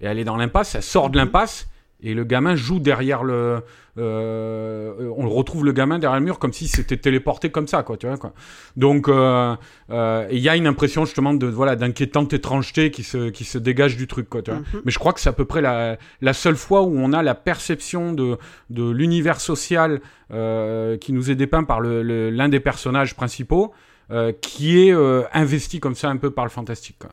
et 0.00 0.06
elle 0.06 0.18
est 0.18 0.24
dans 0.24 0.38
l'impasse, 0.38 0.74
elle 0.74 0.82
sort 0.82 1.10
de 1.10 1.18
l'impasse, 1.18 1.68
et 2.00 2.14
le 2.14 2.24
gamin 2.24 2.54
joue 2.56 2.78
derrière 2.80 3.24
le... 3.24 3.62
euh, 3.98 5.10
on 5.16 5.24
le 5.24 5.30
retrouve 5.30 5.64
le 5.64 5.72
gamin 5.72 5.98
derrière 5.98 6.18
le 6.20 6.24
mur 6.24 6.38
comme 6.38 6.52
s'il 6.52 6.68
s'était 6.68 6.96
téléporté 6.96 7.50
comme 7.50 7.66
ça, 7.66 7.82
quoi, 7.82 7.96
tu 7.96 8.06
vois, 8.06 8.16
quoi. 8.16 8.32
Donc, 8.76 9.08
euh, 9.08 9.56
euh, 9.90 10.26
il 10.30 10.38
y 10.38 10.48
a 10.48 10.56
une 10.56 10.66
impression 10.66 11.04
justement 11.04 11.34
de 11.34 11.46
voilà 11.46 11.74
d'inquiétante 11.76 12.32
étrangeté 12.32 12.90
qui 12.90 13.02
se, 13.02 13.30
qui 13.30 13.44
se 13.44 13.58
dégage 13.58 13.96
du 13.96 14.06
truc, 14.06 14.28
quoi, 14.28 14.42
tu 14.42 14.50
vois. 14.50 14.60
Mhm. 14.60 14.82
Mais 14.84 14.90
je 14.92 14.98
crois 14.98 15.12
que 15.12 15.20
c'est 15.20 15.28
à 15.28 15.32
peu 15.32 15.44
près 15.44 15.60
la, 15.60 15.98
la 16.20 16.32
seule 16.32 16.56
fois 16.56 16.82
où 16.82 16.96
on 16.96 17.12
a 17.12 17.22
la 17.22 17.34
perception 17.34 18.12
de, 18.12 18.38
de 18.70 18.88
l'univers 18.90 19.40
social 19.40 20.00
euh, 20.30 20.96
qui 20.98 21.12
nous 21.12 21.30
est 21.30 21.34
dépeint 21.36 21.64
par 21.64 21.80
le- 21.80 22.02
le- 22.02 22.30
l'un 22.30 22.48
des 22.48 22.60
personnages 22.60 23.14
principaux, 23.16 23.72
euh, 24.10 24.32
qui 24.40 24.78
est 24.88 24.92
euh, 24.94 25.22
investi 25.32 25.80
comme 25.80 25.94
ça 25.94 26.08
un 26.08 26.16
peu 26.16 26.30
par 26.30 26.44
le 26.44 26.50
fantastique. 26.50 26.96
Quoi. 27.00 27.10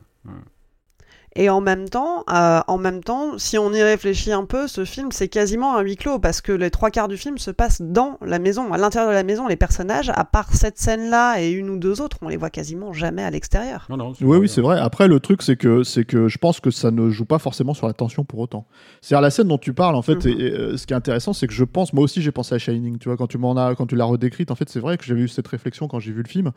Et 1.38 1.50
en 1.50 1.60
même 1.60 1.88
temps, 1.88 2.24
euh, 2.32 2.60
en 2.66 2.78
même 2.78 3.02
temps, 3.04 3.36
si 3.36 3.58
on 3.58 3.70
y 3.72 3.82
réfléchit 3.82 4.32
un 4.32 4.44
peu, 4.46 4.66
ce 4.66 4.84
film 4.86 5.12
c'est 5.12 5.28
quasiment 5.28 5.76
un 5.76 5.82
huis 5.82 5.96
clos 5.96 6.18
parce 6.18 6.40
que 6.40 6.50
les 6.52 6.70
trois 6.70 6.90
quarts 6.90 7.08
du 7.08 7.16
film 7.18 7.36
se 7.36 7.50
passent 7.50 7.82
dans 7.82 8.18
la 8.24 8.38
maison, 8.38 8.72
à 8.72 8.78
l'intérieur 8.78 9.10
de 9.10 9.14
la 9.14 9.22
maison. 9.22 9.46
Les 9.46 9.56
personnages, 9.56 10.10
à 10.14 10.24
part 10.24 10.52
cette 10.54 10.78
scène-là 10.78 11.42
et 11.42 11.50
une 11.50 11.68
ou 11.68 11.76
deux 11.76 12.00
autres, 12.00 12.16
on 12.22 12.28
les 12.28 12.38
voit 12.38 12.48
quasiment 12.50 12.94
jamais 12.94 13.22
à 13.22 13.30
l'extérieur. 13.30 13.86
Non, 13.90 13.98
non, 13.98 14.14
c'est 14.14 14.24
Oui, 14.24 14.38
oui, 14.38 14.48
c'est 14.48 14.62
vrai. 14.62 14.78
Après, 14.80 15.08
le 15.08 15.20
truc, 15.20 15.42
c'est 15.42 15.56
que, 15.56 15.82
c'est 15.82 16.04
que 16.04 16.28
je 16.28 16.38
pense 16.38 16.60
que 16.60 16.70
ça 16.70 16.90
ne 16.90 17.10
joue 17.10 17.26
pas 17.26 17.38
forcément 17.38 17.74
sur 17.74 17.86
la 17.86 17.92
tension 17.92 18.24
pour 18.24 18.38
autant. 18.40 18.66
C'est-à-dire, 19.02 19.20
la 19.20 19.30
scène 19.30 19.48
dont 19.48 19.58
tu 19.58 19.74
parles, 19.74 19.94
en 19.94 20.02
fait, 20.02 20.24
Mhm. 20.24 20.30
et, 20.30 20.42
et, 20.42 20.52
euh, 20.52 20.76
ce 20.78 20.86
qui 20.86 20.94
est 20.94 20.96
intéressant, 20.96 21.32
c'est 21.34 21.46
que 21.46 21.52
je 21.52 21.64
pense, 21.64 21.92
moi 21.92 22.04
aussi, 22.04 22.22
j'ai 22.22 22.32
pensé 22.32 22.54
à 22.54 22.58
Shining. 22.58 22.98
Tu 22.98 23.08
vois, 23.08 23.16
quand 23.18 23.26
tu 23.26 23.36
m'en 23.36 23.56
as, 23.56 23.74
quand 23.74 23.86
tu 23.86 23.94
l'as 23.96 24.04
redécrite, 24.06 24.50
en 24.50 24.54
fait, 24.54 24.68
c'est 24.70 24.80
vrai 24.80 24.96
que 24.96 25.04
j'avais 25.04 25.20
eu 25.20 25.28
cette 25.28 25.48
réflexion 25.48 25.86
quand 25.86 25.98
j'ai 26.00 26.12
vu 26.12 26.22
le 26.22 26.28
film. 26.28 26.52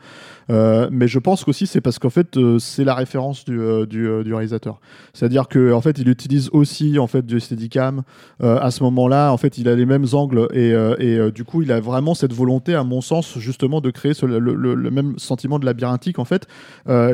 Euh, 0.48 0.88
mais 0.90 1.06
je 1.06 1.18
pense 1.18 1.44
qu'aussi, 1.44 1.66
c'est 1.66 1.80
parce 1.82 1.98
qu'en 1.98 2.10
fait, 2.10 2.36
euh, 2.38 2.58
c'est 2.58 2.84
la 2.84 2.94
référence 2.94 3.44
du, 3.44 3.60
euh, 3.60 3.84
du, 3.86 4.06
euh, 4.08 4.22
du 4.24 4.32
réalisateur. 4.32 4.69
C'est-à-dire 5.14 5.48
que, 5.48 5.72
en 5.72 5.80
fait, 5.80 5.98
il 5.98 6.08
utilise 6.08 6.50
aussi, 6.52 6.98
en 6.98 7.06
fait, 7.06 7.24
du 7.24 7.40
Steadicam. 7.40 8.02
Euh, 8.42 8.58
à 8.60 8.70
ce 8.70 8.82
moment-là, 8.84 9.32
en 9.32 9.36
fait, 9.36 9.58
il 9.58 9.68
a 9.68 9.74
les 9.74 9.86
mêmes 9.86 10.06
angles 10.12 10.48
et, 10.52 10.72
euh, 10.72 10.94
euh, 11.00 11.30
du 11.30 11.44
coup, 11.44 11.62
il 11.62 11.72
a 11.72 11.80
vraiment 11.80 12.14
cette 12.14 12.32
volonté, 12.32 12.74
à 12.74 12.84
mon 12.84 13.00
sens, 13.00 13.38
justement, 13.38 13.80
de 13.80 13.90
créer 13.90 14.12
le, 14.22 14.90
même 14.90 15.18
sentiment 15.18 15.58
de 15.58 15.66
labyrinthique, 15.66 16.18
en 16.18 16.24
fait, 16.24 16.46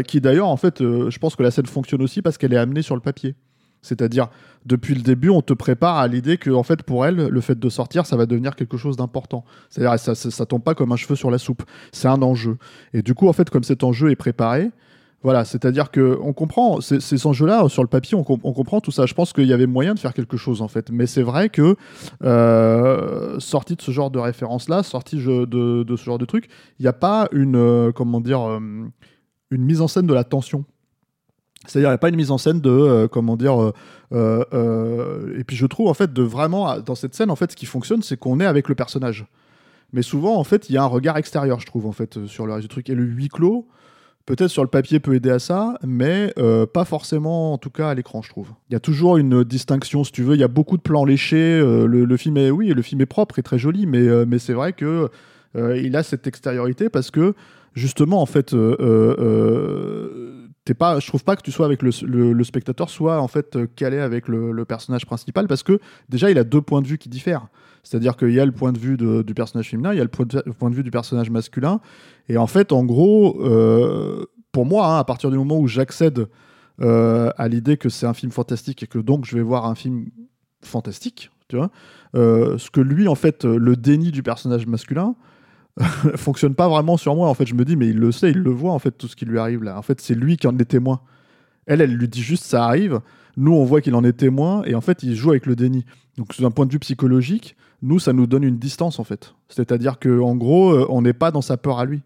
qui 0.07 0.21
d'ailleurs, 0.21 0.49
en 0.49 0.57
fait, 0.57 0.81
je 0.81 1.19
pense 1.19 1.37
que 1.37 1.43
la 1.43 1.51
scène 1.51 1.67
fonctionne 1.67 2.03
aussi 2.03 2.23
parce 2.23 2.39
qu'elle 2.39 2.53
est 2.53 2.59
amenée 2.59 2.83
sur 2.83 2.95
le 2.95 3.01
papier. 3.01 3.35
C'est-à-dire, 3.83 4.29
depuis 4.65 4.95
le 4.95 5.03
début, 5.03 5.31
on 5.31 5.43
te 5.43 5.53
prépare 5.53 5.97
à 5.97 6.09
l'idée 6.09 6.39
que, 6.39 6.51
en 6.51 6.65
fait, 6.65 6.83
pour 6.83 7.07
elle, 7.07 7.29
le 7.29 7.41
fait 7.41 7.59
de 7.59 7.69
sortir, 7.69 8.05
ça 8.05 8.17
va 8.17 8.27
devenir 8.27 8.57
quelque 8.57 8.77
chose 8.77 8.97
d'important. 8.97 9.45
C'est-à-dire, 9.71 9.99
ça, 9.99 10.15
ça, 10.17 10.31
ça 10.31 10.47
tombe 10.47 10.63
pas 10.63 10.75
comme 10.75 10.91
un 10.91 10.97
cheveu 10.97 11.15
sur 11.15 11.31
la 11.31 11.39
soupe. 11.39 11.63
C'est 11.93 12.09
un 12.09 12.21
enjeu. 12.23 12.57
Et 12.93 13.03
du 13.03 13.15
coup, 13.15 13.29
en 13.29 13.33
fait, 13.33 13.49
comme 13.49 13.63
cet 13.63 13.85
enjeu 13.85 14.11
est 14.11 14.17
préparé, 14.17 14.71
voilà, 15.23 15.45
c'est-à-dire 15.45 15.91
que 15.91 16.19
on 16.23 16.33
comprend 16.33 16.81
ces, 16.81 17.27
enjeux-là 17.27 17.69
sur 17.69 17.83
le 17.83 17.89
papier, 17.89 18.17
on, 18.17 18.23
com- 18.23 18.41
on 18.45 18.53
comprend 18.53 18.81
tout 18.81 18.91
ça. 18.91 19.07
Je 19.07 19.15
pense 19.15 19.33
qu'il 19.33 19.47
y 19.47 19.53
avait 19.53 19.67
moyen 19.67 19.95
de 19.95 19.99
faire 19.99 20.15
quelque 20.15 20.37
chose 20.37 20.63
en 20.63 20.69
fait, 20.69 20.91
mais 20.91 21.07
c'est 21.07 21.23
vrai 21.23 21.49
que 21.49 21.77
euh, 22.23 23.41
sorti 23.41 23.75
de 23.75 23.83
ce 23.83 23.91
genre 23.91 24.11
de 24.11 24.19
référence-là, 24.19 24.83
sorti 24.83 25.17
de, 25.17 25.85
ce 25.89 26.05
genre 26.05 26.19
de 26.19 26.25
truc, 26.27 26.49
il 26.79 26.83
n'y 26.83 26.89
a 26.89 26.93
pas 26.93 27.29
une 27.33 27.57
euh, 27.57 27.93
comment 27.93 28.21
dire 28.21 28.43
euh, 28.43 28.61
une 29.51 29.65
mise 29.65 29.81
en 29.81 29.89
scène 29.89 30.07
de 30.07 30.15
la 30.15 30.25
tension. 30.25 30.65
C'est-à-dire, 31.67 31.89
il 31.89 31.93
n'y 31.93 31.97
a 31.97 31.99
pas 31.99 32.11
une 32.11 32.17
mise 32.17 32.31
en 32.31 32.39
scène 32.39 32.61
de, 32.61 33.09
comment 33.11 33.37
dire, 33.37 33.73
et 34.13 35.45
puis 35.45 35.57
je 35.57 35.67
trouve 35.67 35.89
en 35.89 35.95
fait 35.95 36.13
de 36.13 36.23
vraiment 36.23 36.79
dans 36.79 36.95
cette 36.95 37.17
scène 37.17 37.31
en 37.31 37.37
fait, 37.37 37.51
ce 37.51 37.57
qui 37.57 37.67
fonctionne, 37.67 38.03
c'est 38.03 38.17
qu'on 38.17 38.39
est 38.39 38.47
avec 38.47 38.69
le 38.69 38.77
personnage. 38.77 39.27
Mais 39.93 40.03
souvent, 40.03 40.37
en 40.37 40.45
fait, 40.45 40.69
il 40.69 40.75
y 40.75 40.79
a 40.79 40.83
un 40.83 40.87
regard 40.87 41.17
extérieur, 41.17 41.61
je 41.61 41.67
trouve, 41.67 41.87
en 41.87 41.93
fait, 41.93 42.27
sur 42.27 42.47
le 42.47 42.53
reste 42.53 42.63
du 42.63 42.69
truc. 42.69 42.91
Et 42.91 42.95
le 42.95 43.05
huis 43.05 43.29
clos, 43.29 43.67
peut-être 44.27 44.51
sur 44.51 44.63
le 44.63 44.69
papier 44.69 45.01
peut 45.01 45.15
aider 45.15 45.31
à 45.31 45.39
ça, 45.39 45.79
mais 45.87 46.35
euh, 46.39 46.67
pas 46.67 46.85
forcément, 46.85 47.53
en 47.53 47.59
tout 47.59 47.71
cas, 47.71 47.89
à 47.89 47.95
l'écran, 47.95 48.21
je 48.23 48.29
trouve. 48.29 48.49
Il 48.69 48.75
y 48.75 48.77
a 48.77 48.81
toujours 48.81 49.17
une 49.17 49.45
distinction, 49.45 50.05
si 50.05 50.13
tu 50.13 50.23
veux. 50.23 50.35
Il 50.35 50.41
y 50.41 50.45
a 50.45 50.49
beaucoup 50.49 50.77
de 50.77 50.83
plans 50.83 51.05
léchés. 51.05 51.59
euh, 51.61 51.87
le, 51.87 52.17
film 52.17 52.37
est, 52.37 52.51
oui, 52.51 52.69
le 52.69 52.83
film 52.83 53.01
est 53.01 53.07
propre 53.07 53.39
et 53.39 53.43
très 53.43 53.59
joli, 53.59 53.87
mais, 53.87 54.07
euh, 54.07 54.27
c'est 54.39 54.53
vrai 54.53 54.75
que 54.75 55.09
il 55.55 55.97
a 55.97 56.03
cette 56.03 56.27
extériorité 56.27 56.91
parce 56.91 57.11
que 57.11 57.33
justement, 57.73 58.21
en 58.21 58.27
fait, 58.27 58.55
t'es 60.67 60.75
pas, 60.75 60.99
je 60.99 61.07
trouve 61.07 61.23
pas 61.23 61.37
que 61.37 61.43
tu 61.43 61.53
sois 61.53 61.65
avec 61.65 61.81
le, 61.81 61.91
le- 62.33 62.45
spectateur 62.45 62.91
soit 62.91 63.21
en 63.21 63.29
fait 63.29 63.55
euh, 63.55 63.67
calé 63.77 63.99
avec 63.99 64.27
le, 64.27 64.65
personnage 64.65 65.07
principal 65.07 65.47
parce 65.47 65.63
que 65.63 65.79
déjà 66.09 66.29
il 66.29 66.39
a 66.39 66.45
deux 66.45 66.61
points 66.61 66.83
de 66.83 66.89
vue 66.89 66.99
qui 66.99 67.09
diffèrent. 67.09 67.47
C'est-à-dire 67.85 68.17
qu'il 68.17 68.33
y 68.33 68.41
a 68.41 68.45
le 68.45 68.51
point 68.51 68.73
de 68.73 68.79
vue 68.79 68.97
du 68.97 69.35
personnage 69.35 69.71
féminin, 69.71 69.93
il 69.93 69.97
y 69.97 70.01
a 70.01 70.05
le 70.05 70.11
point 70.11 70.27
de, 70.27 70.75
vue 70.75 70.83
du 70.83 70.91
personnage 70.91 71.31
masculin. 71.31 71.81
Et 72.29 72.37
en 72.37 72.49
fait, 72.49 72.73
en 72.73 72.85
gros, 72.85 73.41
euh, 73.45 74.27
pour 74.51 74.67
moi, 74.67 74.89
hein, 74.89 74.99
à 74.99 75.05
partir 75.05 75.31
du 75.31 75.39
moment 75.39 75.61
où 75.61 75.69
j'accède 75.69 76.27
euh, 76.81 77.31
à 77.37 77.47
l'idée 77.47 77.77
que 77.77 77.89
c'est 77.89 78.07
un 78.07 78.13
film 78.13 78.33
fantastique 78.33 78.83
et 78.83 78.89
que 78.89 78.99
donc 78.99 79.25
je 79.25 79.37
vais 79.37 79.43
voir 79.43 79.67
un 79.67 79.77
film 79.77 80.07
fantastique, 80.63 81.31
tu 81.47 81.55
vois, 81.55 81.71
ce 82.13 82.71
que 82.73 82.81
lui, 82.81 83.07
en 83.07 83.15
fait, 83.15 83.45
le 83.45 83.77
déni 83.77 84.11
du 84.11 84.25
personnage 84.25 84.67
masculin 84.67 85.15
fonctionne 86.17 86.55
pas 86.55 86.69
vraiment 86.69 86.97
sur 86.97 87.15
moi. 87.15 87.29
En 87.29 87.35
fait, 87.35 87.47
je 87.47 87.55
me 87.55 87.65
dis, 87.65 87.77
mais 87.77 87.89
il 87.89 87.99
le 87.99 88.13
sait, 88.13 88.31
il 88.31 88.39
le 88.39 88.51
voit, 88.51 88.73
en 88.73 88.79
fait, 88.79 88.93
tout 88.93 89.09
ce 89.09 89.17
qui 89.17 89.25
lui 89.25 89.39
arrive 89.39 89.63
là. 89.63 89.79
En 89.79 89.83
fait, 89.83 90.01
c'est 90.01 90.15
lui 90.15 90.37
qui 90.37 90.47
en 90.47 90.59
est 90.59 90.65
témoin. 90.65 91.01
Elle, 91.67 91.81
elle 91.81 91.93
lui 91.93 92.09
dit 92.09 92.23
juste 92.23 92.45
ça 92.45 92.65
arrive. 92.65 93.01
Nous, 93.37 93.53
on 93.53 93.65
voit 93.65 93.81
qu'il 93.81 93.95
en 93.95 94.05
est 94.05 94.15
témoin 94.15 94.63
et 94.65 94.75
en 94.75 94.81
fait, 94.81 95.03
il 95.03 95.15
joue 95.15 95.31
avec 95.31 95.47
le 95.47 95.57
déni. 95.57 95.85
Donc, 96.17 96.41
d'un 96.41 96.51
point 96.51 96.65
de 96.65 96.73
vue 96.73 96.79
psychologique, 96.79 97.57
nous, 97.83 97.99
ça 97.99 98.13
nous 98.13 98.27
donne 98.27 98.45
une 98.45 98.59
distance 98.59 98.99
en 98.99 99.05
fait. 99.05 99.35
C'est-à-dire 99.49 99.99
que 99.99 100.21
en 100.21 100.35
gros, 100.37 100.71
euh, 100.71 100.87
on 100.89 101.03
n'est 101.03 101.13
pas 101.13 101.31
dans 101.31 101.43
sa 101.43 101.57
peur 101.57 101.79
à 101.79 101.85
lui. 101.85 102.03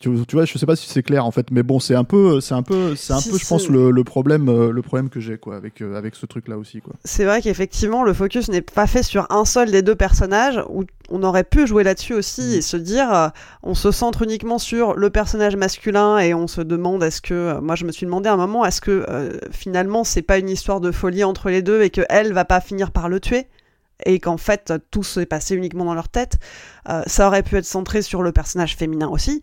Tu, 0.00 0.10
tu 0.28 0.36
vois, 0.36 0.44
je 0.44 0.56
sais 0.56 0.66
pas 0.66 0.76
si 0.76 0.88
c'est 0.88 1.02
clair 1.02 1.26
en 1.26 1.32
fait, 1.32 1.50
mais 1.50 1.64
bon, 1.64 1.80
c'est 1.80 1.96
un 1.96 2.04
peu, 2.04 2.40
c'est 2.40 2.54
un 2.54 2.62
peu, 2.62 2.94
c'est 2.94 3.12
un 3.12 3.20
peu, 3.20 3.36
je 3.36 3.48
pense 3.48 3.68
le, 3.68 3.90
le 3.90 4.04
problème, 4.04 4.48
euh, 4.48 4.70
le 4.70 4.80
problème 4.80 5.08
que 5.08 5.18
j'ai 5.18 5.38
quoi 5.38 5.56
avec 5.56 5.82
euh, 5.82 5.96
avec 5.96 6.14
ce 6.14 6.24
truc-là 6.24 6.56
aussi 6.56 6.80
quoi. 6.80 6.94
C'est 7.04 7.24
vrai 7.24 7.42
qu'effectivement, 7.42 8.04
le 8.04 8.14
focus 8.14 8.48
n'est 8.48 8.62
pas 8.62 8.86
fait 8.86 9.02
sur 9.02 9.26
un 9.30 9.44
seul 9.44 9.72
des 9.72 9.82
deux 9.82 9.96
personnages, 9.96 10.62
où 10.68 10.84
on 11.10 11.24
aurait 11.24 11.42
pu 11.42 11.66
jouer 11.66 11.82
là-dessus 11.82 12.14
aussi 12.14 12.54
et 12.54 12.60
se 12.60 12.76
dire, 12.76 13.12
euh, 13.12 13.28
on 13.64 13.74
se 13.74 13.90
centre 13.90 14.22
uniquement 14.22 14.60
sur 14.60 14.94
le 14.94 15.10
personnage 15.10 15.56
masculin 15.56 16.18
et 16.18 16.32
on 16.32 16.46
se 16.46 16.60
demande 16.60 17.02
est-ce 17.02 17.20
que, 17.20 17.34
euh, 17.34 17.60
moi 17.60 17.74
je 17.74 17.84
me 17.84 17.90
suis 17.90 18.06
demandé 18.06 18.28
à 18.28 18.34
un 18.34 18.36
moment, 18.36 18.64
est-ce 18.64 18.80
que 18.80 19.04
finalement 19.50 20.04
c'est 20.04 20.22
pas 20.22 20.38
une 20.38 20.48
histoire 20.48 20.80
de 20.80 20.92
folie 20.92 21.24
entre 21.24 21.50
les 21.50 21.60
deux 21.60 21.82
et 21.82 21.90
que 21.90 22.02
elle 22.08 22.32
va 22.32 22.44
pas 22.44 22.60
finir 22.60 22.92
par 22.92 23.08
le 23.08 23.18
tuer? 23.18 23.48
Et 24.06 24.20
qu'en 24.20 24.36
fait 24.36 24.72
tout 24.90 25.02
s'est 25.02 25.26
passé 25.26 25.54
uniquement 25.54 25.84
dans 25.84 25.94
leur 25.94 26.08
tête. 26.08 26.38
Euh, 26.88 27.02
ça 27.06 27.26
aurait 27.26 27.42
pu 27.42 27.56
être 27.56 27.64
centré 27.64 28.02
sur 28.02 28.22
le 28.22 28.32
personnage 28.32 28.76
féminin 28.76 29.08
aussi 29.08 29.40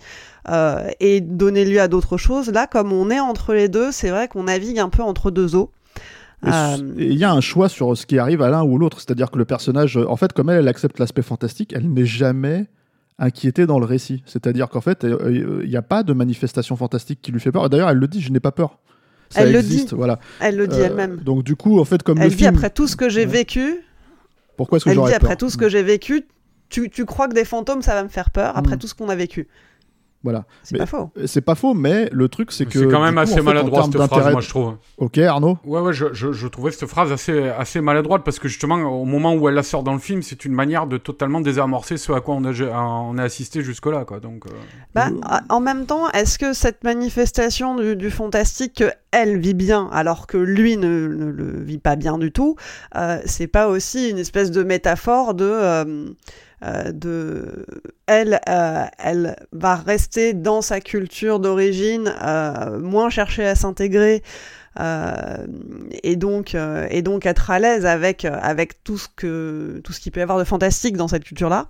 euh, 0.49 0.89
et 0.99 1.21
donner 1.21 1.65
lieu 1.65 1.79
à 1.81 1.87
d'autres 1.87 2.17
choses. 2.17 2.49
Là, 2.49 2.67
comme 2.67 2.91
on 2.93 3.09
est 3.09 3.19
entre 3.19 3.53
les 3.53 3.67
deux, 3.69 3.91
c'est 3.91 4.09
vrai 4.09 4.27
qu'on 4.27 4.43
navigue 4.43 4.79
un 4.79 4.89
peu 4.89 5.03
entre 5.03 5.31
deux 5.31 5.55
eaux. 5.55 5.71
Euh, 6.45 6.77
il 6.97 7.17
y 7.17 7.23
a 7.23 7.31
un 7.31 7.41
choix 7.41 7.69
sur 7.69 7.97
ce 7.97 8.05
qui 8.05 8.19
arrive 8.19 8.41
à 8.41 8.49
l'un 8.49 8.63
ou 8.63 8.77
l'autre. 8.77 8.99
C'est-à-dire 8.99 9.31
que 9.31 9.37
le 9.37 9.45
personnage, 9.45 9.97
en 9.97 10.15
fait, 10.15 10.31
comme 10.33 10.49
elle, 10.49 10.59
elle 10.59 10.67
accepte 10.67 10.99
l'aspect 10.99 11.21
fantastique, 11.23 11.73
elle 11.75 11.91
n'est 11.91 12.05
jamais 12.05 12.67
inquiétée 13.17 13.65
dans 13.65 13.79
le 13.79 13.85
récit. 13.85 14.21
C'est-à-dire 14.25 14.69
qu'en 14.69 14.81
fait, 14.81 15.05
il 15.05 15.67
n'y 15.67 15.77
a 15.77 15.81
pas 15.81 16.03
de 16.03 16.13
manifestation 16.13 16.75
fantastique 16.75 17.19
qui 17.21 17.31
lui 17.31 17.39
fait 17.39 17.51
peur. 17.51 17.69
D'ailleurs, 17.69 17.89
elle 17.89 17.97
le 17.97 18.07
dit, 18.07 18.21
je 18.21 18.31
n'ai 18.31 18.39
pas 18.41 18.51
peur. 18.51 18.77
Ça 19.29 19.41
Elle 19.41 19.53
le 19.53 19.63
dit. 19.63 19.87
voilà. 19.93 20.19
Elle 20.39 20.55
le 20.57 20.67
dit 20.67 20.79
Euh, 20.79 20.85
elle-même. 20.85 21.15
Donc 21.17 21.43
du 21.43 21.55
coup, 21.55 21.79
en 21.79 21.85
fait, 21.85 22.03
comme 22.03 22.17
Elle 22.19 22.25
le 22.25 22.29
dit 22.29 22.37
film, 22.43 22.53
après 22.55 22.69
tout 22.69 22.85
ce 22.87 22.95
que 22.95 23.09
j'ai 23.09 23.21
Ouais. 23.21 23.25
vécu, 23.25 23.77
pourquoi 24.57 24.77
est-ce 24.77 24.85
que 24.85 24.89
elle 24.89 24.95
dit 24.95 24.99
j'aurais 25.01 25.13
après 25.15 25.35
tout 25.35 25.49
ce 25.49 25.57
que 25.57 25.69
j'ai 25.69 25.83
vécu, 25.83 26.25
tu, 26.69 26.89
tu 26.89 27.05
crois 27.05 27.27
que 27.27 27.33
des 27.33 27.45
fantômes 27.45 27.81
ça 27.81 27.93
va 27.93 28.03
me 28.03 28.09
faire 28.09 28.29
peur 28.31 28.57
après 28.57 28.75
Mm. 28.75 28.79
tout 28.79 28.87
ce 28.87 28.95
qu'on 28.95 29.09
a 29.09 29.15
vécu. 29.15 29.47
Voilà. 30.25 30.43
C'est 30.63 30.77
pas 30.77 30.85
faux. 30.87 31.11
C'est 31.27 31.41
pas 31.41 31.55
faux, 31.55 31.73
mais 31.73 32.09
le 32.11 32.27
truc, 32.27 32.51
c'est 32.51 32.65
que 32.65 32.79
C'est 32.79 32.87
quand 32.87 33.01
même 33.01 33.13
coup, 33.13 33.19
en 33.19 33.23
assez 33.23 33.35
fait, 33.35 33.41
maladroit 33.43 33.83
cette 33.83 34.01
phrase, 34.07 34.31
moi 34.31 34.41
je 34.41 34.49
trouve. 34.49 34.73
Ok, 34.97 35.19
Arnaud? 35.19 35.57
Ouais, 35.63 35.79
ouais, 35.79 35.93
je, 35.93 36.07
je, 36.13 36.33
je 36.33 36.47
trouvais 36.47 36.71
cette 36.71 36.89
phrase 36.89 37.11
assez, 37.11 37.47
assez 37.49 37.79
maladroite 37.79 38.23
parce 38.25 38.39
que 38.39 38.47
justement, 38.47 38.75
au 38.75 39.05
moment 39.05 39.35
où 39.35 39.47
elle 39.47 39.55
la 39.55 39.63
sort 39.63 39.83
dans 39.83 39.93
le 39.93 39.99
film, 39.99 40.23
c'est 40.23 40.43
une 40.43 40.53
manière 40.53 40.87
de 40.87 40.97
totalement 40.97 41.41
désamorcer 41.41 41.97
ce 41.97 42.11
à 42.11 42.21
quoi 42.21 42.35
on 42.35 42.43
a, 42.43 42.51
on 42.71 43.17
a 43.17 43.23
assisté 43.23 43.61
jusque-là, 43.61 44.03
quoi. 44.03 44.19
Donc, 44.19 44.47
euh, 44.47 44.49
Bah, 44.95 45.09
en 45.49 45.59
même 45.59 45.85
temps, 45.85 46.09
est-ce 46.11 46.39
que 46.39 46.53
cette 46.53 46.83
manifestation 46.83 47.75
du, 47.75 47.95
du 47.95 48.09
fantastique 48.09 48.73
que 48.79 48.91
elle 49.11 49.39
vit 49.39 49.53
bien 49.53 49.87
alors 49.93 50.27
que 50.27 50.37
lui 50.37 50.75
ne, 50.75 51.07
ne 51.07 51.25
le 51.31 51.61
vit 51.63 51.77
pas 51.77 51.95
bien 51.95 52.17
du 52.17 52.31
tout, 52.31 52.55
euh, 52.97 53.19
c'est 53.25 53.47
pas 53.47 53.69
aussi 53.69 54.09
une 54.09 54.17
espèce 54.17 54.51
de 54.51 54.63
métaphore 54.63 55.35
de 55.35 55.45
euh, 55.45 56.09
euh, 56.63 56.91
euh, 58.09 58.85
elle 58.97 59.35
va 59.51 59.75
rester 59.75 60.33
dans 60.33 60.61
sa 60.61 60.79
culture 60.79 61.39
d'origine, 61.39 62.13
euh, 62.23 62.79
moins 62.79 63.09
chercher 63.09 63.45
à 63.45 63.55
s'intégrer. 63.55 64.23
et 66.03 66.15
donc 66.15 66.55
être 67.25 67.51
à 67.51 67.59
l'aise 67.59 67.85
avec 67.85 68.25
avec 68.25 68.83
tout 68.83 68.97
ce 68.97 69.07
que 69.15 69.79
tout 69.83 69.93
ce 69.93 69.99
qu'il 69.99 70.11
peut 70.11 70.19
y 70.19 70.23
avoir 70.23 70.37
de 70.37 70.43
fantastique 70.43 70.97
dans 70.97 71.07
cette 71.07 71.23
culture 71.23 71.49
là 71.49 71.67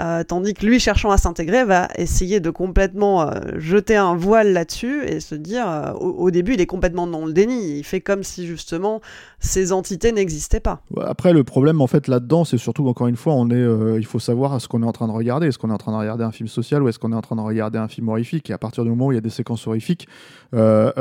euh, 0.00 0.24
tandis 0.24 0.54
que 0.54 0.64
lui, 0.64 0.80
cherchant 0.80 1.10
à 1.10 1.18
s'intégrer, 1.18 1.64
va 1.64 1.88
essayer 1.96 2.40
de 2.40 2.50
complètement 2.50 3.22
euh, 3.22 3.40
jeter 3.56 3.96
un 3.96 4.14
voile 4.14 4.52
là-dessus 4.52 5.04
et 5.04 5.20
se 5.20 5.34
dire, 5.34 5.68
euh, 5.68 5.92
au, 5.92 6.30
début, 6.30 6.54
il 6.54 6.60
est 6.60 6.66
complètement 6.66 7.06
dans 7.06 7.26
le 7.26 7.32
déni. 7.32 7.78
Il 7.78 7.84
fait 7.84 8.00
comme 8.00 8.22
si 8.22 8.46
justement 8.46 9.00
ces 9.40 9.72
entités 9.72 10.12
n'existaient 10.12 10.60
pas. 10.60 10.80
Après, 11.02 11.32
le 11.32 11.44
problème 11.44 11.80
en 11.80 11.86
fait 11.86 12.08
là-dedans, 12.08 12.44
c'est 12.44 12.58
surtout 12.58 12.86
encore 12.88 13.08
une 13.08 13.16
fois, 13.16 13.34
on 13.34 13.50
est, 13.50 13.98
il 13.98 14.06
faut 14.06 14.18
savoir 14.18 14.60
ce 14.60 14.68
qu'on 14.68 14.82
est 14.82 14.86
en 14.86 14.92
train 14.92 15.08
de 15.08 15.12
regarder. 15.12 15.48
Est-ce 15.48 15.58
qu'on 15.58 15.70
est 15.70 15.74
en 15.74 15.78
train 15.78 15.92
de 15.92 15.98
regarder 15.98 16.24
un 16.24 16.32
film 16.32 16.48
social 16.48 16.82
ou 16.82 16.88
est-ce 16.88 16.98
qu'on 16.98 17.12
est 17.12 17.16
en 17.16 17.20
train 17.20 17.36
de 17.36 17.40
regarder 17.40 17.78
un 17.78 17.88
film 17.88 18.08
horrifique? 18.08 18.50
Et 18.50 18.52
à 18.52 18.58
partir 18.58 18.84
du 18.84 18.90
moment 18.90 19.06
où 19.06 19.12
il 19.12 19.16
y 19.16 19.18
a 19.18 19.22
des 19.22 19.30
séquences 19.30 19.66
horrifiques, 19.66 20.08
ça 20.52 20.92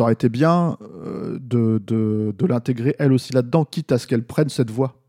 aurait 0.00 0.12
été 0.12 0.28
bien 0.28 0.76
de, 1.40 1.80
de, 1.86 2.34
de 2.36 2.46
l'intégrer 2.46 2.96
elle 2.98 3.12
aussi 3.12 3.32
là-dedans, 3.32 3.64
quitte 3.64 3.92
à 3.92 3.98
ce 3.98 4.06
qu'elle 4.06 4.24
prenne 4.24 4.48
cette 4.48 4.70
voie. 4.70 5.01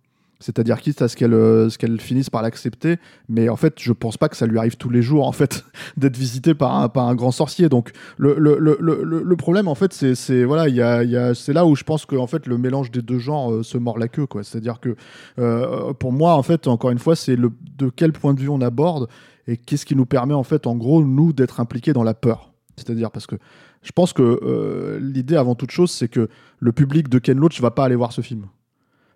C'est-à-dire 0.43 0.81
quitte 0.81 1.01
à 1.01 1.07
ce 1.07 1.15
qu'elle 1.15 1.33
euh, 1.33 1.69
qu'elle 1.69 2.01
finisse 2.01 2.29
par 2.29 2.41
l'accepter, 2.41 2.97
mais 3.29 3.47
en 3.47 3.55
fait, 3.55 3.75
je 3.79 3.93
pense 3.93 4.17
pas 4.17 4.27
que 4.27 4.35
ça 4.35 4.45
lui 4.45 4.57
arrive 4.57 4.75
tous 4.75 4.89
les 4.89 5.01
jours 5.01 5.25
en 5.25 5.31
fait 5.31 5.63
d'être 5.97 6.17
visitée 6.17 6.53
par 6.53 6.75
un, 6.75 7.15
grand 7.15 7.31
sorcier. 7.31 7.69
Donc 7.69 7.91
le, 8.17 9.35
problème 9.35 9.67
en 9.67 9.75
fait, 9.75 9.93
c'est 9.93 10.43
voilà, 10.43 10.67
là 10.67 11.65
où 11.65 11.75
je 11.75 11.83
pense 11.83 12.05
que 12.05 12.15
en 12.15 12.27
fait 12.27 12.45
le 12.45 12.57
mélange 12.57 12.91
des 12.91 13.01
deux 13.01 13.19
genres 13.19 13.53
euh, 13.53 13.63
se 13.63 13.77
mord 13.77 13.97
la 13.97 14.09
queue. 14.09 14.27
C'est-à-dire 14.41 14.79
que 14.81 14.95
euh, 15.39 15.93
pour 15.93 16.11
moi 16.11 16.33
en 16.33 16.43
fait, 16.43 16.67
encore 16.67 16.91
une 16.91 16.99
fois, 16.99 17.15
c'est 17.15 17.37
de 17.37 17.89
quel 17.95 18.11
point 18.11 18.33
de 18.33 18.39
vue 18.39 18.49
on 18.49 18.61
aborde 18.61 19.07
et 19.47 19.57
qu'est-ce 19.57 19.85
qui 19.85 19.95
nous 19.95 20.05
permet 20.05 20.33
en 20.33 20.43
fait 20.43 20.67
en 20.67 20.75
gros 20.75 21.03
nous 21.03 21.31
d'être 21.31 21.59
impliqués 21.59 21.93
dans 21.93 22.03
la 22.03 22.13
peur. 22.13 22.53
C'est-à-dire 22.75 23.11
parce 23.11 23.27
que 23.27 23.35
je 23.83 23.91
pense 23.91 24.13
que 24.13 24.39
euh, 24.43 24.99
l'idée 24.99 25.35
avant 25.35 25.55
toute 25.55 25.71
chose, 25.71 25.91
c'est 25.91 26.07
que 26.07 26.29
le 26.59 26.71
public 26.71 27.09
de 27.09 27.19
Ken 27.19 27.37
Loach 27.37 27.61
va 27.61 27.71
pas 27.71 27.85
aller 27.85 27.95
voir 27.95 28.11
ce 28.11 28.21
film. 28.21 28.47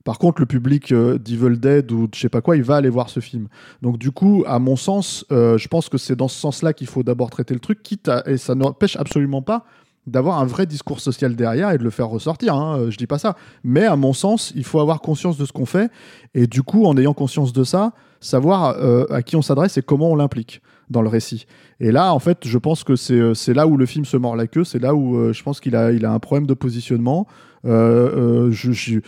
Par 0.07 0.19
contre, 0.19 0.39
le 0.39 0.45
public 0.45 0.93
euh, 0.93 1.17
d'Evil 1.17 1.59
Dead 1.59 1.91
ou 1.91 2.07
de 2.07 2.15
je 2.15 2.21
sais 2.21 2.29
pas 2.29 2.39
quoi, 2.39 2.55
il 2.55 2.63
va 2.63 2.77
aller 2.77 2.87
voir 2.87 3.09
ce 3.09 3.19
film. 3.19 3.49
Donc 3.81 3.97
du 3.97 4.11
coup, 4.11 4.45
à 4.47 4.57
mon 4.57 4.77
sens, 4.77 5.25
euh, 5.33 5.57
je 5.57 5.67
pense 5.67 5.89
que 5.89 5.97
c'est 5.97 6.15
dans 6.15 6.29
ce 6.29 6.39
sens-là 6.39 6.71
qu'il 6.71 6.87
faut 6.87 7.03
d'abord 7.03 7.29
traiter 7.29 7.53
le 7.53 7.59
truc, 7.59 7.83
quitte 7.83 8.09
et 8.25 8.37
ça 8.37 8.55
n'empêche 8.55 8.95
absolument 8.95 9.41
pas 9.41 9.65
d'avoir 10.05 10.39
un 10.39 10.45
vrai 10.45 10.65
discours 10.65 11.01
social 11.01 11.35
derrière 11.35 11.71
et 11.71 11.77
de 11.77 11.83
le 11.83 11.89
faire 11.89 12.07
ressortir. 12.07 12.55
Hein, 12.55 12.79
euh, 12.79 12.89
je 12.89 12.97
dis 12.97 13.05
pas 13.05 13.17
ça, 13.17 13.35
mais 13.65 13.83
à 13.83 13.97
mon 13.97 14.13
sens, 14.13 14.53
il 14.55 14.63
faut 14.63 14.79
avoir 14.79 15.01
conscience 15.01 15.35
de 15.35 15.43
ce 15.43 15.51
qu'on 15.51 15.65
fait 15.65 15.91
et 16.33 16.47
du 16.47 16.63
coup, 16.63 16.85
en 16.85 16.95
ayant 16.95 17.13
conscience 17.13 17.51
de 17.51 17.65
ça, 17.65 17.91
savoir 18.21 18.77
euh, 18.77 19.03
à 19.09 19.21
qui 19.23 19.35
on 19.35 19.41
s'adresse 19.41 19.77
et 19.77 19.81
comment 19.81 20.09
on 20.09 20.15
l'implique 20.15 20.61
dans 20.89 21.01
le 21.01 21.09
récit. 21.09 21.47
Et 21.81 21.91
là, 21.91 22.13
en 22.13 22.19
fait, 22.19 22.47
je 22.47 22.57
pense 22.57 22.85
que 22.85 22.95
c'est 22.95 23.53
là 23.53 23.67
où 23.67 23.75
le 23.75 23.85
film 23.85 24.05
se 24.05 24.15
mord 24.15 24.37
la 24.37 24.47
queue, 24.47 24.63
c'est 24.63 24.79
là 24.79 24.95
où 24.95 25.33
je 25.33 25.43
pense 25.43 25.59
qu'il 25.59 25.75
a, 25.75 25.91
il 25.91 26.05
a 26.05 26.13
un 26.13 26.19
problème 26.19 26.47
de 26.47 26.53
positionnement. 26.53 27.27
Je, 27.65 28.49
je, 28.51 29.01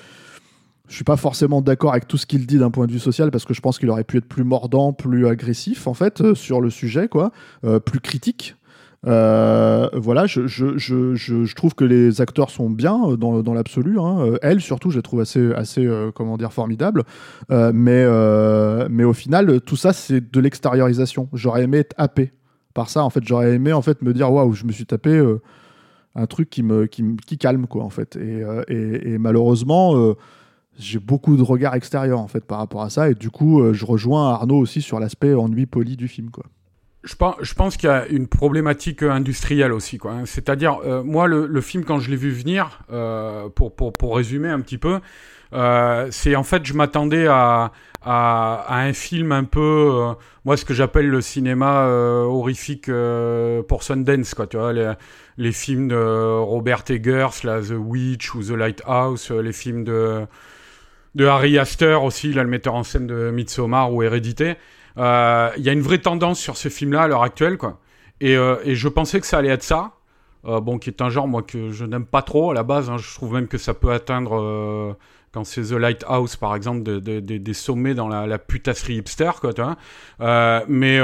je 0.90 0.96
suis 0.96 1.04
pas 1.04 1.18
forcément 1.18 1.62
d'accord 1.62 1.92
avec 1.92 2.08
tout 2.08 2.18
ce 2.18 2.26
qu'il 2.26 2.46
dit 2.48 2.58
d'un 2.58 2.72
point 2.72 2.88
de 2.88 2.92
vue 2.92 3.00
social 3.00 3.30
parce 3.30 3.46
que 3.46 3.54
je 3.54 3.62
pense 3.62 3.78
qu'il 3.78 3.90
aurait 3.90 4.04
pu 4.04 4.18
être 4.18 4.28
plus 4.28 4.44
mordant, 4.44 4.92
plus 4.92 5.28
agressif 5.28 5.88
en 5.88 5.94
fait 5.94 6.20
euh, 6.22 6.36
sur 6.36 6.62
le 6.62 6.72
sujet, 6.72 7.08
quoi, 7.08 7.32
euh, 7.64 7.80
plus 7.80 8.00
critique. 8.00 8.56
Euh, 9.08 9.88
voilà, 9.94 10.26
je, 10.26 10.48
je, 10.48 10.78
je, 10.78 11.16
je, 11.16 11.56
trouve 11.56 11.74
que 11.74 11.86
les 11.86 12.20
acteurs 12.20 12.50
sont 12.50 12.70
bien 12.70 13.16
dans, 13.18 13.42
dans 13.42 13.54
l'absolu. 13.54 13.98
Hein. 13.98 14.34
Elle, 14.42 14.60
surtout, 14.60 14.90
je 14.90 14.98
la 14.98 15.02
trouve 15.04 15.22
assez, 15.22 15.54
assez 15.54 15.88
comment 16.16 16.36
dire, 16.36 16.52
formidable. 16.52 17.04
mais, 17.50 18.06
mais 18.90 19.04
au 19.06 19.14
final, 19.14 19.62
tout 19.62 19.78
ça, 19.78 19.94
c'est 19.94 20.34
de 20.34 20.40
l'extériorisation. 20.42 21.30
J'aurais 21.32 21.64
aimé 21.64 21.78
être 21.78 21.96
happé 21.98 22.34
par 22.74 22.90
ça. 22.90 23.06
En 23.06 23.10
fait, 23.10 23.24
j'aurais 23.26 23.54
aimé 23.54 23.72
en 23.72 23.82
fait 23.82 24.02
me 24.02 24.12
dire 24.12 24.34
waouh, 24.34 24.52
je 24.52 24.66
me 24.66 24.74
suis 24.74 24.86
tapé 24.86 25.24
un 26.16 26.26
truc 26.26 26.50
qui 26.50 26.62
me, 26.62 26.86
qui, 26.86 27.06
qui, 27.26 27.38
calme, 27.38 27.68
quoi, 27.68 27.86
en 27.86 27.90
fait. 27.90 28.18
Et, 28.18 28.44
et 29.14 29.18
malheureusement 29.18 30.14
j'ai 30.80 30.99
beaucoup 30.99 31.38
de 31.38 31.43
regards 31.43 31.75
extérieurs 31.75 32.19
en 32.19 32.27
fait 32.27 32.45
par 32.45 32.59
rapport 32.59 32.82
à 32.82 32.89
ça 32.89 33.09
et 33.09 33.13
du 33.13 33.30
coup 33.30 33.73
je 33.73 33.86
rejoins 33.86 34.34
Arnaud 34.34 34.57
aussi 34.57 34.82
sur 34.82 34.99
l'aspect 34.99 35.34
ennui 35.34 35.65
poli 35.65 35.97
du 35.97 36.07
film 36.07 36.30
quoi 36.30 36.45
je 37.03 37.53
pense, 37.53 37.77
qu'il 37.77 37.88
y 37.88 37.91
a 37.91 38.05
une 38.07 38.27
problématique 38.27 39.03
industrielle 39.03 39.71
aussi, 39.71 39.97
quoi. 39.97 40.11
Hein. 40.11 40.25
C'est-à-dire, 40.25 40.80
euh, 40.86 41.03
moi, 41.03 41.27
le, 41.27 41.61
film, 41.61 41.86
quand 41.86 41.99
je 41.99 42.09
l'ai 42.09 42.17
vu 42.17 42.32
venir, 42.32 42.82
euh, 42.91 43.47
pour, 43.49 43.73
pour, 43.75 43.93
pour, 43.93 44.15
résumer 44.17 44.49
un 44.49 44.59
petit 44.59 44.77
peu, 44.77 44.99
euh, 45.53 46.07
c'est 46.11 46.36
en 46.36 46.43
fait, 46.43 46.65
je 46.65 46.73
m'attendais 46.73 47.27
à, 47.27 47.71
à, 48.03 48.82
un 48.82 48.93
film 48.93 49.32
un 49.32 49.45
peu, 49.45 49.59
euh, 49.93 50.13
moi, 50.43 50.57
ce 50.57 50.65
que 50.65 50.73
j'appelle 50.73 51.07
le 51.07 51.21
cinéma 51.21 51.86
euh, 51.86 52.23
horrifique 52.23 52.91
pour 53.67 53.84
Sundance, 53.84 54.34
quoi. 54.34 54.47
Tu 54.47 54.57
vois, 54.57 54.73
les, 54.73 54.93
les 55.38 55.51
films 55.53 55.88
de 55.88 56.39
Robert 56.41 56.84
Eggers, 56.89 57.43
là, 57.45 57.61
The 57.61 57.75
Witch 57.77 58.36
ou 58.36 58.43
The 58.43 58.51
Lighthouse, 58.51 59.32
les 59.32 59.53
films 59.53 59.86
de, 59.86 60.25
de 61.16 61.26
Harry 61.26 61.57
Astor 61.57 62.03
aussi, 62.03 62.34
là, 62.34 62.43
le 62.43 62.49
metteur 62.49 62.76
en 62.76 62.84
scène 62.84 63.07
de 63.07 63.32
Midsommar 63.32 63.93
ou 63.93 64.03
Hérédité. 64.03 64.55
Euh, 64.97 65.49
il 65.57 65.64
y 65.64 65.70
a 65.70 65.74
une 65.74 65.82
vraie 65.82 65.99
tendance 65.99 66.39
sur 66.39 66.57
ce 66.57 66.70
film-là 66.70 67.03
à 67.03 67.07
l'heure 67.07 67.24
actuelle, 67.24 67.57
quoi. 67.57 67.80
Et, 68.22 68.36
euh, 68.36 68.57
je 68.66 68.88
pensais 68.88 69.20
que 69.20 69.28
ça 69.28 69.38
allait 69.38 69.49
être 69.49 69.64
ça. 69.64 69.93
Euh, 70.45 70.62
bon, 70.62 70.78
qui 70.78 70.89
est 70.89 71.01
un 71.01 71.10
genre, 71.10 71.28
moi, 71.28 71.41
que 71.43 71.72
je 71.72 71.86
n'aime 71.86 72.05
pas 72.05 72.22
trop 72.22 72.51
à 72.51 72.53
la 72.53 72.64
base. 72.64 72.89
Hein. 72.89 72.97
Je 72.97 73.14
trouve 73.14 73.34
même 73.34 73.47
que 73.47 73.57
ça 73.57 73.74
peut 73.74 73.91
atteindre, 73.91 74.97
quand 75.32 75.43
c'est 75.43 75.64
The 75.64 75.74
Lighthouse, 75.74 76.36
par 76.36 76.55
exemple, 76.55 76.84
de, 76.84 76.99
de, 76.99 77.20
des 77.20 77.53
sommets 77.53 77.93
dans 77.93 78.07
la, 78.07 78.26
la, 78.26 78.39
putasserie 78.39 78.95
hipster, 78.95 79.32
quoi, 79.41 79.53
tu 79.53 79.62
vois. 79.62 79.78
mais, 80.68 80.99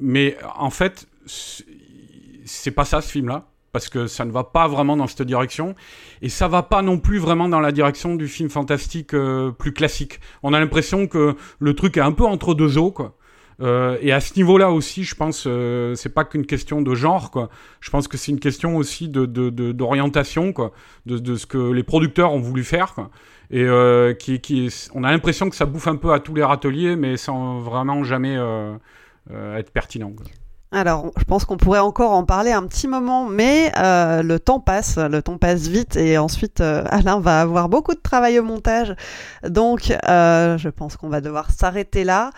mais 0.00 0.36
en 0.56 0.70
fait, 0.70 1.06
c'est 1.26 2.70
pas 2.70 2.84
ça, 2.84 3.00
ce 3.00 3.10
film-là 3.10 3.47
parce 3.72 3.88
que 3.88 4.06
ça 4.06 4.24
ne 4.24 4.30
va 4.30 4.44
pas 4.44 4.66
vraiment 4.68 4.96
dans 4.96 5.06
cette 5.06 5.22
direction 5.22 5.74
et 6.22 6.28
ça 6.28 6.48
va 6.48 6.62
pas 6.62 6.82
non 6.82 6.98
plus 6.98 7.18
vraiment 7.18 7.48
dans 7.48 7.60
la 7.60 7.72
direction 7.72 8.14
du 8.16 8.28
film 8.28 8.50
fantastique 8.50 9.14
euh, 9.14 9.50
plus 9.50 9.72
classique. 9.72 10.20
On 10.42 10.52
a 10.52 10.60
l'impression 10.60 11.06
que 11.06 11.36
le 11.58 11.74
truc 11.74 11.96
est 11.96 12.02
un 12.02 12.12
peu 12.12 12.24
entre 12.24 12.54
deux 12.54 12.78
eaux 12.78 12.90
quoi. 12.90 13.14
Euh, 13.60 13.98
et 14.00 14.12
à 14.12 14.20
ce 14.20 14.34
niveau-là 14.36 14.70
aussi, 14.70 15.04
je 15.04 15.14
pense, 15.14 15.44
euh, 15.46 15.94
c'est 15.96 16.14
pas 16.14 16.24
qu'une 16.24 16.46
question 16.46 16.80
de 16.80 16.94
genre, 16.94 17.30
quoi. 17.30 17.48
Je 17.80 17.90
pense 17.90 18.06
que 18.06 18.16
c'est 18.16 18.30
une 18.30 18.38
question 18.40 18.76
aussi 18.76 19.08
de 19.08 19.26
d'orientation, 19.72 20.48
de, 20.48 20.52
quoi, 20.52 20.72
de, 21.06 21.34
ce 21.34 21.46
que 21.46 21.72
les 21.72 21.82
producteurs 21.82 22.32
ont 22.32 22.40
voulu 22.40 22.62
faire, 22.64 22.94
quoi. 22.94 23.10
Et 23.50 23.62
euh, 23.62 24.14
qui, 24.14 24.68
on 24.94 25.04
a 25.04 25.10
l'impression 25.10 25.50
que 25.50 25.56
ça 25.56 25.64
bouffe 25.66 25.88
un 25.88 25.96
peu 25.96 26.12
à 26.12 26.20
tous 26.20 26.34
les 26.34 26.44
râteliers, 26.44 26.96
mais 26.96 27.16
sans 27.16 27.60
vraiment 27.60 28.04
jamais 28.04 28.38
être 29.30 29.70
pertinent. 29.72 30.12
Alors, 30.70 31.12
je 31.16 31.24
pense 31.24 31.46
qu'on 31.46 31.56
pourrait 31.56 31.78
encore 31.78 32.10
en 32.10 32.24
parler 32.24 32.52
un 32.52 32.66
petit 32.66 32.88
moment, 32.88 33.26
mais 33.26 33.72
euh, 33.78 34.22
le 34.22 34.38
temps 34.38 34.60
passe, 34.60 34.98
le 34.98 35.22
temps 35.22 35.38
passe 35.38 35.66
vite, 35.66 35.96
et 35.96 36.18
ensuite 36.18 36.60
euh, 36.60 36.84
Alain 36.90 37.20
va 37.20 37.40
avoir 37.40 37.70
beaucoup 37.70 37.94
de 37.94 38.00
travail 38.00 38.38
au 38.38 38.42
montage, 38.42 38.94
donc 39.48 39.90
euh, 39.90 40.58
je 40.58 40.68
pense 40.68 40.98
qu'on 40.98 41.08
va 41.08 41.22
devoir 41.22 41.50
s'arrêter 41.52 42.04
là. 42.04 42.32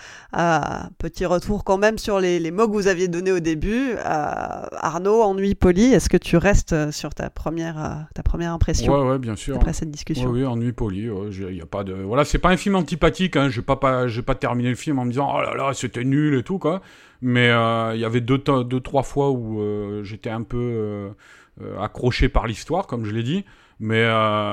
petit 0.98 1.26
retour 1.26 1.64
quand 1.64 1.76
même 1.76 1.98
sur 1.98 2.20
les, 2.20 2.50
mots 2.52 2.68
que 2.68 2.72
vous 2.72 2.86
aviez 2.86 3.08
donnés 3.08 3.32
au 3.32 3.40
début. 3.40 3.96
Arnaud, 4.04 5.22
ennui 5.22 5.56
poli, 5.56 5.92
est-ce 5.92 6.08
que 6.08 6.16
tu 6.16 6.36
restes 6.36 6.92
sur 6.92 7.12
ta 7.12 7.30
première, 7.30 8.06
ta 8.14 8.22
première 8.22 8.52
impression 8.52 8.92
Ouais, 8.92 9.10
ouais, 9.10 9.18
bien 9.18 9.34
sûr. 9.34 9.56
Après 9.56 9.72
cette 9.72 9.90
discussion? 9.90 10.30
oui, 10.30 10.46
ennui 10.46 10.70
poli. 10.70 11.08
Il 11.32 11.56
y 11.56 11.62
a 11.62 11.66
pas 11.66 11.82
de, 11.82 11.94
voilà, 11.94 12.24
c'est 12.24 12.38
pas 12.38 12.50
un 12.50 12.56
film 12.56 12.76
antipathique. 12.76 13.36
Hein, 13.36 13.48
pas, 13.66 13.76
pas, 13.76 14.06
j'ai 14.06 14.22
pas 14.22 14.36
terminé 14.36 14.68
le 14.68 14.76
film 14.76 15.00
en 15.00 15.04
me 15.04 15.10
disant 15.10 15.32
oh 15.34 15.42
là 15.42 15.54
là, 15.56 15.72
c'était 15.74 16.04
nul 16.04 16.38
et 16.38 16.44
tout 16.44 16.58
quoi. 16.58 16.80
Mais 17.22 17.50
euh, 17.50 17.94
il 17.94 18.00
y 18.00 18.04
avait 18.04 18.20
deux, 18.20 18.38
deux, 18.38 18.80
trois 18.80 19.02
fois 19.02 19.30
où 19.30 19.60
euh, 19.60 20.02
j'étais 20.02 20.30
un 20.30 20.42
peu 20.42 21.12
euh, 21.60 21.78
accroché 21.78 22.28
par 22.28 22.46
l'histoire, 22.46 22.86
comme 22.86 23.04
je 23.04 23.12
l'ai 23.12 23.22
dit. 23.22 23.44
Mais, 23.82 24.06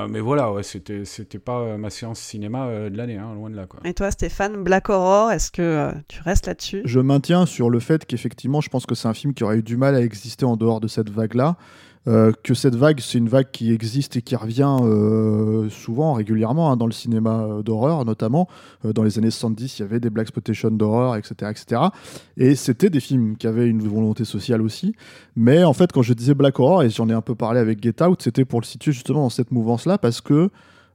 mais 0.08 0.20
voilà, 0.20 0.50
ouais, 0.54 0.62
c'était, 0.62 1.04
c'était 1.04 1.38
pas 1.38 1.76
ma 1.76 1.90
séance 1.90 2.18
cinéma 2.18 2.88
de 2.88 2.96
l'année, 2.96 3.18
hein, 3.18 3.34
loin 3.34 3.50
de 3.50 3.56
là. 3.56 3.66
Quoi. 3.66 3.80
Et 3.84 3.92
toi, 3.92 4.10
Stéphane, 4.10 4.64
Black 4.64 4.88
Horror, 4.88 5.30
est-ce 5.30 5.50
que 5.50 5.92
tu 6.08 6.22
restes 6.22 6.46
là-dessus? 6.46 6.80
Je 6.86 6.98
maintiens 6.98 7.44
sur 7.44 7.68
le 7.68 7.78
fait 7.78 8.06
qu'effectivement, 8.06 8.62
je 8.62 8.70
pense 8.70 8.86
que 8.86 8.94
c'est 8.94 9.06
un 9.06 9.12
film 9.12 9.34
qui 9.34 9.44
aurait 9.44 9.58
eu 9.58 9.62
du 9.62 9.76
mal 9.76 9.94
à 9.94 10.00
exister 10.00 10.46
en 10.46 10.56
dehors 10.56 10.80
de 10.80 10.88
cette 10.88 11.10
vague-là. 11.10 11.58
Euh, 12.06 12.32
que 12.42 12.54
cette 12.54 12.74
vague, 12.74 13.00
c'est 13.00 13.18
une 13.18 13.28
vague 13.28 13.50
qui 13.50 13.72
existe 13.72 14.16
et 14.16 14.22
qui 14.22 14.36
revient 14.36 14.76
euh, 14.82 15.68
souvent, 15.68 16.14
régulièrement, 16.14 16.70
hein, 16.70 16.76
dans 16.76 16.86
le 16.86 16.92
cinéma 16.92 17.42
euh, 17.42 17.62
d'horreur, 17.62 18.04
notamment. 18.04 18.48
dans 18.84 19.02
les 19.02 19.18
années 19.18 19.30
70, 19.30 19.78
il 19.78 19.82
y 19.82 19.84
avait 19.84 20.00
des 20.00 20.10
black 20.10 20.28
exploitation 20.28 20.70
d'horreur, 20.70 21.16
etc., 21.16 21.50
etc. 21.50 21.82
Et 22.36 22.54
c'était 22.54 22.90
des 22.90 23.00
films 23.00 23.36
qui 23.36 23.46
avaient 23.46 23.66
une 23.66 23.86
volonté 23.86 24.24
sociale 24.24 24.62
aussi. 24.62 24.94
Mais 25.36 25.64
en 25.64 25.72
fait, 25.72 25.92
quand 25.92 26.02
je 26.02 26.12
disais 26.12 26.34
black 26.34 26.58
horror, 26.58 26.82
et 26.82 26.90
j'en 26.90 27.08
ai 27.08 27.14
un 27.14 27.22
peu 27.22 27.34
parlé 27.34 27.60
avec 27.60 27.82
Get 27.82 28.02
Out, 28.02 28.22
c'était 28.22 28.44
pour 28.44 28.60
le 28.60 28.66
situer 28.66 28.92
justement 28.92 29.22
dans 29.22 29.30
cette 29.30 29.50
mouvance-là, 29.50 29.98
parce 29.98 30.20
que 30.20 30.50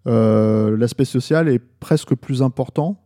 l'aspect 0.06 1.06
social 1.06 1.47
est 1.47 1.62
presque 1.80 2.16
plus 2.16 2.41
important 2.41 3.03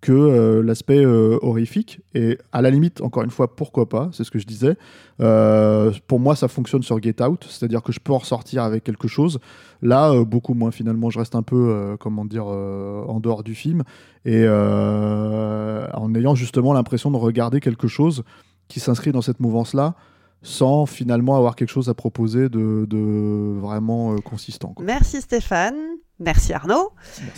que 0.00 0.12
euh, 0.12 0.62
l'aspect 0.62 1.04
euh, 1.04 1.38
horrifique. 1.42 2.00
Et 2.14 2.38
à 2.52 2.62
la 2.62 2.70
limite, 2.70 3.00
encore 3.00 3.24
une 3.24 3.30
fois, 3.30 3.54
pourquoi 3.56 3.88
pas 3.88 4.10
C'est 4.12 4.24
ce 4.24 4.30
que 4.30 4.38
je 4.38 4.46
disais. 4.46 4.76
Euh, 5.20 5.92
pour 6.06 6.20
moi, 6.20 6.36
ça 6.36 6.46
fonctionne 6.46 6.82
sur 6.82 7.02
Get 7.02 7.22
Out, 7.22 7.46
c'est-à-dire 7.48 7.82
que 7.82 7.92
je 7.92 7.98
peux 7.98 8.12
en 8.12 8.18
ressortir 8.18 8.62
avec 8.62 8.84
quelque 8.84 9.08
chose. 9.08 9.40
Là, 9.82 10.24
beaucoup 10.24 10.54
moins. 10.54 10.70
Finalement, 10.70 11.10
je 11.10 11.18
reste 11.18 11.34
un 11.34 11.42
peu, 11.42 11.96
comment 12.00 12.24
dire, 12.24 12.46
en 12.46 13.20
dehors 13.20 13.44
du 13.44 13.54
film 13.54 13.84
et 14.24 14.48
en 14.48 16.14
ayant 16.14 16.34
justement 16.34 16.72
l'impression 16.72 17.10
de 17.12 17.16
regarder 17.16 17.60
quelque 17.60 17.86
chose 17.86 18.24
qui 18.66 18.80
s'inscrit 18.80 19.12
dans 19.12 19.22
cette 19.22 19.38
mouvance-là 19.38 19.94
sans 20.42 20.86
finalement 20.86 21.36
avoir 21.36 21.56
quelque 21.56 21.70
chose 21.70 21.88
à 21.88 21.94
proposer 21.94 22.48
de, 22.48 23.58
vraiment 23.60 24.16
consistant. 24.16 24.74
Merci 24.80 25.20
Stéphane. 25.20 25.76
Merci 26.20 26.52
Arnaud. 26.52 26.90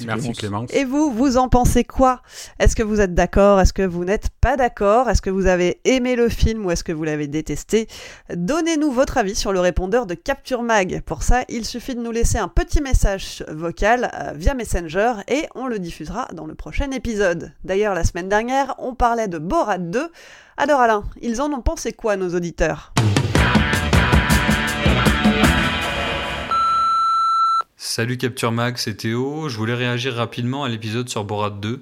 Merci, 0.07 0.33
Clémence. 0.33 0.73
Et 0.73 0.85
vous, 0.85 1.11
vous 1.11 1.37
en 1.37 1.51
pensez 1.51 1.85
quoi? 1.85 2.23
Est-ce 2.59 2.75
que 2.75 2.83
vous 2.83 3.03
êtes 3.03 3.13
d'accord? 3.13 3.61
Est-ce 3.61 3.75
que 3.75 3.83
vous 3.83 4.07
n'êtes 4.07 4.31
pas 4.41 4.57
d'accord? 4.57 5.11
Est-ce 5.11 5.21
que 5.21 5.29
vous 5.29 5.47
avez 5.47 5.83
aimé 5.85 6.17
le 6.17 6.31
film 6.31 6.65
ou 6.65 6.71
est-ce 6.71 6.83
que 6.83 6.93
vous 6.93 7.05
l'avez 7.05 7.29
détesté? 7.29 7.89
Donnez-nous 8.35 8.91
votre 8.91 9.19
avis 9.19 9.35
sur 9.35 9.53
le 9.53 9.61
répondeur 9.61 10.07
de 10.07 10.15
Capture 10.15 10.63
Mag. 10.63 11.03
Pour 11.03 11.23
ça, 11.23 11.43
il 11.51 11.67
suffit 11.67 11.95
de 11.95 12.01
nous 12.01 12.11
laisser 12.11 12.39
un 12.39 12.49
petit 12.49 12.81
message 12.81 13.45
vocal 13.51 14.11
euh, 14.15 14.33
via 14.35 14.55
Messenger 14.55 15.13
et 15.29 15.47
on 15.55 15.67
le 15.67 15.79
diffusera 15.79 16.29
dans 16.33 16.47
le 16.47 16.55
prochain 16.55 16.91
épisode. 16.91 17.53
D'ailleurs, 17.65 17.95
la 17.95 18.05
semaine 18.05 18.31
dernière, 18.31 18.75
on 18.79 18.95
parlait 18.95 19.29
de 19.29 19.37
Borat 19.37 19.77
2. 19.77 20.11
Alors 20.63 20.81
Alain, 20.81 21.05
ils 21.23 21.41
en 21.41 21.51
ont 21.55 21.63
pensé 21.63 21.95
quoi 21.95 22.17
nos 22.17 22.35
auditeurs? 22.35 22.93
Salut 27.79 28.19
Capture 28.19 28.53
Max, 28.53 28.85
c'est 28.85 28.97
Théo. 28.97 29.49
Je 29.49 29.57
voulais 29.57 29.73
réagir 29.73 30.17
rapidement 30.17 30.63
à 30.63 30.69
l'épisode 30.69 31.09
sur 31.09 31.25
Borat 31.25 31.49
2. 31.49 31.81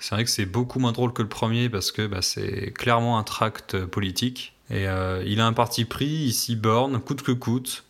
C'est 0.00 0.16
vrai 0.16 0.24
que 0.24 0.30
c'est 0.30 0.44
beaucoup 0.44 0.80
moins 0.80 0.90
drôle 0.90 1.12
que 1.12 1.22
le 1.22 1.28
premier 1.28 1.68
parce 1.68 1.92
que 1.92 2.08
bah, 2.08 2.20
c'est 2.20 2.72
clairement 2.72 3.16
un 3.16 3.22
tract 3.22 3.84
politique. 3.84 4.56
Et 4.70 4.88
euh, 4.88 5.22
il 5.24 5.40
a 5.40 5.46
un 5.46 5.52
parti 5.52 5.84
pris, 5.84 6.06
ici 6.06 6.56
borne, 6.56 6.98
coûte 6.98 7.22
que 7.22 7.30
coûte. 7.30 7.84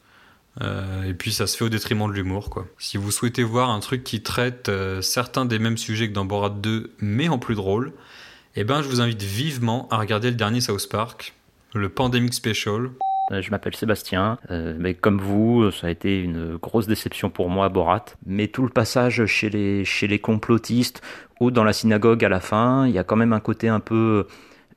Euh, 0.61 1.05
et 1.05 1.15
puis 1.15 1.33
ça 1.33 1.47
se 1.47 1.57
fait 1.57 1.65
au 1.65 1.71
détriment 1.71 2.09
de 2.09 2.13
l'humour. 2.13 2.51
quoi. 2.51 2.67
Si 2.79 2.99
vous 2.99 3.11
souhaitez 3.11 3.43
voir 3.43 3.71
un 3.71 3.81
truc 3.81 4.05
qui 4.05 4.23
traite 4.23 4.69
euh, 4.69 5.01
certains 5.01 5.47
des 5.47 5.59
mêmes 5.59 5.79
sujets 5.79 6.11
que 6.11 6.13
dans 6.13 6.27
Borat 6.27 6.51
2, 6.51 6.93
mais 6.99 7.31
en 7.31 7.39
plus 7.39 7.55
drôle, 7.55 7.95
eh 8.57 8.65
ben, 8.65 8.83
je 8.83 8.89
vous 8.89 9.01
invite 9.01 9.23
vivement 9.23 9.87
à 9.91 9.99
regarder 9.99 10.31
le 10.31 10.37
dernier 10.37 10.61
South 10.61 10.89
Park, 10.89 11.35
le 11.73 11.89
Pandemic 11.89 12.35
Special. 12.35 12.91
Euh, 13.31 13.43
je 13.43 13.51
m'appelle 13.53 13.77
Sébastien, 13.77 14.39
euh, 14.51 14.75
mais 14.77 14.95
comme 14.95 15.21
vous, 15.21 15.71
ça 15.71 15.87
a 15.87 15.91
été 15.91 16.21
une 16.21 16.57
grosse 16.57 16.89
déception 16.89 17.31
pour 17.31 17.49
moi, 17.49 17.69
Borat. 17.69 18.07
Mais 18.27 18.49
tout 18.49 18.65
le 18.65 18.71
passage 18.71 19.25
chez 19.27 19.51
les, 19.51 19.85
chez 19.85 20.09
les 20.09 20.19
complotistes 20.19 21.01
ou 21.39 21.53
dans 21.53 21.63
la 21.63 21.73
synagogue 21.73 22.25
à 22.25 22.29
la 22.29 22.41
fin, 22.41 22.89
il 22.89 22.93
y 22.93 22.99
a 22.99 23.05
quand 23.05 23.15
même 23.15 23.33
un 23.33 23.41
côté 23.41 23.69
un 23.69 23.79
peu 23.79 24.27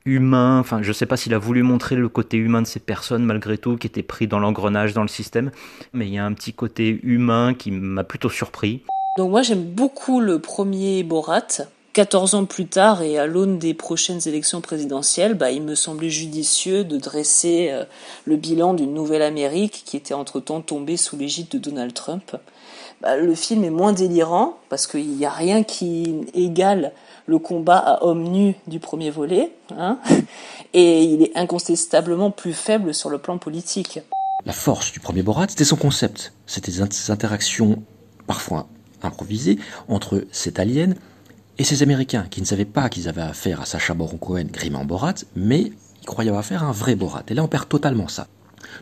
humain. 0.04 0.60
Enfin, 0.60 0.80
je 0.82 0.92
sais 0.92 1.06
pas 1.06 1.16
s'il 1.16 1.34
a 1.34 1.38
voulu 1.38 1.64
montrer 1.64 1.96
le 1.96 2.08
côté 2.08 2.36
humain 2.36 2.62
de 2.62 2.68
ces 2.68 2.78
personnes 2.78 3.24
malgré 3.24 3.58
tout, 3.58 3.76
qui 3.76 3.88
étaient 3.88 4.04
pris 4.04 4.28
dans 4.28 4.38
l'engrenage 4.38 4.94
dans 4.94 5.02
le 5.02 5.08
système, 5.08 5.50
mais 5.92 6.06
il 6.06 6.14
y 6.14 6.18
a 6.18 6.24
un 6.24 6.32
petit 6.32 6.52
côté 6.52 7.00
humain 7.02 7.54
qui 7.54 7.72
m'a 7.72 8.04
plutôt 8.04 8.30
surpris. 8.30 8.82
Donc 9.18 9.30
moi 9.30 9.42
j'aime 9.42 9.64
beaucoup 9.64 10.20
le 10.20 10.38
premier 10.38 11.02
Borat 11.02 11.66
14 11.94 12.34
ans 12.34 12.44
plus 12.44 12.66
tard 12.66 13.02
et 13.02 13.18
à 13.18 13.26
l'aune 13.26 13.60
des 13.60 13.72
prochaines 13.72 14.20
élections 14.26 14.60
présidentielles, 14.60 15.34
bah, 15.34 15.52
il 15.52 15.62
me 15.62 15.76
semblait 15.76 16.10
judicieux 16.10 16.82
de 16.82 16.98
dresser 16.98 17.68
euh, 17.70 17.84
le 18.24 18.34
bilan 18.34 18.74
d'une 18.74 18.92
nouvelle 18.92 19.22
Amérique 19.22 19.84
qui 19.86 19.96
était 19.96 20.12
entre-temps 20.12 20.60
tombée 20.60 20.96
sous 20.96 21.16
l'égide 21.16 21.48
de 21.50 21.58
Donald 21.58 21.94
Trump. 21.94 22.36
Bah, 23.00 23.16
le 23.16 23.34
film 23.36 23.62
est 23.62 23.70
moins 23.70 23.92
délirant 23.92 24.58
parce 24.70 24.88
qu'il 24.88 25.08
n'y 25.08 25.24
a 25.24 25.30
rien 25.30 25.62
qui 25.62 26.16
égale 26.34 26.92
le 27.26 27.38
combat 27.38 27.78
à 27.78 28.04
hommes 28.04 28.24
nus 28.24 28.56
du 28.66 28.80
premier 28.80 29.10
volet, 29.10 29.52
hein, 29.70 29.98
et 30.74 31.04
il 31.04 31.22
est 31.22 31.36
incontestablement 31.36 32.32
plus 32.32 32.54
faible 32.54 32.92
sur 32.92 33.08
le 33.08 33.18
plan 33.18 33.38
politique. 33.38 34.00
La 34.44 34.52
force 34.52 34.90
du 34.90 34.98
premier 34.98 35.22
Borat, 35.22 35.46
c'était 35.48 35.64
son 35.64 35.76
concept. 35.76 36.32
C'était 36.46 36.72
des 36.72 37.10
interactions 37.10 37.84
parfois 38.26 38.66
improvisées 39.00 39.58
entre 39.88 40.24
cet 40.32 40.58
alien 40.58 40.96
et 41.58 41.64
ces 41.64 41.82
Américains 41.82 42.26
qui 42.28 42.40
ne 42.40 42.46
savaient 42.46 42.64
pas 42.64 42.88
qu'ils 42.88 43.08
avaient 43.08 43.22
affaire 43.22 43.60
à 43.60 43.66
Sacha 43.66 43.94
Baron 43.94 44.16
Cohen 44.16 44.46
grimé 44.50 44.76
en 44.76 44.84
Borat, 44.84 45.14
mais 45.36 45.72
ils 46.02 46.06
croyaient 46.06 46.30
avoir 46.30 46.40
affaire 46.40 46.64
à 46.64 46.66
un 46.66 46.72
vrai 46.72 46.96
Borat. 46.96 47.22
Et 47.28 47.34
là, 47.34 47.44
on 47.44 47.48
perd 47.48 47.68
totalement 47.68 48.08
ça. 48.08 48.26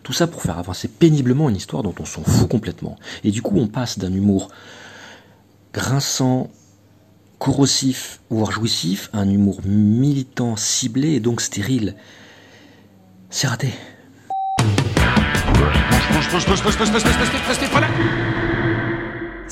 Tout 0.02 0.12
ça 0.12 0.26
pour 0.26 0.42
faire 0.42 0.58
avancer 0.58 0.88
péniblement 0.88 1.48
une 1.48 1.56
histoire 1.56 1.82
dont 1.82 1.94
on 2.00 2.04
s'en 2.04 2.22
fout 2.22 2.48
complètement. 2.48 2.96
Et 3.24 3.30
du 3.30 3.42
coup, 3.42 3.58
on 3.58 3.68
passe 3.68 3.98
d'un 3.98 4.12
humour 4.12 4.48
grinçant, 5.74 6.50
corrosif, 7.38 8.20
voire 8.30 8.52
jouissif, 8.52 9.10
à 9.12 9.18
un 9.18 9.28
humour 9.28 9.60
militant, 9.64 10.56
ciblé 10.56 11.10
et 11.10 11.20
donc 11.20 11.40
stérile. 11.40 11.94
C'est 13.30 13.48
raté. 13.48 13.68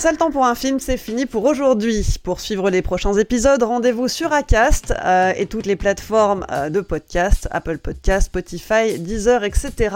C'est 0.01 0.13
le 0.13 0.17
temps 0.17 0.31
pour 0.31 0.47
un 0.47 0.55
film, 0.55 0.81
c'est 0.81 0.97
fini 0.97 1.27
pour 1.27 1.45
aujourd'hui. 1.45 2.17
Pour 2.25 2.41
suivre 2.41 2.71
les 2.71 2.81
prochains 2.81 3.13
épisodes, 3.13 3.63
rendez-vous 3.63 4.09
sur 4.09 4.33
Acast 4.33 4.95
euh, 5.05 5.35
et 5.37 5.45
toutes 5.45 5.67
les 5.67 5.77
plateformes 5.77 6.47
euh, 6.51 6.71
de 6.71 6.81
podcast, 6.81 7.49
Apple 7.51 7.77
Podcast, 7.77 8.29
Spotify, 8.29 8.99
Deezer, 8.99 9.45
etc. 9.45 9.95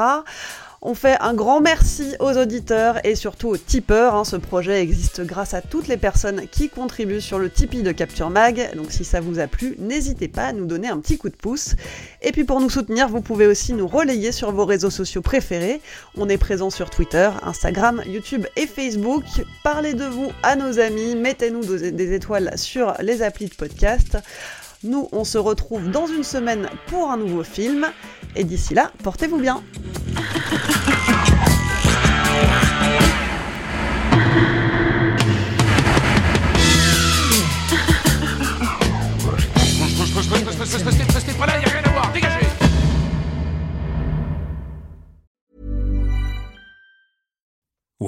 On 0.87 0.95
fait 0.95 1.17
un 1.21 1.33
grand 1.33 1.63
merci 1.63 2.15
aux 2.21 2.37
auditeurs 2.37 3.05
et 3.07 3.15
surtout 3.15 3.49
aux 3.49 3.57
tipeurs. 3.57 4.15
Hein. 4.15 4.25
Ce 4.25 4.37
projet 4.37 4.83
existe 4.83 5.23
grâce 5.23 5.55
à 5.55 5.63
toutes 5.63 5.89
les 5.89 5.97
personnes 5.97 6.47
qui 6.47 6.69
contribuent 6.69 7.23
sur 7.23 7.39
le 7.39 7.49
Tipeee 7.49 7.83
de 7.83 7.91
Capture 7.91 8.29
Mag. 8.29 8.71
Donc 8.77 8.93
si 8.93 9.03
ça 9.03 9.23
vous 9.23 9.39
a 9.39 9.47
plu, 9.47 9.77
n'hésitez 9.79 10.29
pas 10.29 10.49
à 10.49 10.53
nous 10.53 10.67
donner 10.67 10.89
un 10.89 10.99
petit 10.99 11.17
coup 11.17 11.31
de 11.31 11.37
pouce. 11.37 11.75
Et 12.21 12.33
puis 12.33 12.45
pour 12.45 12.61
nous 12.61 12.69
soutenir, 12.69 13.09
vous 13.09 13.23
pouvez 13.23 13.47
aussi 13.47 13.73
nous 13.73 13.87
relayer 13.89 14.31
sur 14.31 14.53
vos 14.53 14.67
réseaux 14.67 14.91
sociaux 14.91 15.23
préférés. 15.23 15.81
On 16.19 16.29
est 16.29 16.37
présent 16.37 16.69
sur 16.69 16.91
Twitter, 16.91 17.31
Instagram, 17.43 18.03
YouTube 18.05 18.45
et 18.57 18.67
Facebook. 18.67 19.25
Parlez 19.63 19.95
de 19.95 20.05
vous 20.05 20.33
à 20.43 20.55
nos 20.55 20.79
amis, 20.81 21.17
mettez-nous 21.17 21.65
des 21.65 22.13
étoiles 22.13 22.53
sur 22.59 22.93
les 23.01 23.23
applis 23.23 23.47
de 23.47 23.55
podcast. 23.55 24.19
Nous, 24.83 25.09
on 25.13 25.25
se 25.25 25.39
retrouve 25.39 25.91
dans 25.91 26.07
une 26.07 26.25
semaine 26.25 26.69
pour 26.89 27.11
un 27.11 27.17
nouveau 27.17 27.43
film. 27.43 27.87
Et 28.37 28.45
d'ici 28.45 28.75
là, 28.75 28.93
portez-vous 29.03 29.39
bien. 29.39 29.63